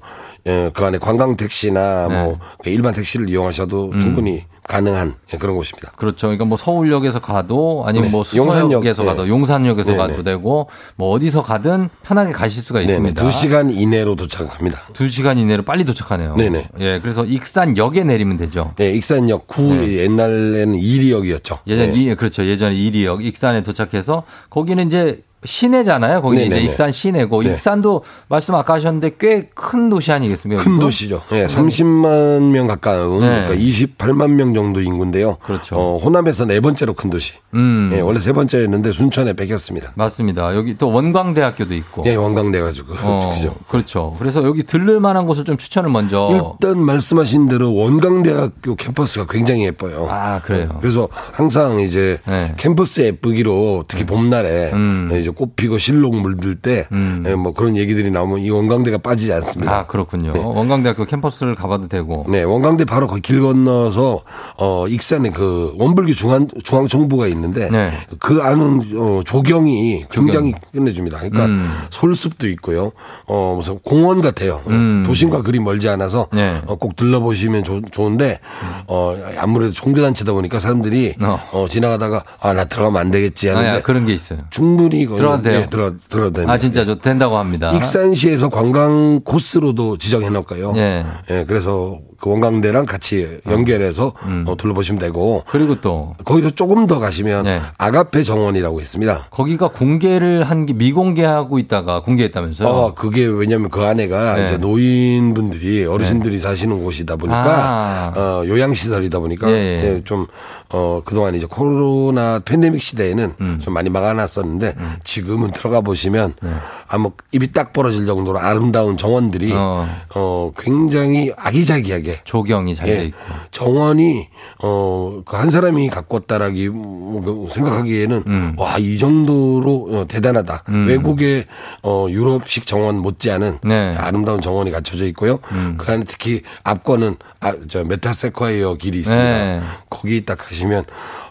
예, 0.49 0.71
그 0.73 0.83
안에 0.83 0.97
관광 0.97 1.35
택시나 1.35 2.07
뭐 2.09 2.39
일반 2.65 2.93
택시를 2.95 3.29
이용하셔도 3.29 3.91
충분히 3.99 4.45
가능한 4.69 5.15
예, 5.33 5.37
그런 5.37 5.55
곳입니다. 5.55 5.91
그렇죠. 5.95 6.27
그러니까 6.27 6.45
뭐 6.45 6.55
서울역에서 6.55 7.19
가도 7.21 7.83
아니면 7.87 8.09
네, 8.09 8.11
뭐 8.11 8.23
용산역, 8.35 8.69
수서역에서 8.83 9.03
가도 9.03 9.23
네. 9.23 9.29
용산역에서 9.29 9.91
네, 9.91 9.97
가도 9.97 10.17
네. 10.17 10.23
되고 10.23 10.69
뭐 10.95 11.09
어디서 11.09 11.41
가든 11.41 11.89
편하게 12.03 12.31
가실 12.31 12.61
수가 12.61 12.79
네, 12.79 12.85
있습니다. 12.85 13.21
두 13.21 13.31
시간 13.31 13.71
이내로 13.71 14.15
도착합니다. 14.15 14.79
두 14.93 15.07
시간 15.07 15.39
이내로 15.39 15.63
빨리 15.63 15.83
도착하네요. 15.85 16.35
네네. 16.35 16.69
예, 16.81 16.99
그래서 17.01 17.25
익산역에 17.25 18.03
내리면 18.03 18.37
되죠. 18.37 18.73
네, 18.77 18.91
익산역 18.91 19.47
구 19.47 19.63
옛날에는 19.97 20.75
이리역이었죠. 20.75 21.59
예전 21.65 21.91
네. 21.91 21.99
이 21.99 22.13
그렇죠. 22.13 22.45
예전에 22.45 22.75
이리역 22.75 23.25
익산에 23.25 23.63
도착해서 23.63 24.21
거기는 24.51 24.85
이제 24.85 25.23
시내잖아요. 25.45 26.21
거기 26.21 26.45
이제. 26.45 26.59
익산 26.59 26.91
시내고 26.91 27.43
네. 27.43 27.53
익산도 27.53 28.03
말씀 28.27 28.55
아까 28.55 28.73
하셨는데 28.73 29.11
꽤 29.17 29.49
큰 29.55 29.87
도시 29.89 30.11
아니겠습니까? 30.11 30.63
큰? 30.63 30.79
도시죠. 30.79 31.21
예, 31.31 31.45
30만 31.47 32.49
명 32.51 32.67
가까운 32.67 33.21
네. 33.21 33.45
그러니까 33.47 33.55
28만 33.55 34.31
명 34.31 34.51
정도 34.59 34.81
인구인데요. 34.81 35.37
그렇죠. 35.41 35.75
어, 35.77 35.97
호남에서 35.97 36.45
네 36.45 36.59
번째로 36.59 36.93
큰 36.93 37.09
도시. 37.09 37.33
음. 37.53 37.91
예, 37.93 38.01
원래 38.01 38.19
세 38.19 38.33
번째였는데 38.33 38.91
순천에 38.91 39.33
뺏겼습니다. 39.33 39.93
맞습니다. 39.95 40.55
여기 40.55 40.77
또 40.77 40.91
원광대학교도 40.91 41.73
있고. 41.73 42.03
예, 42.05 42.15
원광대 42.15 42.59
가지고. 42.59 42.93
어, 43.01 43.31
그죠. 43.35 43.55
그렇죠. 43.69 44.15
그래서 44.19 44.43
여기 44.43 44.63
들를 44.63 44.99
만한 44.99 45.25
곳을 45.25 45.45
좀 45.45 45.57
추천을 45.57 45.89
먼저. 45.89 46.57
일단 46.61 46.79
말씀하신 46.83 47.47
대로 47.47 47.73
원광대학교 47.73 48.75
캠퍼스가 48.75 49.25
굉장히 49.29 49.63
예뻐요. 49.65 50.07
아, 50.09 50.41
그래요. 50.41 50.77
그래서 50.81 51.07
항상 51.31 51.79
이제 51.79 52.19
네. 52.27 52.53
캠퍼스 52.57 53.01
예쁘기로 53.01 53.85
특히 53.87 54.05
봄날에 54.05 54.71
음. 54.73 55.09
이제 55.19 55.29
꽃 55.29 55.55
피고 55.55 55.77
실록 55.77 56.15
물들 56.15 56.55
때뭐 56.55 57.53
그런 57.55 57.77
얘기들이 57.77 58.11
나오면 58.11 58.39
이 58.39 58.49
원광대가 58.49 58.97
빠지지 58.97 59.31
않습니다. 59.33 59.79
아, 59.79 59.85
그렇군요. 59.87 60.33
원광대학교 60.35 61.05
캠퍼스를 61.05 61.55
가봐도 61.55 61.87
되고. 61.87 62.25
네, 62.29 62.43
원광대 62.43 62.85
바로 62.85 63.07
길 63.07 63.41
건너서 63.41 64.21
어 64.57 64.87
익산에 64.87 65.31
그 65.31 65.73
원불교 65.79 66.13
중앙 66.13 66.47
중앙 66.63 66.87
정부가 66.87 67.27
있는데 67.27 67.69
네. 67.71 67.91
그 68.19 68.41
안은 68.41 68.81
어 68.95 69.21
조경이 69.25 70.05
굉장히 70.11 70.53
끝내줍니다. 70.71 71.17
그러니까 71.17 71.45
음. 71.45 71.69
솔숲도 71.89 72.47
있고요. 72.49 72.91
어 73.25 73.55
무슨 73.57 73.79
공원 73.79 74.21
같아요. 74.21 74.61
음. 74.67 75.03
도심과 75.05 75.41
그리 75.41 75.59
멀지 75.59 75.89
않아서 75.89 76.27
네. 76.31 76.61
어, 76.67 76.75
꼭 76.75 76.95
들러보시면 76.95 77.63
좋, 77.63 77.81
좋은데 77.91 78.39
어 78.87 79.15
아무래도 79.37 79.71
종교 79.71 80.01
단체다 80.01 80.33
보니까 80.33 80.59
사람들이 80.59 81.15
어. 81.21 81.39
어, 81.51 81.65
지나가다가 81.67 82.23
아 82.39 82.59
나 82.59 82.65
들어가면 82.65 82.99
안 82.99 83.11
되겠지 83.11 83.49
아, 83.49 83.55
하는데 83.55 83.77
야, 83.77 83.81
그런 83.81 84.05
게 84.05 84.13
있어요. 84.13 84.39
충분히 84.49 85.05
들어가도 85.05 85.43
돼요? 85.43 85.59
네, 85.61 85.69
들어 85.69 85.93
들어도 86.09 86.31
됩니다. 86.33 86.51
아, 86.53 86.57
진짜 86.57 86.83
저 86.83 86.95
된다고 86.95 87.37
합니다. 87.37 87.71
익산시에서 87.71 88.49
관광 88.49 89.21
코스로도 89.23 89.97
지정해 89.97 90.29
놓을까요? 90.29 90.73
예. 90.75 91.05
예, 91.29 91.45
그래서 91.47 91.99
그 92.19 92.29
원광대랑 92.29 92.85
같이 92.85 93.39
연결해서 93.47 94.13
어, 94.45 94.55
둘러보시면 94.57 94.99
되고 94.99 95.43
그리고 95.49 95.81
또 95.81 96.15
거기서 96.25 96.51
조금 96.51 96.87
더 96.87 96.99
가시면 96.99 97.45
네. 97.45 97.61
아가페 97.77 98.23
정원이라고 98.23 98.79
있습니다. 98.79 99.27
거기가 99.31 99.69
공개를 99.69 100.43
한 100.43 100.59
게 100.65 100.73
미공개하고 100.73 101.57
있다가 101.57 102.01
공개했다면서요? 102.01 102.67
어, 102.67 102.93
그게 102.93 103.25
왜냐면 103.25 103.69
그 103.69 103.81
안에가 103.85 104.35
네. 104.35 104.45
이제 104.45 104.57
노인분들이 104.57 105.85
어르신들이 105.85 106.39
사시는 106.39 106.83
곳이다 106.83 107.15
보니까 107.15 107.43
아. 107.45 108.13
어, 108.19 108.43
요양시설이다 108.45 109.19
보니까 109.19 109.49
예, 109.49 109.53
예. 109.53 109.83
예, 109.95 110.01
좀 110.03 110.27
어, 110.71 111.01
그동안 111.03 111.33
이제 111.35 111.45
코로나 111.49 112.39
팬데믹 112.43 112.81
시대에는 112.81 113.33
음. 113.41 113.59
좀 113.61 113.73
많이 113.73 113.89
막아놨었는데 113.89 114.75
지금은 115.03 115.51
들어가 115.51 115.81
보시면 115.81 116.33
네. 116.41 116.49
아뭐 116.89 117.13
입이 117.31 117.51
딱 117.51 117.73
벌어질 117.73 118.05
정도로 118.05 118.39
아름다운 118.39 118.97
정원들이 118.97 119.51
어. 119.53 119.87
어, 120.15 120.51
굉장히 120.57 121.31
아기자기하게 121.37 122.08
조경이 122.23 122.75
잘돼 122.75 122.99
예. 122.99 123.03
있고. 123.05 123.17
정원이 123.51 124.27
어, 124.63 125.21
그한 125.25 125.51
사람이 125.51 125.89
그 125.89 127.47
생각하기에는 127.49 128.23
음. 128.27 128.55
와, 128.57 128.77
이 128.77 128.97
정도로 128.97 129.89
어, 129.91 130.05
대단하다. 130.07 130.63
외국의 130.87 131.45
어, 131.83 132.07
유럽식 132.09 132.65
정원 132.65 132.97
못지않은 132.99 133.59
네. 133.63 133.95
아름다운 133.97 134.41
정원이 134.41 134.71
갖춰져 134.71 135.05
있고요. 135.05 135.37
그 135.77 135.91
안에 135.91 136.03
특히 136.07 136.43
앞권은 136.63 137.17
아, 137.41 137.53
저 137.69 137.83
메타세콰이어 137.83 138.75
길이 138.75 138.99
있습니다. 138.99 139.23
네. 139.23 139.61
거기 139.89 140.25
딱 140.25 140.37
가시면 140.37 140.85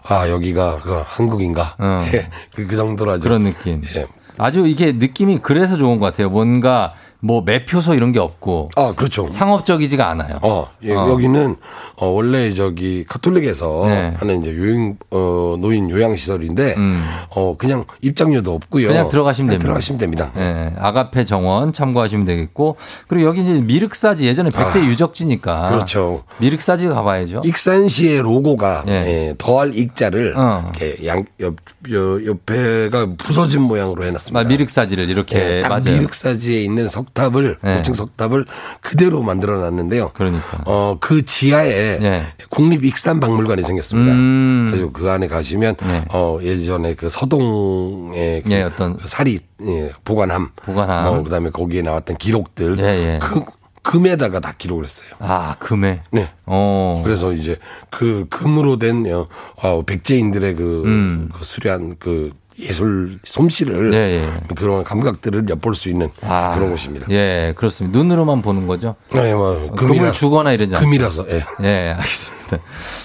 아, 0.08 0.28
여기가 0.28 0.80
그 0.82 1.02
한국인가. 1.04 1.76
어. 1.78 2.04
예, 2.12 2.28
그, 2.54 2.66
그 2.66 2.76
정도로 2.76 3.12
아주 3.12 3.22
그런 3.22 3.44
느낌. 3.44 3.82
예. 3.96 4.06
아주 4.38 4.66
이게 4.66 4.92
느낌이 4.92 5.38
그래서 5.38 5.76
좋은 5.76 5.98
것 5.98 6.06
같아요. 6.06 6.30
뭔가 6.30 6.94
뭐 7.20 7.42
매표소 7.42 7.94
이런 7.94 8.12
게 8.12 8.20
없고 8.20 8.70
아, 8.76 8.92
그렇죠. 8.96 9.28
상업적이지가 9.28 10.08
않아요. 10.10 10.38
어, 10.42 10.68
예, 10.84 10.94
어. 10.94 11.08
여기는 11.10 11.56
어, 11.96 12.06
원래 12.06 12.52
저기 12.52 13.04
카톨릭에서 13.08 13.82
네. 13.86 14.14
하는 14.16 14.40
이제 14.40 14.56
요양 14.56 14.96
어, 15.10 15.56
노인 15.60 15.90
요양 15.90 16.14
시설인데 16.14 16.74
음. 16.76 17.04
어 17.30 17.56
그냥 17.58 17.86
입장료도 18.02 18.54
없고요. 18.54 18.88
그냥 18.88 19.08
들어가시면 19.08 19.50
됩니다. 19.50 19.62
들어가시면 19.64 19.98
됩니다. 19.98 20.30
예, 20.36 20.72
아가페 20.78 21.24
정원 21.24 21.72
참고하시면 21.72 22.24
되겠고 22.24 22.76
그리고 23.08 23.26
여기 23.26 23.42
이제 23.42 23.54
미륵사지 23.54 24.26
예전에 24.26 24.50
백제 24.50 24.84
유적지니까 24.84 25.66
아, 25.66 25.68
그렇죠. 25.70 26.22
미륵사지 26.38 26.86
가봐야죠. 26.86 27.40
익산시의 27.44 28.22
로고가 28.22 28.84
예. 28.86 28.92
예, 28.92 29.34
더할 29.38 29.74
익자를 29.74 30.34
어. 30.36 30.70
이렇게 30.76 31.04
양, 31.06 31.24
옆, 31.40 31.56
옆, 31.90 32.26
옆에가 32.26 33.14
부서진 33.18 33.62
모양으로 33.62 34.04
해놨습니다. 34.04 34.38
아, 34.38 34.44
미륵사지를 34.44 35.10
이렇게 35.10 35.56
예, 35.58 35.60
딱 35.62 35.70
맞아요. 35.70 35.98
미륵사지에 35.98 36.62
있는 36.62 36.88
석 36.88 37.07
탑을 37.14 37.56
네. 37.62 37.76
고층 37.76 37.94
석탑을 37.94 38.46
그대로 38.80 39.22
만들어 39.22 39.58
놨는데요. 39.58 40.10
그러니까. 40.14 40.62
어, 40.66 40.96
그 41.00 41.24
지하에 41.24 41.98
네. 41.98 42.26
국립 42.50 42.84
익산 42.84 43.20
박물관이 43.20 43.62
생겼습니다. 43.62 44.12
음. 44.12 44.68
그래서 44.70 44.90
그 44.92 45.10
안에 45.10 45.28
가시면 45.28 45.76
네. 45.82 46.04
어, 46.10 46.38
예전에 46.42 46.94
그 46.94 47.08
서동의 47.10 48.42
그 48.42 48.50
예, 48.50 48.62
어떤 48.62 48.98
사리 49.04 49.40
예, 49.66 49.92
보관함, 50.04 50.50
보관함. 50.56 51.06
어, 51.06 51.22
그다음에 51.22 51.50
거기에 51.50 51.82
나왔던 51.82 52.16
기록들 52.16 52.78
예, 52.78 52.84
예. 52.84 53.18
그 53.20 53.44
금에다가 53.82 54.40
다 54.40 54.52
기록을 54.56 54.84
했어요. 54.84 55.08
아 55.18 55.56
금에. 55.58 56.02
네. 56.10 56.28
어. 56.44 57.00
그래서 57.04 57.32
이제 57.32 57.56
그 57.90 58.26
금으로 58.28 58.78
된 58.78 59.06
어, 59.12 59.26
어, 59.56 59.82
백제인들의 59.82 60.54
그, 60.56 60.82
음. 60.84 61.30
그 61.32 61.44
수려한 61.44 61.96
그 61.98 62.30
예술 62.60 63.18
솜씨를 63.24 63.94
예, 63.94 63.98
예. 64.22 64.54
그런 64.56 64.82
감각들을 64.82 65.48
엿볼 65.48 65.74
수 65.74 65.88
있는 65.88 66.10
아, 66.22 66.54
그런 66.56 66.70
곳입니다. 66.70 67.06
예, 67.10 67.52
그렇습니다. 67.56 67.96
눈으로만 67.98 68.42
보는 68.42 68.66
거죠. 68.66 68.96
네, 69.12 69.32
뭐 69.34 69.70
금을 69.76 70.12
주거나 70.12 70.52
이러지 70.52 70.74
않죠. 70.74 70.84
금이라서 70.84 71.26
예. 71.30 71.44
예, 71.62 71.94
알겠습니다. 71.96 72.58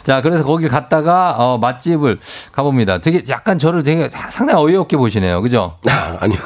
자, 0.04 0.22
그래서 0.22 0.44
거기 0.46 0.68
갔다가 0.70 1.36
어, 1.38 1.58
맛집을 1.58 2.18
가봅니다. 2.52 2.98
되게 3.00 3.22
약간 3.30 3.60
저를 3.60 3.84
되게 3.84 4.10
상당히 4.30 4.60
어이없게 4.64 4.96
보시네요. 4.98 5.42
그죠? 5.42 5.78
아, 5.90 6.18
아니요. 6.20 6.40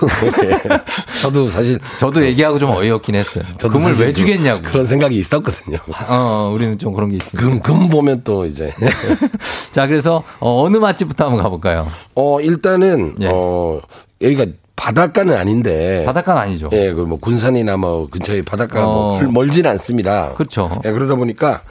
예. 0.44 0.60
저도 1.22 1.50
사실 1.50 1.80
저도 1.98 2.26
얘기하고 2.26 2.60
좀 2.60 2.72
어이없긴 2.72 3.16
했어요. 3.16 3.44
저도 3.58 3.80
금을 3.80 4.00
왜 4.00 4.08
그- 4.08 4.14
주겠냐고. 4.14 4.62
그런 4.64 4.86
생각이 4.86 5.16
있었거든요. 5.18 5.78
어, 6.08 6.52
우리는 6.54 6.78
좀 6.78 6.94
그런 6.94 7.10
게 7.10 7.16
있습니다. 7.18 7.50
금, 7.50 7.60
금 7.62 7.88
보면 7.90 8.22
또 8.24 8.46
이제. 8.46 8.74
자, 9.72 9.88
그래서 9.88 10.24
어, 10.40 10.64
어느 10.64 10.78
맛집부터 10.78 11.26
한번 11.26 11.42
가볼까요? 11.44 11.88
어, 12.16 12.42
일단은, 12.42 12.97
예. 13.22 13.30
어, 13.32 13.80
여기가 14.22 14.46
바닷가는 14.76 15.36
아닌데. 15.36 16.04
바닷가는 16.06 16.40
아니죠. 16.42 16.70
예, 16.72 16.92
그 16.94 17.02
뭐 17.02 17.18
군산이나 17.20 17.78
뭐 17.78 18.08
근처에 18.10 18.44
바닷가가 18.44 18.86
뭐 18.86 18.96
어. 18.96 19.20
멀- 19.20 19.32
멀지는 19.32 19.72
않습니다. 19.72 20.34
그렇죠. 20.36 20.82
예, 20.86 20.92
그러다 20.92 21.16
보니까 21.16 21.62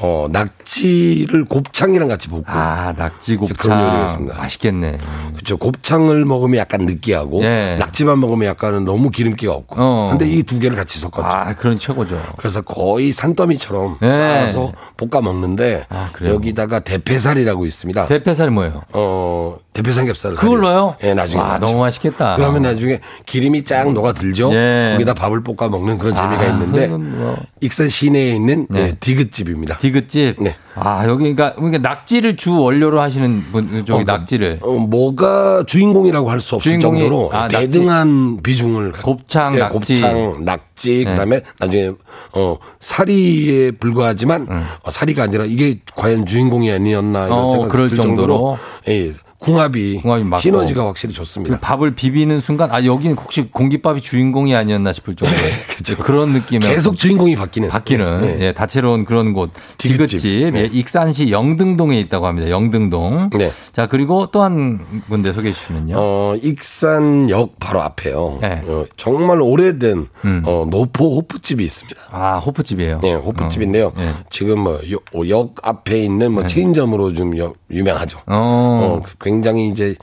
어, 0.00 0.26
낙지를 0.30 1.44
곱창이랑 1.44 2.08
같이 2.08 2.28
볶고. 2.28 2.44
아, 2.48 2.92
낙지 2.96 3.36
그런 3.36 4.02
곱창. 4.08 4.26
맛있겠네. 4.26 4.98
그렇죠. 5.34 5.56
곱창을 5.56 6.24
먹으면 6.24 6.58
약간 6.58 6.82
느끼하고 6.86 7.42
예. 7.44 7.76
낙지만 7.78 8.18
먹으면 8.18 8.48
약간은 8.48 8.84
너무 8.84 9.10
기름기가 9.10 9.52
없고. 9.52 9.76
어. 9.78 10.08
근데 10.10 10.28
이 10.28 10.42
두 10.44 10.58
개를 10.58 10.76
같이 10.76 10.98
섞었죠. 10.98 11.22
아, 11.24 11.54
그런 11.54 11.78
최고죠. 11.78 12.20
그래서 12.36 12.60
거의 12.60 13.12
산더미처럼 13.12 13.98
예. 14.02 14.08
쌓아서 14.10 14.72
볶아 14.96 15.22
먹는데 15.22 15.86
아, 15.88 16.10
그래요? 16.12 16.34
여기다가 16.34 16.80
대패살이라고 16.80 17.64
있습니다. 17.64 18.06
대패살이 18.06 18.50
뭐예요? 18.50 18.82
어, 18.92 19.56
대패 19.72 19.90
삼겹살을 19.92 20.36
그걸 20.36 20.58
살이- 20.58 20.62
넣어요? 20.62 20.96
예, 21.02 21.14
나중에 21.14 21.40
와, 21.40 21.58
넣죠. 21.58 21.66
너무 21.66 21.80
맛있겠다. 21.84 22.36
그러면 22.36 22.62
나중에 22.62 23.00
기름이 23.26 23.64
쫙 23.64 23.90
녹아들죠. 23.92 24.52
예. 24.54 24.90
거기다 24.92 25.14
밥을 25.14 25.42
볶아 25.42 25.68
먹는 25.70 25.98
그런 25.98 26.14
재미가 26.14 26.42
아, 26.42 26.46
있는데 26.46 26.86
뭐. 26.88 27.36
익산 27.60 27.88
시내에 27.88 28.34
있는 28.34 28.66
네. 28.70 28.80
예, 28.80 28.92
디귿집입니다. 29.00 29.78
디귿집. 29.84 30.36
네. 30.42 30.56
아, 30.74 31.04
여기 31.06 31.18
그러니까, 31.34 31.54
그러니까 31.54 31.78
낙지를 31.86 32.36
주 32.36 32.58
원료로 32.58 33.00
하시는 33.00 33.42
분 33.52 33.84
저기 33.86 33.92
어, 33.92 33.96
그- 33.98 34.02
낙지를 34.10 34.58
어, 34.62 34.72
뭐가 34.72 35.64
주인공이라고 35.66 36.30
할 36.30 36.40
수 36.40 36.56
없을 36.56 36.72
주인공이- 36.72 36.80
정도로 36.80 37.30
아, 37.32 37.48
낙지. 37.48 37.56
대등한 37.58 38.42
비중을 38.42 38.92
가- 38.92 39.02
곱창, 39.02 39.54
예, 39.54 39.58
낙지. 39.58 39.72
곱창, 39.94 40.44
낙지, 40.44 41.04
네. 41.04 41.10
그다음에 41.10 41.40
나중에 41.60 41.92
어 42.32 42.56
사리에 42.80 43.70
불과하지만 43.72 44.46
음. 44.50 44.64
어, 44.82 44.90
사리가 44.90 45.22
아니라 45.24 45.44
이게 45.44 45.78
과연 45.94 46.26
주인공이 46.26 46.70
아니었나 46.72 47.26
이런 47.26 47.38
어, 47.38 47.50
생각이 47.50 47.70
그럴 47.70 47.88
들 47.88 47.96
정도로? 47.96 48.16
정도로 48.34 48.58
예, 48.88 49.10
궁합이, 49.44 50.00
궁합이 50.00 50.24
맞고. 50.24 50.40
시너지가 50.40 50.86
확실히 50.86 51.12
좋습니다. 51.14 51.54
그 51.56 51.60
밥을 51.60 51.94
비비는 51.94 52.40
순간 52.40 52.70
아 52.72 52.84
여기는 52.84 53.16
혹시 53.16 53.50
공깃밥이 53.50 54.00
주인공이 54.00 54.54
아니었나 54.56 54.92
싶을 54.92 55.14
정도의 55.16 55.52
그런 56.00 56.32
느낌의 56.32 56.60
네, 56.68 56.74
계속 56.74 56.96
주인공이 56.96 57.36
바뀌는 57.36 57.68
바뀌는 57.68 58.20
네. 58.22 58.46
예, 58.46 58.52
다채로운 58.52 59.04
그런 59.04 59.32
곳 59.32 59.50
디귿집. 59.78 60.20
디귿집 60.20 60.56
예, 60.56 60.70
익산시 60.72 61.30
영등동에 61.30 61.98
있다고 62.00 62.26
합니다. 62.26 62.48
영등동. 62.50 63.30
네. 63.38 63.50
자 63.72 63.86
그리고 63.86 64.26
또 64.30 64.42
한 64.44 64.80
군데 65.08 65.32
소개해 65.32 65.52
주시면요. 65.54 65.94
어, 65.96 66.34
익산역 66.42 67.58
바로 67.58 67.80
앞에요. 67.82 68.38
네. 68.42 68.62
어, 68.66 68.84
정말 68.96 69.40
오래된 69.40 70.06
음. 70.24 70.42
어, 70.44 70.66
노포 70.70 71.16
호프집이 71.16 71.64
있습니다. 71.64 72.00
아 72.10 72.38
호프집이에요. 72.38 73.00
네, 73.02 73.14
호프집인데요. 73.14 73.86
어, 73.88 73.92
네. 73.96 74.10
지금 74.30 74.60
뭐 74.60 74.78
역 75.28 75.54
앞에 75.62 76.02
있는 76.04 76.32
뭐 76.32 76.46
체인점으로 76.46 77.14
좀 77.14 77.36
여- 77.38 77.52
유명하죠. 77.70 78.18
어. 78.26 79.00
어, 79.00 79.02
굉장히 79.34 79.68
이제 79.68 79.94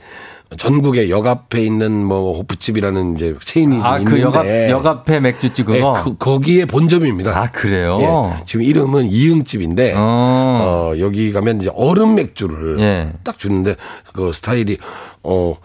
전국에 0.56 1.08
역 1.08 1.26
앞에 1.26 1.62
있는 1.62 2.04
뭐 2.04 2.36
호프집이라는 2.36 3.16
이제 3.16 3.34
체인이 3.40 3.76
좀 3.76 3.84
아, 3.84 3.98
있는데 3.98 4.16
그 4.16 4.20
역앞, 4.20 4.46
역앞에 4.46 5.20
맥주집 5.20 5.66
그거? 5.66 5.96
네, 5.96 6.02
그, 6.04 6.16
거기에 6.16 6.66
본점입니다. 6.66 7.30
아, 7.30 7.50
그래요? 7.50 7.98
예, 8.00 8.44
지금 8.44 8.64
이름은 8.64 9.06
이응집인데 9.06 9.94
어. 9.96 10.92
여기 10.98 11.32
가면 11.32 11.60
이제 11.60 11.70
얼음 11.74 12.14
맥주를 12.16 12.80
예. 12.80 13.12
딱 13.24 13.38
주는데 13.38 13.76
그 14.12 14.32
스타일이 14.32 14.78
어 15.22 15.56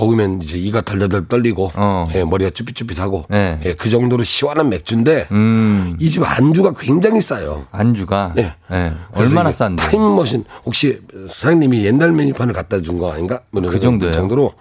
먹으면 0.00 0.42
이제 0.42 0.58
이가 0.58 0.82
덜덜덜 0.82 1.26
떨리고 1.26 1.72
예, 2.14 2.22
머리가 2.22 2.50
쭈삣쭈삣하고 2.50 3.18
어. 3.20 3.26
네. 3.30 3.58
예, 3.64 3.74
그 3.74 3.88
정도로 3.88 4.22
시원한 4.24 4.68
맥주인데 4.68 5.26
음. 5.32 5.96
이집 5.98 6.22
안주가 6.22 6.72
굉장히 6.78 7.20
싸요. 7.22 7.66
안주가 7.72 8.32
네. 8.36 8.52
예. 8.72 8.92
그래서 9.14 9.30
얼마나 9.30 9.50
싼데? 9.50 9.82
타임머신 9.82 10.44
혹시 10.66 11.00
사장님이 11.30 11.84
옛날 11.86 12.12
메뉴판을 12.12 12.52
갖다 12.52 12.80
준 12.82 12.96
거 12.98 13.12
아닌가? 13.12 13.40
뭐그 13.50 13.80
정도예요? 13.80 14.14
정도로 14.14 14.52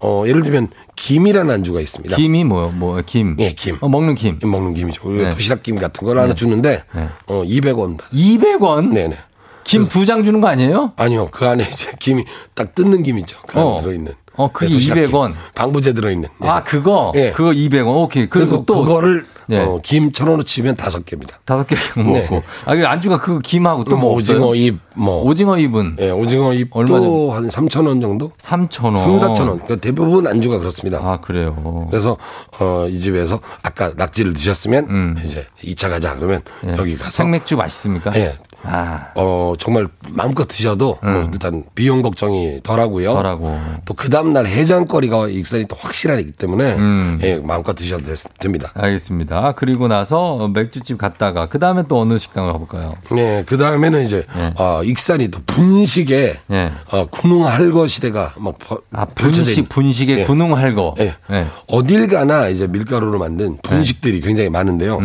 어 0.00 0.24
예를 0.26 0.42
들면 0.42 0.68
김이라는 0.96 1.52
안주가 1.54 1.80
있습니다. 1.80 2.16
김이 2.16 2.44
뭐요? 2.44 2.70
뭐 2.70 3.00
김? 3.06 3.36
예, 3.38 3.52
김. 3.52 3.76
어, 3.80 3.88
먹는 3.88 4.14
김. 4.16 4.38
먹는 4.42 4.74
김이죠. 4.74 5.08
네. 5.10 5.30
도시락 5.30 5.62
김 5.62 5.76
같은 5.76 6.04
걸 6.06 6.18
하나 6.18 6.34
주는데 6.34 6.82
어 7.26 7.42
200원. 7.44 7.98
200원? 8.12 8.92
네네. 8.92 9.16
김 9.64 9.86
두 9.88 10.04
장 10.04 10.24
주는 10.24 10.40
거 10.40 10.48
아니에요? 10.48 10.92
아니요. 10.96 11.28
그 11.30 11.46
안에 11.46 11.62
이제 11.70 11.92
김이 12.00 12.24
딱 12.54 12.74
뜯는 12.74 13.02
김이죠. 13.04 13.36
그 13.46 13.58
안에 13.60 13.68
어. 13.68 13.78
들어있는. 13.80 14.12
어, 14.40 14.50
그게 14.52 14.66
네, 14.68 14.72
도시락 14.74 14.94
김. 14.96 15.06
200원. 15.10 15.34
방부제 15.54 15.92
들어있는. 15.92 16.28
네. 16.38 16.48
아, 16.48 16.62
그거? 16.64 17.12
예. 17.16 17.32
그거 17.32 17.50
200원. 17.50 17.86
오케이. 18.04 18.26
그래서 18.28 18.50
그리고 18.52 18.64
또 18.66 18.82
그거를 18.84 19.26
예. 19.50 19.58
어, 19.58 19.80
김 19.82 20.12
천 20.12 20.28
원으로 20.28 20.44
치면 20.44 20.76
다섯 20.76 21.04
개입니다. 21.04 21.40
다섯 21.44 21.66
개 21.66 21.74
먹고. 21.96 22.12
네. 22.12 22.42
아, 22.66 22.76
그 22.76 22.86
안주가 22.86 23.18
그 23.18 23.40
김하고 23.40 23.82
또 23.84 23.96
뭐? 23.96 24.12
오징어 24.14 24.54
잎, 24.54 24.78
뭐. 24.94 25.22
오징어 25.24 25.58
잎은 25.58 25.96
예, 25.98 26.10
오징어 26.10 26.54
잎도 26.54 27.32
한 27.32 27.48
3천 27.48 27.86
원 27.88 28.00
정도? 28.00 28.30
3천 28.38 28.70
3, 28.70 28.94
원. 28.94 29.18
4천 29.18 29.48
원. 29.48 29.58
그 29.66 29.76
대부분 29.80 30.26
안주가 30.28 30.58
그렇습니다. 30.58 30.98
아, 31.02 31.18
그래요. 31.20 31.88
그래서 31.90 32.16
어, 32.60 32.86
이 32.88 32.98
집에서 33.00 33.40
아까 33.64 33.92
낙지를 33.96 34.34
드셨으면 34.34 35.16
이제 35.26 35.44
2차 35.64 35.90
가자 35.90 36.14
그러면 36.14 36.42
여기 36.78 36.96
가서 36.96 37.10
음. 37.10 37.32
생맥주 37.32 37.56
맛있습니까? 37.56 38.12
예. 38.16 38.38
아. 38.62 39.08
어, 39.16 39.54
정말 39.58 39.88
마음껏 40.10 40.46
드셔도 40.46 40.98
뭐 41.02 41.28
일단 41.32 41.64
비용 41.74 42.02
걱정이 42.02 42.60
덜하고요. 42.62 43.12
덜하고. 43.14 43.58
또 43.84 43.94
그 43.94 44.08
다음 44.10 44.32
날 44.32 44.46
해장거리가 44.46 45.28
익산이 45.28 45.66
또 45.66 45.76
확실하기 45.78 46.32
때문에 46.32 46.74
음. 46.74 47.18
예, 47.22 47.36
마음껏 47.36 47.74
드셔도 47.74 48.04
됐- 48.06 48.38
됩니다. 48.38 48.70
알겠습니다. 48.74 49.52
그리고 49.52 49.88
나서 49.88 50.48
맥주집 50.48 50.96
갔다가 50.98 51.46
그 51.46 51.58
다음에 51.58 51.82
또 51.88 52.00
어느 52.00 52.16
식당을 52.18 52.52
가볼까요? 52.52 52.94
네, 53.12 53.44
그 53.46 53.56
다음에는 53.58 54.02
이제 54.04 54.24
어, 54.56 54.82
익산이 54.84 55.28
또 55.28 55.40
분식에 55.46 56.34
예. 56.50 56.72
어, 56.90 57.06
군웅 57.10 57.46
할거 57.46 57.86
시대가 57.88 58.32
막 58.38 58.58
버- 58.58 58.80
아, 58.92 59.04
분식, 59.04 59.68
분식에 59.68 60.20
예. 60.20 60.24
군웅 60.24 60.56
할거. 60.56 60.94
예. 61.00 61.14
예. 61.30 61.46
어딜 61.68 62.08
가나 62.08 62.48
이제 62.48 62.66
밀가루로 62.66 63.18
만든 63.18 63.58
분식들이 63.62 64.20
굉장히 64.20 64.48
많은데요. 64.48 64.98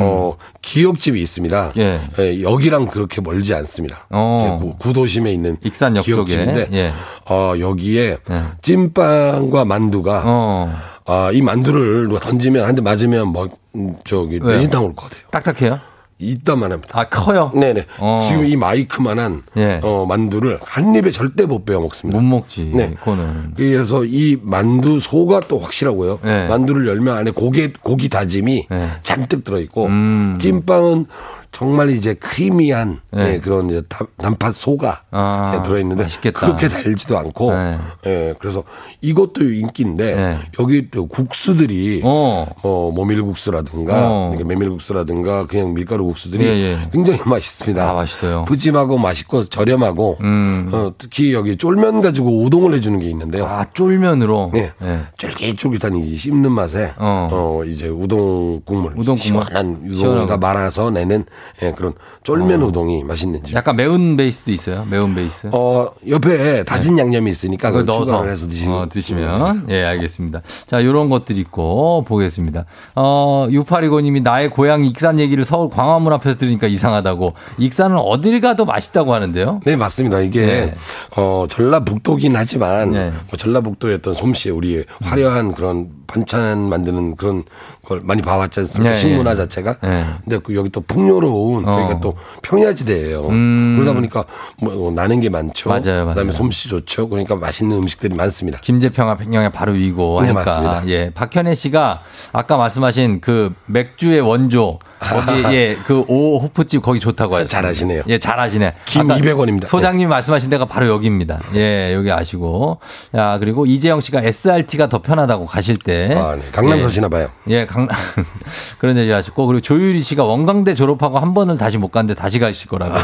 어, 0.00 0.36
기역집이 0.62 1.20
있습니다. 1.20 1.72
음. 1.76 1.80
예. 1.80 2.00
예, 2.18 2.42
여기랑 2.42 2.86
그렇게 2.96 3.20
멀지 3.20 3.54
않습니다. 3.54 4.06
어. 4.10 4.58
예, 4.60 4.64
구- 4.64 4.76
구도심에 4.78 5.32
있는 5.32 5.56
익산역 5.62 6.04
기역집인데. 6.04 6.68
예. 6.72 6.92
어, 7.30 7.52
여기에 7.58 8.18
찐빵과 8.62 9.64
만두가 9.64 10.22
어. 10.24 10.72
아, 11.06 11.30
이 11.32 11.40
만두를 11.42 12.08
누가 12.08 12.20
던지면 12.20 12.64
한 12.66 12.74
대 12.74 12.82
맞으면 12.82 13.28
뭐 13.28 13.48
음, 13.76 13.94
저기? 14.04 14.38
내진탕 14.40 14.82
올 14.84 14.94
것 14.94 15.08
같아요. 15.10 15.22
딱딱해요? 15.30 15.78
이따만 16.18 16.72
합니다. 16.72 16.98
아, 16.98 17.04
커요? 17.04 17.52
네네. 17.54 17.84
어. 17.98 18.20
지금 18.26 18.46
이 18.46 18.56
마이크만한 18.56 19.42
예. 19.58 19.80
어, 19.82 20.06
만두를 20.08 20.58
한 20.62 20.94
입에 20.94 21.10
절대 21.10 21.44
못 21.44 21.66
베어 21.66 21.78
먹습니다. 21.80 22.18
못 22.18 22.24
먹지. 22.26 22.72
네. 22.74 22.90
그거는. 22.98 23.52
그래서 23.54 24.02
이 24.06 24.38
만두 24.42 24.98
소가 24.98 25.40
또 25.40 25.58
확실하고요. 25.58 26.20
네. 26.22 26.48
만두를 26.48 26.88
열면 26.88 27.14
안에 27.18 27.30
고기 27.32 27.70
고기 27.74 28.08
다짐이 28.08 28.66
잔뜩 29.02 29.44
들어 29.44 29.60
있고 29.60 29.86
음. 29.86 30.38
찐빵은 30.40 31.04
정말 31.52 31.90
이제 31.90 32.14
크리미한 32.14 33.00
네. 33.10 33.34
예, 33.34 33.38
그런 33.40 33.70
이제 33.70 33.82
단- 33.88 34.06
단팥 34.18 34.54
소가 34.54 35.02
아, 35.10 35.54
예, 35.56 35.62
들어 35.62 35.78
있는데 35.80 36.02
맛있겠다. 36.04 36.40
그렇게 36.40 36.68
달지도 36.68 37.16
않고 37.18 37.52
네. 37.52 37.78
예, 38.06 38.34
그래서 38.38 38.62
이것도 39.00 39.42
인기인데 39.44 40.38
여기 40.60 40.90
또 40.90 41.06
국수들이 41.06 42.02
어. 42.04 42.46
뭐 42.62 42.92
모밀국수라든가 42.92 43.94
어. 44.10 44.28
그러니까 44.30 44.48
메밀국수라든가 44.48 45.46
그냥 45.46 45.72
밀가루 45.74 46.04
국수들이 46.06 46.44
예, 46.44 46.48
예. 46.50 46.88
굉장히 46.92 47.20
맛있습니다. 47.24 47.90
아, 47.90 47.92
맛있어요. 47.94 48.44
푸짐하고 48.46 48.98
맛있고 48.98 49.44
저렴하고 49.44 50.18
음. 50.20 50.68
어, 50.72 50.92
특히 50.98 51.32
여기 51.32 51.56
쫄면 51.56 52.00
가지고 52.02 52.42
우동을 52.42 52.74
해주는 52.74 52.98
게 52.98 53.08
있는데요. 53.10 53.46
아, 53.46 53.64
쫄면으로? 53.72 54.50
네. 54.52 54.72
예. 54.82 55.00
쫄깃쫄깃한 55.18 55.96
이 55.96 56.16
씹는 56.16 56.52
맛에 56.52 56.92
어. 56.98 57.62
이제 57.66 57.88
우동 57.88 58.60
국물, 58.64 58.92
우동 58.92 59.16
국물. 59.16 59.18
시원한 59.18 59.80
우동에다. 59.90 60.36
말아서 60.36 60.90
내는 60.90 61.24
예, 61.62 61.72
그런 61.72 61.94
쫄면 62.22 62.62
우동이 62.62 63.04
맛있는 63.04 63.42
집. 63.44 63.54
약간 63.54 63.76
매운 63.76 64.16
베이스도 64.16 64.52
있어요. 64.52 64.86
매운 64.90 65.14
베이스. 65.14 65.48
어 65.52 65.88
옆에 66.08 66.64
다진 66.64 66.98
양념이 66.98 67.30
있으니까 67.30 67.70
그걸 67.70 67.84
넣어서 67.84 68.24
해서 68.24 68.46
드시면 68.48 68.76
어, 68.76 68.88
드시면 68.88 69.66
예 69.70 69.84
알겠습니다. 69.84 70.42
자 70.66 70.84
요런 70.84 71.08
것들 71.08 71.38
있고 71.38 72.04
보겠습니다. 72.06 72.64
어 72.94 73.46
6825님이 73.50 74.22
나의 74.22 74.50
고향 74.50 74.84
익산 74.84 75.18
얘기를 75.20 75.44
서울 75.44 75.70
광화문 75.70 76.12
앞에서 76.12 76.36
들으니까 76.36 76.66
이상하다고 76.66 77.34
익산은 77.58 77.96
어딜 77.96 78.40
가도 78.40 78.64
맛있다고 78.64 79.14
하는데요. 79.14 79.60
네 79.64 79.76
맞습니다. 79.76 80.20
이게 80.20 80.46
네. 80.46 80.74
어 81.16 81.46
전라북도긴 81.48 82.36
하지만 82.36 82.92
뭐 82.92 83.36
전라북도의 83.38 83.96
어떤 83.96 84.14
솜씨 84.14 84.50
우리 84.50 84.84
화려한 85.02 85.52
그런 85.52 85.88
반찬 86.06 86.68
만드는 86.68 87.16
그런 87.16 87.44
걸 87.84 88.00
많이 88.02 88.22
봐왔지 88.22 88.60
않습니까? 88.60 88.92
네, 88.92 88.96
식문화 88.98 89.32
예. 89.32 89.36
자체가. 89.36 89.76
네. 89.82 90.04
근데 90.24 90.38
그 90.38 90.54
여기 90.54 90.68
또 90.70 90.80
풍요로 90.80 91.25
운 91.30 91.64
그러니까 91.64 91.94
어. 91.96 92.00
또 92.00 92.14
평야지대예요. 92.42 93.26
음. 93.28 93.76
그러다 93.76 93.94
보니까 93.94 94.24
뭐 94.60 94.90
나는 94.92 95.20
게 95.20 95.28
많죠. 95.28 95.68
맞아요, 95.68 95.80
그다음에 95.82 96.14
맞아요. 96.14 96.32
솜씨 96.32 96.68
좋죠. 96.68 97.08
그러니까 97.08 97.36
맛있는 97.36 97.76
음식들이 97.76 98.14
많습니다. 98.14 98.58
김제평화 98.60 99.16
백령의 99.16 99.52
바로 99.52 99.72
위고 99.72 100.20
네, 100.22 100.28
하니까 100.32 100.44
맞습니다. 100.44 100.88
예 100.88 101.10
박현애 101.10 101.54
씨가 101.54 102.02
아까 102.32 102.56
말씀하신 102.56 103.20
그 103.20 103.52
맥주의 103.66 104.20
원조 104.20 104.78
거기 104.98 105.54
예 105.54 105.76
그 105.86 106.04
오 106.08 106.38
호프집 106.38 106.82
거기 106.82 107.00
좋다고 107.00 107.34
하셨어요. 107.34 107.48
잘하시네요. 107.48 108.02
예 108.08 108.18
잘하시네. 108.18 108.74
김 108.86 109.10
아까 109.10 109.20
200원입니다. 109.20 109.66
소장님 109.66 110.08
말씀하신 110.08 110.50
데가 110.50 110.64
바로 110.64 110.88
여기입니다. 110.88 111.40
예 111.54 111.92
여기 111.94 112.10
아시고 112.10 112.78
야 113.14 113.38
그리고 113.38 113.66
이재영 113.66 114.00
씨가 114.00 114.22
SRT가 114.22 114.88
더 114.88 115.00
편하다고 115.02 115.46
가실 115.46 115.76
때 115.78 116.14
아, 116.16 116.34
네. 116.36 116.42
강남 116.52 116.78
예. 116.78 116.82
사시나 116.82 117.08
봐요. 117.08 117.28
예, 117.48 117.66
강, 117.66 117.88
그런 118.78 118.96
얘기 118.98 119.10
하셨고, 119.10 119.46
그리고 119.46 119.60
조유리 119.60 120.02
씨가 120.02 120.24
원광대 120.24 120.74
졸업하고 120.74 121.18
한 121.18 121.34
번을 121.34 121.56
다시 121.58 121.78
못 121.78 121.88
갔는데 121.88 122.18
다시 122.20 122.38
가실 122.38 122.68
거라고. 122.68 122.94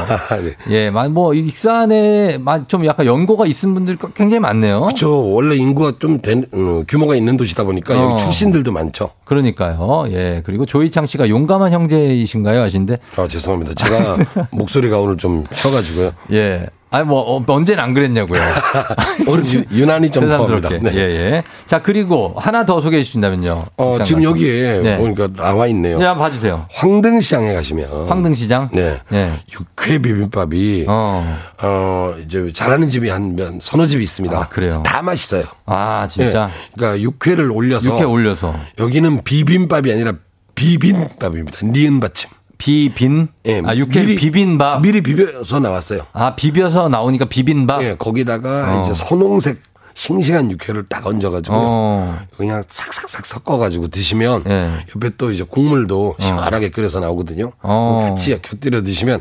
네. 0.42 0.54
예, 0.70 0.90
만- 0.90 1.12
뭐, 1.12 1.34
익산에 1.34 2.38
만- 2.38 2.66
좀 2.68 2.84
약간 2.86 3.06
연고가 3.06 3.46
있은 3.46 3.74
분들 3.74 3.98
굉장히 4.14 4.40
많네요. 4.40 4.80
그렇죠. 4.82 5.30
원래 5.32 5.56
인구가 5.56 5.92
좀 5.98 6.20
된, 6.20 6.46
음, 6.54 6.84
규모가 6.88 7.14
있는 7.14 7.36
도시다 7.36 7.64
보니까 7.64 7.94
어. 7.94 8.10
여기 8.12 8.22
출신들도 8.22 8.72
많죠. 8.72 9.10
그러니까요. 9.24 10.04
예. 10.10 10.42
그리고 10.44 10.66
조이창 10.66 11.06
씨가 11.06 11.28
용감한 11.28 11.72
형 11.72 11.81
제이신가요? 11.88 12.60
하신데. 12.62 12.98
아, 13.16 13.28
죄송합니다. 13.28 13.74
제가 13.74 14.16
목소리가 14.52 14.98
오늘 15.00 15.16
좀 15.16 15.44
쉬어가지고요. 15.52 16.12
예. 16.32 16.66
아니, 16.94 17.06
뭐, 17.06 17.20
어, 17.22 17.42
언제는 17.46 17.82
안 17.82 17.94
그랬냐고요. 17.94 18.38
오늘 19.26 19.44
유- 19.54 19.64
유난히 19.72 20.10
좀. 20.10 20.28
더합니다. 20.28 20.68
네. 20.68 20.90
예, 20.92 20.98
예. 20.98 21.42
자, 21.64 21.80
그리고 21.80 22.34
하나 22.36 22.66
더 22.66 22.82
소개해 22.82 23.02
주신다면요. 23.02 23.64
어, 23.78 23.98
지금. 24.04 24.22
여기에 24.22 24.80
네. 24.82 24.98
보니까 24.98 25.28
나와 25.34 25.66
있네요. 25.68 25.98
예, 26.00 26.04
한번 26.04 26.26
봐주세요. 26.26 26.66
황등시장에 26.70 27.54
가시면. 27.54 28.08
황등시장? 28.08 28.68
네. 28.74 28.98
네. 29.08 29.40
육회 29.54 30.00
비빔밥이 30.02 30.84
어. 30.86 32.14
이제 32.26 32.50
잘하는 32.52 32.90
집이 32.90 33.08
한 33.08 33.36
몇- 33.36 33.54
서너 33.62 33.86
집이 33.86 34.02
있습니다. 34.02 34.36
아, 34.36 34.48
그래요? 34.48 34.82
다 34.84 35.00
맛있어요. 35.00 35.44
아, 35.64 36.06
진짜? 36.10 36.48
네. 36.48 36.52
그러니까 36.74 37.00
육회를 37.00 37.50
올려서 37.50 37.88
육회 37.88 38.04
올려서. 38.04 38.54
여기는 38.78 39.22
비빔밥이 39.24 39.90
아니라 39.92 40.12
비빔밥입니다. 40.54 41.58
니은 41.66 42.00
받침. 42.00 42.30
비빈? 42.58 43.28
예, 43.46 43.60
아, 43.64 43.74
육회 43.74 44.00
미리- 44.04 44.16
비빈밥. 44.16 44.82
미리 44.82 45.00
비벼서 45.00 45.58
나왔어요. 45.58 46.06
아, 46.12 46.36
비벼서 46.36 46.88
나오니까 46.88 47.24
비빈밥? 47.24 47.82
예, 47.82 47.96
거기다가 47.98 48.80
어. 48.80 48.82
이제 48.84 48.94
선홍색 48.94 49.60
싱싱한 49.94 50.50
육회를 50.52 50.86
딱 50.88 51.06
얹어가지고 51.06 51.54
어. 51.56 52.18
그냥 52.36 52.62
싹싹싹 52.66 53.26
섞어가지고 53.26 53.88
드시면 53.88 54.44
예. 54.48 54.70
옆에 54.94 55.10
또 55.18 55.32
이제 55.32 55.42
국물도 55.44 56.16
시원하게 56.20 56.70
끓여서 56.70 57.00
나오거든요. 57.00 57.52
어. 57.62 58.06
같이 58.08 58.40
곁들여 58.40 58.82
드시면 58.82 59.20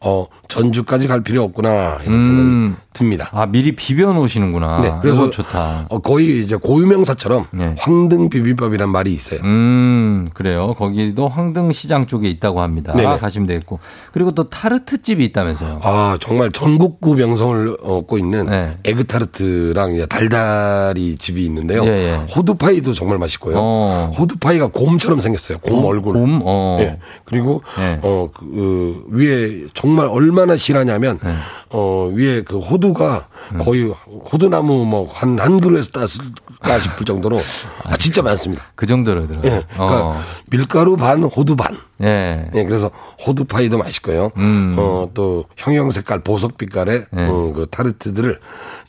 어 0.00 0.26
전주까지 0.50 1.08
갈 1.08 1.22
필요 1.22 1.42
없구나 1.42 1.98
이런 2.04 2.14
음. 2.14 2.22
생각이 2.22 2.90
듭니다. 2.92 3.30
아, 3.32 3.46
미리 3.46 3.74
비벼 3.76 4.12
놓으시는구나. 4.12 4.80
네, 4.82 4.92
그래서 5.00 5.30
좋다. 5.30 5.86
어, 5.88 5.98
거의 6.00 6.40
이제 6.42 6.56
고유명사처럼 6.56 7.46
황등 7.78 8.28
비빔밥이란 8.28 8.90
말이 8.90 9.12
있어요. 9.12 9.40
음, 9.44 10.28
그래요. 10.34 10.74
거기도 10.76 11.28
황등 11.28 11.70
시장 11.72 12.06
쪽에 12.06 12.28
있다고 12.28 12.60
합니다. 12.60 12.92
네네. 12.92 13.18
가시면 13.18 13.46
되겠고. 13.46 13.78
그리고 14.12 14.32
또 14.32 14.50
타르트 14.50 15.00
집이 15.02 15.24
있다면서요. 15.26 15.80
아 15.82 16.18
정말 16.20 16.50
전국구 16.50 17.14
명성을 17.14 17.76
얻고 17.82 18.18
있는 18.18 18.46
네. 18.46 18.76
에그 18.84 19.04
타르트랑 19.06 19.94
이제 19.94 20.06
달달이 20.06 21.16
집이 21.16 21.44
있는데요. 21.44 21.84
예, 21.84 21.88
예. 21.88 22.14
호두파이도 22.36 22.94
정말 22.94 23.18
맛있고요. 23.18 23.54
어. 23.56 24.10
호두파이가 24.18 24.68
곰처럼 24.68 25.20
생겼어요. 25.20 25.58
곰, 25.58 25.84
얼굴. 25.84 26.14
곰? 26.14 26.40
어. 26.44 26.78
예. 26.80 26.98
그리고 27.24 27.62
예. 27.78 28.00
어, 28.02 28.28
그, 28.34 28.44
어, 28.44 29.06
위에 29.10 29.66
정말 29.74 30.06
얼마 30.10 30.39
나 30.46 30.56
실하냐면 30.56 31.18
네. 31.22 31.34
어, 31.70 32.10
위에 32.12 32.42
그 32.42 32.58
호두가 32.58 33.28
음. 33.52 33.58
거의 33.58 33.92
호두나무 34.32 34.84
뭐한한 34.84 35.60
그루에서 35.60 35.90
땄을까 35.90 36.78
싶을 36.78 37.06
정도로 37.06 37.38
아, 37.84 37.96
진짜 37.96 38.22
많습니다. 38.22 38.64
그 38.74 38.86
정도로 38.86 39.26
들어요. 39.26 39.42
예. 39.44 39.50
그러니까 39.72 40.06
어. 40.06 40.20
밀가루 40.50 40.96
반 40.96 41.22
호두 41.22 41.56
반. 41.56 41.76
예. 42.02 42.50
예, 42.54 42.64
그래서 42.64 42.90
호두 43.24 43.44
파이도 43.44 43.78
맛있고요. 43.78 44.32
음. 44.36 44.74
어, 44.78 45.08
또 45.14 45.44
형형 45.56 45.90
색깔 45.90 46.20
보석 46.20 46.58
빛깔의 46.58 47.06
예. 47.16 47.26
어, 47.26 47.52
그 47.54 47.66
타르트들을 47.70 48.38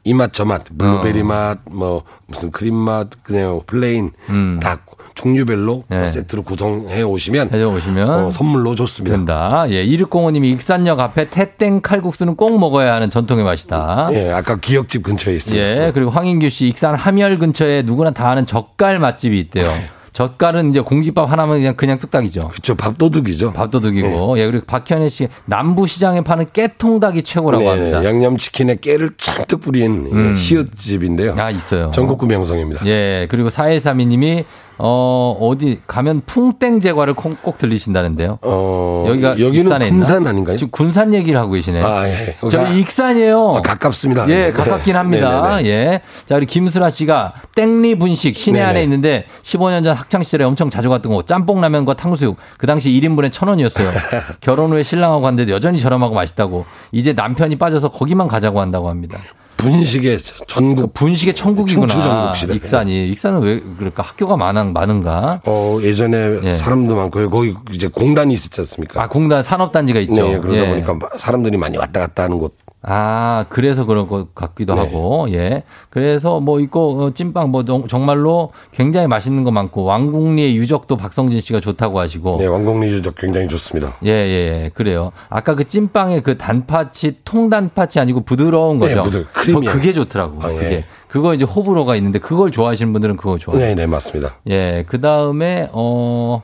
이맛 0.03 0.33
저 0.33 0.45
맛, 0.45 0.63
블루베리 0.77 1.21
어. 1.21 1.25
맛, 1.25 1.59
뭐 1.69 2.03
무슨 2.25 2.51
크림 2.51 2.75
맛, 2.75 3.09
그냥 3.23 3.61
plain 3.67 4.11
음. 4.29 4.59
다 4.61 4.79
종류별로 5.21 5.83
예. 5.91 6.07
세트로 6.07 6.43
구성해 6.43 7.03
오시면 7.03 7.49
해줘 7.53 7.69
오시면 7.69 8.09
어, 8.09 8.31
선물로 8.31 8.75
좋습니다. 8.75 9.15
된다. 9.15 9.65
예, 9.69 9.85
2605님이 9.85 10.45
익산역 10.45 10.99
앞에 10.99 11.29
태땡 11.29 11.81
칼국수는 11.81 12.35
꼭 12.35 12.59
먹어야 12.59 12.95
하는 12.95 13.09
전통의 13.09 13.45
맛이다. 13.45 14.09
예, 14.13 14.31
아까 14.31 14.55
기역집 14.55 15.03
근처에 15.03 15.35
있습니다. 15.35 15.63
예, 15.63 15.91
그리고 15.93 16.09
황인규 16.09 16.49
씨 16.49 16.67
익산 16.67 16.95
함열 16.95 17.37
근처에 17.37 17.83
누구나 17.83 18.11
다 18.11 18.29
아는 18.29 18.45
젓갈 18.45 18.99
맛집이 18.99 19.39
있대요. 19.39 19.71
젓갈은 20.13 20.71
이제 20.71 20.81
공깃밥 20.81 21.31
하나면 21.31 21.59
그냥 21.59 21.75
그냥 21.75 21.99
뚝딱이죠. 21.99 22.49
그렇죠. 22.49 22.75
밥도둑이죠. 22.75 23.53
밥도둑이고. 23.53 24.37
예, 24.39 24.45
그리고 24.45 24.65
박현애 24.65 25.07
씨 25.07 25.29
남부 25.45 25.87
시장에 25.87 26.21
파는 26.21 26.47
깨통닭이 26.51 27.23
최고라고 27.23 27.63
네, 27.63 27.69
합니다. 27.69 28.03
양념 28.03 28.35
치킨에 28.37 28.75
깨를 28.81 29.11
잔뜩 29.17 29.61
뿌린 29.61 30.09
예, 30.11 30.15
음. 30.15 30.35
시읒집인데요. 30.35 31.35
아, 31.37 31.49
있어요. 31.49 31.91
전국구 31.91 32.25
명성입니다. 32.25 32.85
예, 32.87 33.27
그리고 33.29 33.49
4132님이 33.49 34.43
어, 34.83 35.37
어디 35.39 35.79
가면 35.85 36.23
풍땡 36.25 36.81
제과를 36.81 37.13
꼭, 37.13 37.39
꼭 37.43 37.59
들리신다는데요. 37.59 38.39
어, 38.41 39.05
여기가 39.09 39.39
여기는 39.39 39.65
익산에 39.65 39.89
군산 39.89 40.17
있나? 40.17 40.29
아닌가요? 40.31 40.57
지금 40.57 40.71
군산 40.71 41.13
얘기를 41.13 41.39
하고 41.39 41.51
계시네. 41.51 41.83
아, 41.83 42.07
예. 42.07 42.35
저희 42.49 42.79
익산이에요. 42.79 43.57
아, 43.57 43.61
가깝습니다. 43.61 44.27
예, 44.29 44.45
네. 44.45 44.51
가깝긴 44.51 44.95
합니다. 44.95 45.57
네네네. 45.57 45.69
예. 45.69 46.01
자, 46.25 46.35
우리 46.35 46.47
김수라 46.47 46.89
씨가 46.89 47.33
땡리 47.53 47.99
분식 47.99 48.35
시내 48.35 48.57
네네. 48.57 48.69
안에 48.69 48.83
있는데 48.83 49.25
15년 49.43 49.83
전 49.83 49.95
학창 49.95 50.23
시절에 50.23 50.45
엄청 50.45 50.71
자주 50.71 50.89
갔던 50.89 51.13
거 51.13 51.21
짬뽕 51.21 51.61
라면과 51.61 51.93
탕수육. 51.93 52.35
그 52.57 52.65
당시 52.65 52.89
1인분에 52.89 53.29
1,000원이었어요. 53.29 53.91
결혼 54.41 54.71
후에 54.71 54.81
신랑하고 54.81 55.21
갔는데 55.21 55.51
여전히 55.51 55.79
저렴하고 55.79 56.15
맛있다고. 56.15 56.65
이제 56.91 57.13
남편이 57.13 57.57
빠져서 57.57 57.89
거기만 57.89 58.27
가자고 58.27 58.59
한다고 58.59 58.89
합니다. 58.89 59.19
분식의 59.61 60.19
전국 60.47 60.93
분식의 60.93 61.35
천국이구나. 61.35 62.33
익산이. 62.51 63.09
익산은 63.09 63.41
왜 63.41 63.59
그럴까? 63.77 64.01
학교가 64.01 64.35
많아, 64.35 64.63
많은가? 64.65 65.41
어, 65.45 65.77
예전에 65.81 66.39
예. 66.43 66.53
사람도 66.53 66.95
많고요. 66.95 67.29
거기 67.29 67.55
이제 67.71 67.87
공단이 67.87 68.33
있었지 68.33 68.59
않습니까? 68.61 69.03
아, 69.03 69.07
공단 69.07 69.43
산업단지가 69.43 69.99
있죠. 70.01 70.27
네, 70.27 70.39
그러다 70.39 70.59
예. 70.59 70.69
보니까 70.69 70.97
사람들이 71.17 71.57
많이 71.57 71.77
왔다 71.77 71.99
갔다 71.99 72.23
하는 72.23 72.39
곳. 72.39 72.55
아, 72.83 73.45
그래서 73.49 73.85
그런 73.85 74.07
것 74.07 74.33
같기도 74.33 74.73
네. 74.73 74.81
하고, 74.81 75.27
예. 75.29 75.63
그래서 75.91 76.39
뭐 76.39 76.59
있고, 76.59 77.03
어, 77.03 77.13
찐빵 77.13 77.51
뭐 77.51 77.63
정- 77.63 77.87
정말로 77.87 78.51
굉장히 78.71 79.07
맛있는 79.07 79.43
거 79.43 79.51
많고, 79.51 79.83
왕궁리의 79.83 80.57
유적도 80.57 80.97
박성진 80.97 81.41
씨가 81.41 81.59
좋다고 81.59 81.99
하시고. 81.99 82.37
네, 82.39 82.47
왕곡리 82.47 82.87
유적 82.91 83.13
굉장히 83.15 83.47
좋습니다. 83.49 83.93
예, 84.03 84.09
예, 84.09 84.63
예. 84.65 84.71
그래요. 84.73 85.11
아까 85.29 85.53
그 85.53 85.67
찐빵의 85.67 86.21
그 86.21 86.39
단팥이 86.39 87.17
통단팥이 87.23 87.99
아니고 87.99 88.21
부드러운 88.21 88.79
네, 88.79 88.87
거죠. 88.95 89.03
부드- 89.03 89.25
저. 89.51 89.59
그게 89.71 89.93
좋더라고. 89.93 90.39
아, 90.41 90.51
예. 90.51 90.55
그게. 90.55 90.85
그거 91.07 91.33
이제 91.35 91.45
호불호가 91.45 91.95
있는데 91.97 92.17
그걸 92.19 92.49
좋아하시는 92.51 92.91
분들은 92.93 93.17
그거 93.17 93.37
좋아해요. 93.37 93.63
네, 93.63 93.75
네, 93.75 93.85
맞습니다. 93.85 94.37
예, 94.49 94.85
그 94.87 94.99
다음에, 95.01 95.69
어, 95.73 96.41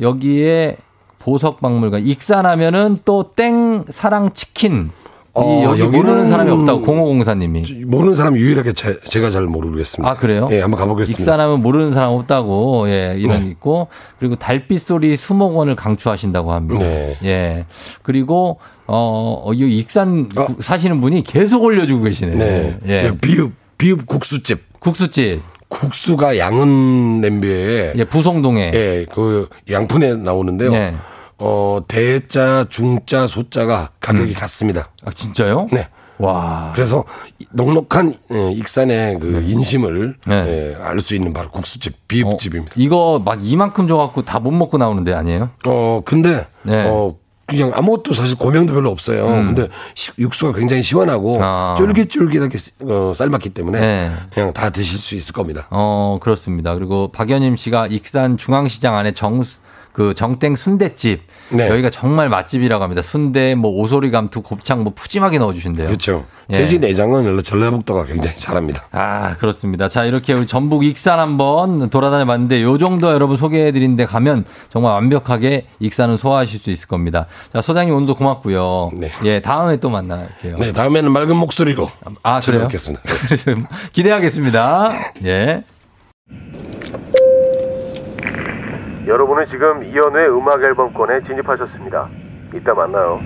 여기에 0.00 0.76
보석박물관. 1.20 2.06
익산하면은 2.06 2.98
또 3.04 3.32
땡 3.34 3.84
사랑 3.88 4.30
치킨. 4.32 4.90
이 5.36 5.40
어, 5.40 5.64
여기 5.80 5.82
모르는 5.82 6.28
사람이 6.28 6.48
없다고 6.48 6.82
공호공사님이. 6.82 7.84
모르는 7.86 8.14
사람이 8.14 8.38
유일하게 8.38 8.72
제, 8.72 9.00
제가 9.00 9.30
잘 9.30 9.42
모르겠습니다. 9.46 10.08
아 10.08 10.14
그래요? 10.14 10.48
예, 10.52 10.60
한번 10.60 10.78
가보겠습니다. 10.78 11.20
익산하면 11.20 11.60
모르는 11.60 11.92
사람 11.92 12.10
없다고 12.12 12.88
예 12.88 13.16
이런 13.18 13.38
네. 13.40 13.44
게 13.46 13.50
있고 13.50 13.88
그리고 14.20 14.36
달빛 14.36 14.80
소리 14.80 15.16
수목원을 15.16 15.74
강추하신다고 15.74 16.52
합니다. 16.52 16.84
네. 16.84 17.18
예 17.24 17.64
그리고 18.02 18.58
어, 18.86 19.50
이 19.54 19.78
익산 19.78 20.28
구- 20.28 20.62
사시는 20.62 21.00
분이 21.00 21.24
계속 21.24 21.64
올려주고 21.64 22.04
계시네요. 22.04 22.38
네. 22.38 22.78
예 22.86 23.12
비읍, 23.20 23.52
비읍 23.76 24.06
국수집. 24.06 24.60
국수집 24.78 25.42
국수가 25.66 26.38
양은 26.38 27.20
냄비에. 27.22 27.94
예 27.96 28.04
부송동에 28.04 28.70
예, 28.72 29.06
그 29.12 29.48
양푼에 29.68 30.14
나오는데요. 30.14 30.70
네. 30.70 30.94
어, 31.38 31.80
대자, 31.88 32.64
중자, 32.68 33.26
소자가 33.26 33.90
가격이 34.00 34.34
같습니다. 34.34 34.90
아 35.04 35.10
진짜요? 35.10 35.66
네. 35.72 35.88
와 36.18 36.70
그래서 36.76 37.02
넉넉한 37.50 38.14
예, 38.32 38.52
익산의 38.52 39.18
그 39.18 39.42
인심을 39.48 40.16
네. 40.26 40.34
예, 40.34 40.76
알수 40.80 41.16
있는 41.16 41.32
바로 41.32 41.50
국수집, 41.50 42.06
비읍집입니다. 42.06 42.74
이거 42.76 43.20
막 43.24 43.40
이만큼 43.42 43.88
줘갖고 43.88 44.22
다 44.22 44.38
못 44.38 44.52
먹고 44.52 44.78
나오는데 44.78 45.12
아니에요? 45.12 45.50
어, 45.66 46.02
근데 46.04 46.46
네. 46.62 46.84
어 46.86 47.16
그냥 47.46 47.72
아무것도 47.74 48.14
사실 48.14 48.38
고명도 48.38 48.72
별로 48.74 48.90
없어요. 48.90 49.26
음. 49.26 49.54
근데 49.54 49.68
시- 49.94 50.12
육수가 50.18 50.56
굉장히 50.56 50.82
시원하고 50.84 51.38
아. 51.42 51.74
쫄깃쫄깃하게 51.76 52.58
어, 52.82 53.12
삶았기 53.14 53.50
때문에 53.50 53.80
네. 53.80 54.12
그냥 54.32 54.52
다 54.52 54.70
드실 54.70 54.98
수 54.98 55.14
있을 55.16 55.32
겁니다. 55.32 55.66
어, 55.70 56.18
그렇습니다. 56.22 56.74
그리고 56.74 57.08
박연임 57.08 57.56
씨가 57.56 57.88
익산 57.88 58.36
중앙시장 58.38 58.96
안에 58.96 59.12
정, 59.12 59.42
그 59.94 60.12
정땡 60.12 60.56
순대집. 60.56 61.22
네. 61.50 61.68
여기가 61.68 61.88
정말 61.88 62.28
맛집이라고 62.28 62.82
합니다. 62.82 63.00
순대, 63.00 63.54
뭐 63.54 63.70
오소리 63.70 64.10
감투, 64.10 64.42
곱창 64.42 64.82
뭐 64.82 64.92
푸짐하게 64.92 65.38
넣어주신대요. 65.38 65.86
그렇죠. 65.86 66.26
예. 66.50 66.58
돼지 66.58 66.80
내장은 66.80 67.40
전라북도가 67.44 68.06
굉장히 68.06 68.36
잘합니다. 68.36 68.82
아, 68.90 69.36
그렇습니다. 69.36 69.88
자, 69.88 70.04
이렇게 70.04 70.32
우리 70.32 70.48
전북 70.48 70.84
익산 70.84 71.20
한번 71.20 71.90
돌아다녀 71.90 72.24
봤는데 72.24 72.60
요 72.62 72.76
정도 72.76 73.12
여러분 73.12 73.36
소개해 73.36 73.70
드린 73.70 73.94
데 73.94 74.04
가면 74.04 74.44
정말 74.68 74.94
완벽하게 74.94 75.66
익산을 75.78 76.18
소화하실 76.18 76.58
수 76.58 76.72
있을 76.72 76.88
겁니다. 76.88 77.26
자, 77.52 77.62
소장님 77.62 77.94
오늘도 77.94 78.16
고맙고요. 78.16 78.90
네. 78.94 79.12
예, 79.22 79.40
다음에 79.40 79.76
또 79.76 79.90
만날게요. 79.90 80.56
네, 80.56 80.72
다음에는 80.72 81.12
맑은 81.12 81.36
목소리로 81.36 81.88
아, 82.24 82.40
그래요? 82.40 82.68
기대하겠습니다. 83.92 84.90
예. 85.24 85.62
여러분은 89.06 89.46
지금 89.48 89.84
이연우의 89.84 90.30
음악 90.30 90.62
앨범권에 90.62 91.22
진입하셨습니다. 91.22 92.08
이따 92.54 92.72
만나요. 92.72 93.20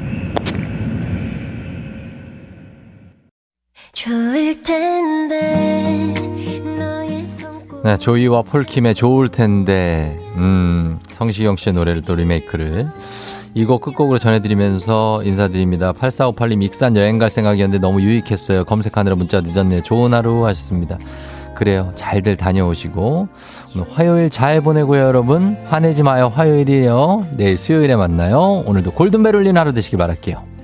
좋을 3.92 4.62
텐데 4.62 6.14
너의 6.76 7.24
손 7.24 7.59
네, 7.84 7.96
조이와 7.96 8.42
폴킴의 8.42 8.94
좋을 8.94 9.28
텐데, 9.28 10.18
음, 10.36 10.98
성시경 11.09 11.56
씨의 11.56 11.74
노래를 11.74 12.02
또 12.02 12.16
리메이크를. 12.16 12.86
이곡 13.55 13.82
끝곡으로 13.82 14.18
전해드리면서 14.18 15.22
인사드립니다. 15.24 15.92
8458님 15.92 16.62
익산 16.64 16.96
여행 16.96 17.18
갈 17.18 17.30
생각이었는데 17.30 17.80
너무 17.80 18.02
유익했어요. 18.02 18.64
검색하느라 18.64 19.16
문자 19.16 19.40
늦었네요. 19.40 19.82
좋은 19.82 20.12
하루 20.12 20.44
하셨습니다. 20.46 20.98
그래요. 21.55 21.90
잘들 21.96 22.36
다녀오시고. 22.36 23.28
오늘 23.74 23.86
화요일 23.90 24.30
잘 24.30 24.60
보내고요, 24.60 25.00
여러분. 25.00 25.56
화내지 25.66 26.02
마요. 26.02 26.30
화요일이에요. 26.34 27.26
내일 27.36 27.56
수요일에 27.58 27.96
만나요. 27.96 28.62
오늘도 28.66 28.92
골든벨 28.92 29.34
울린 29.36 29.56
하루 29.58 29.72
되시길 29.72 29.98
바랄게요. 29.98 30.57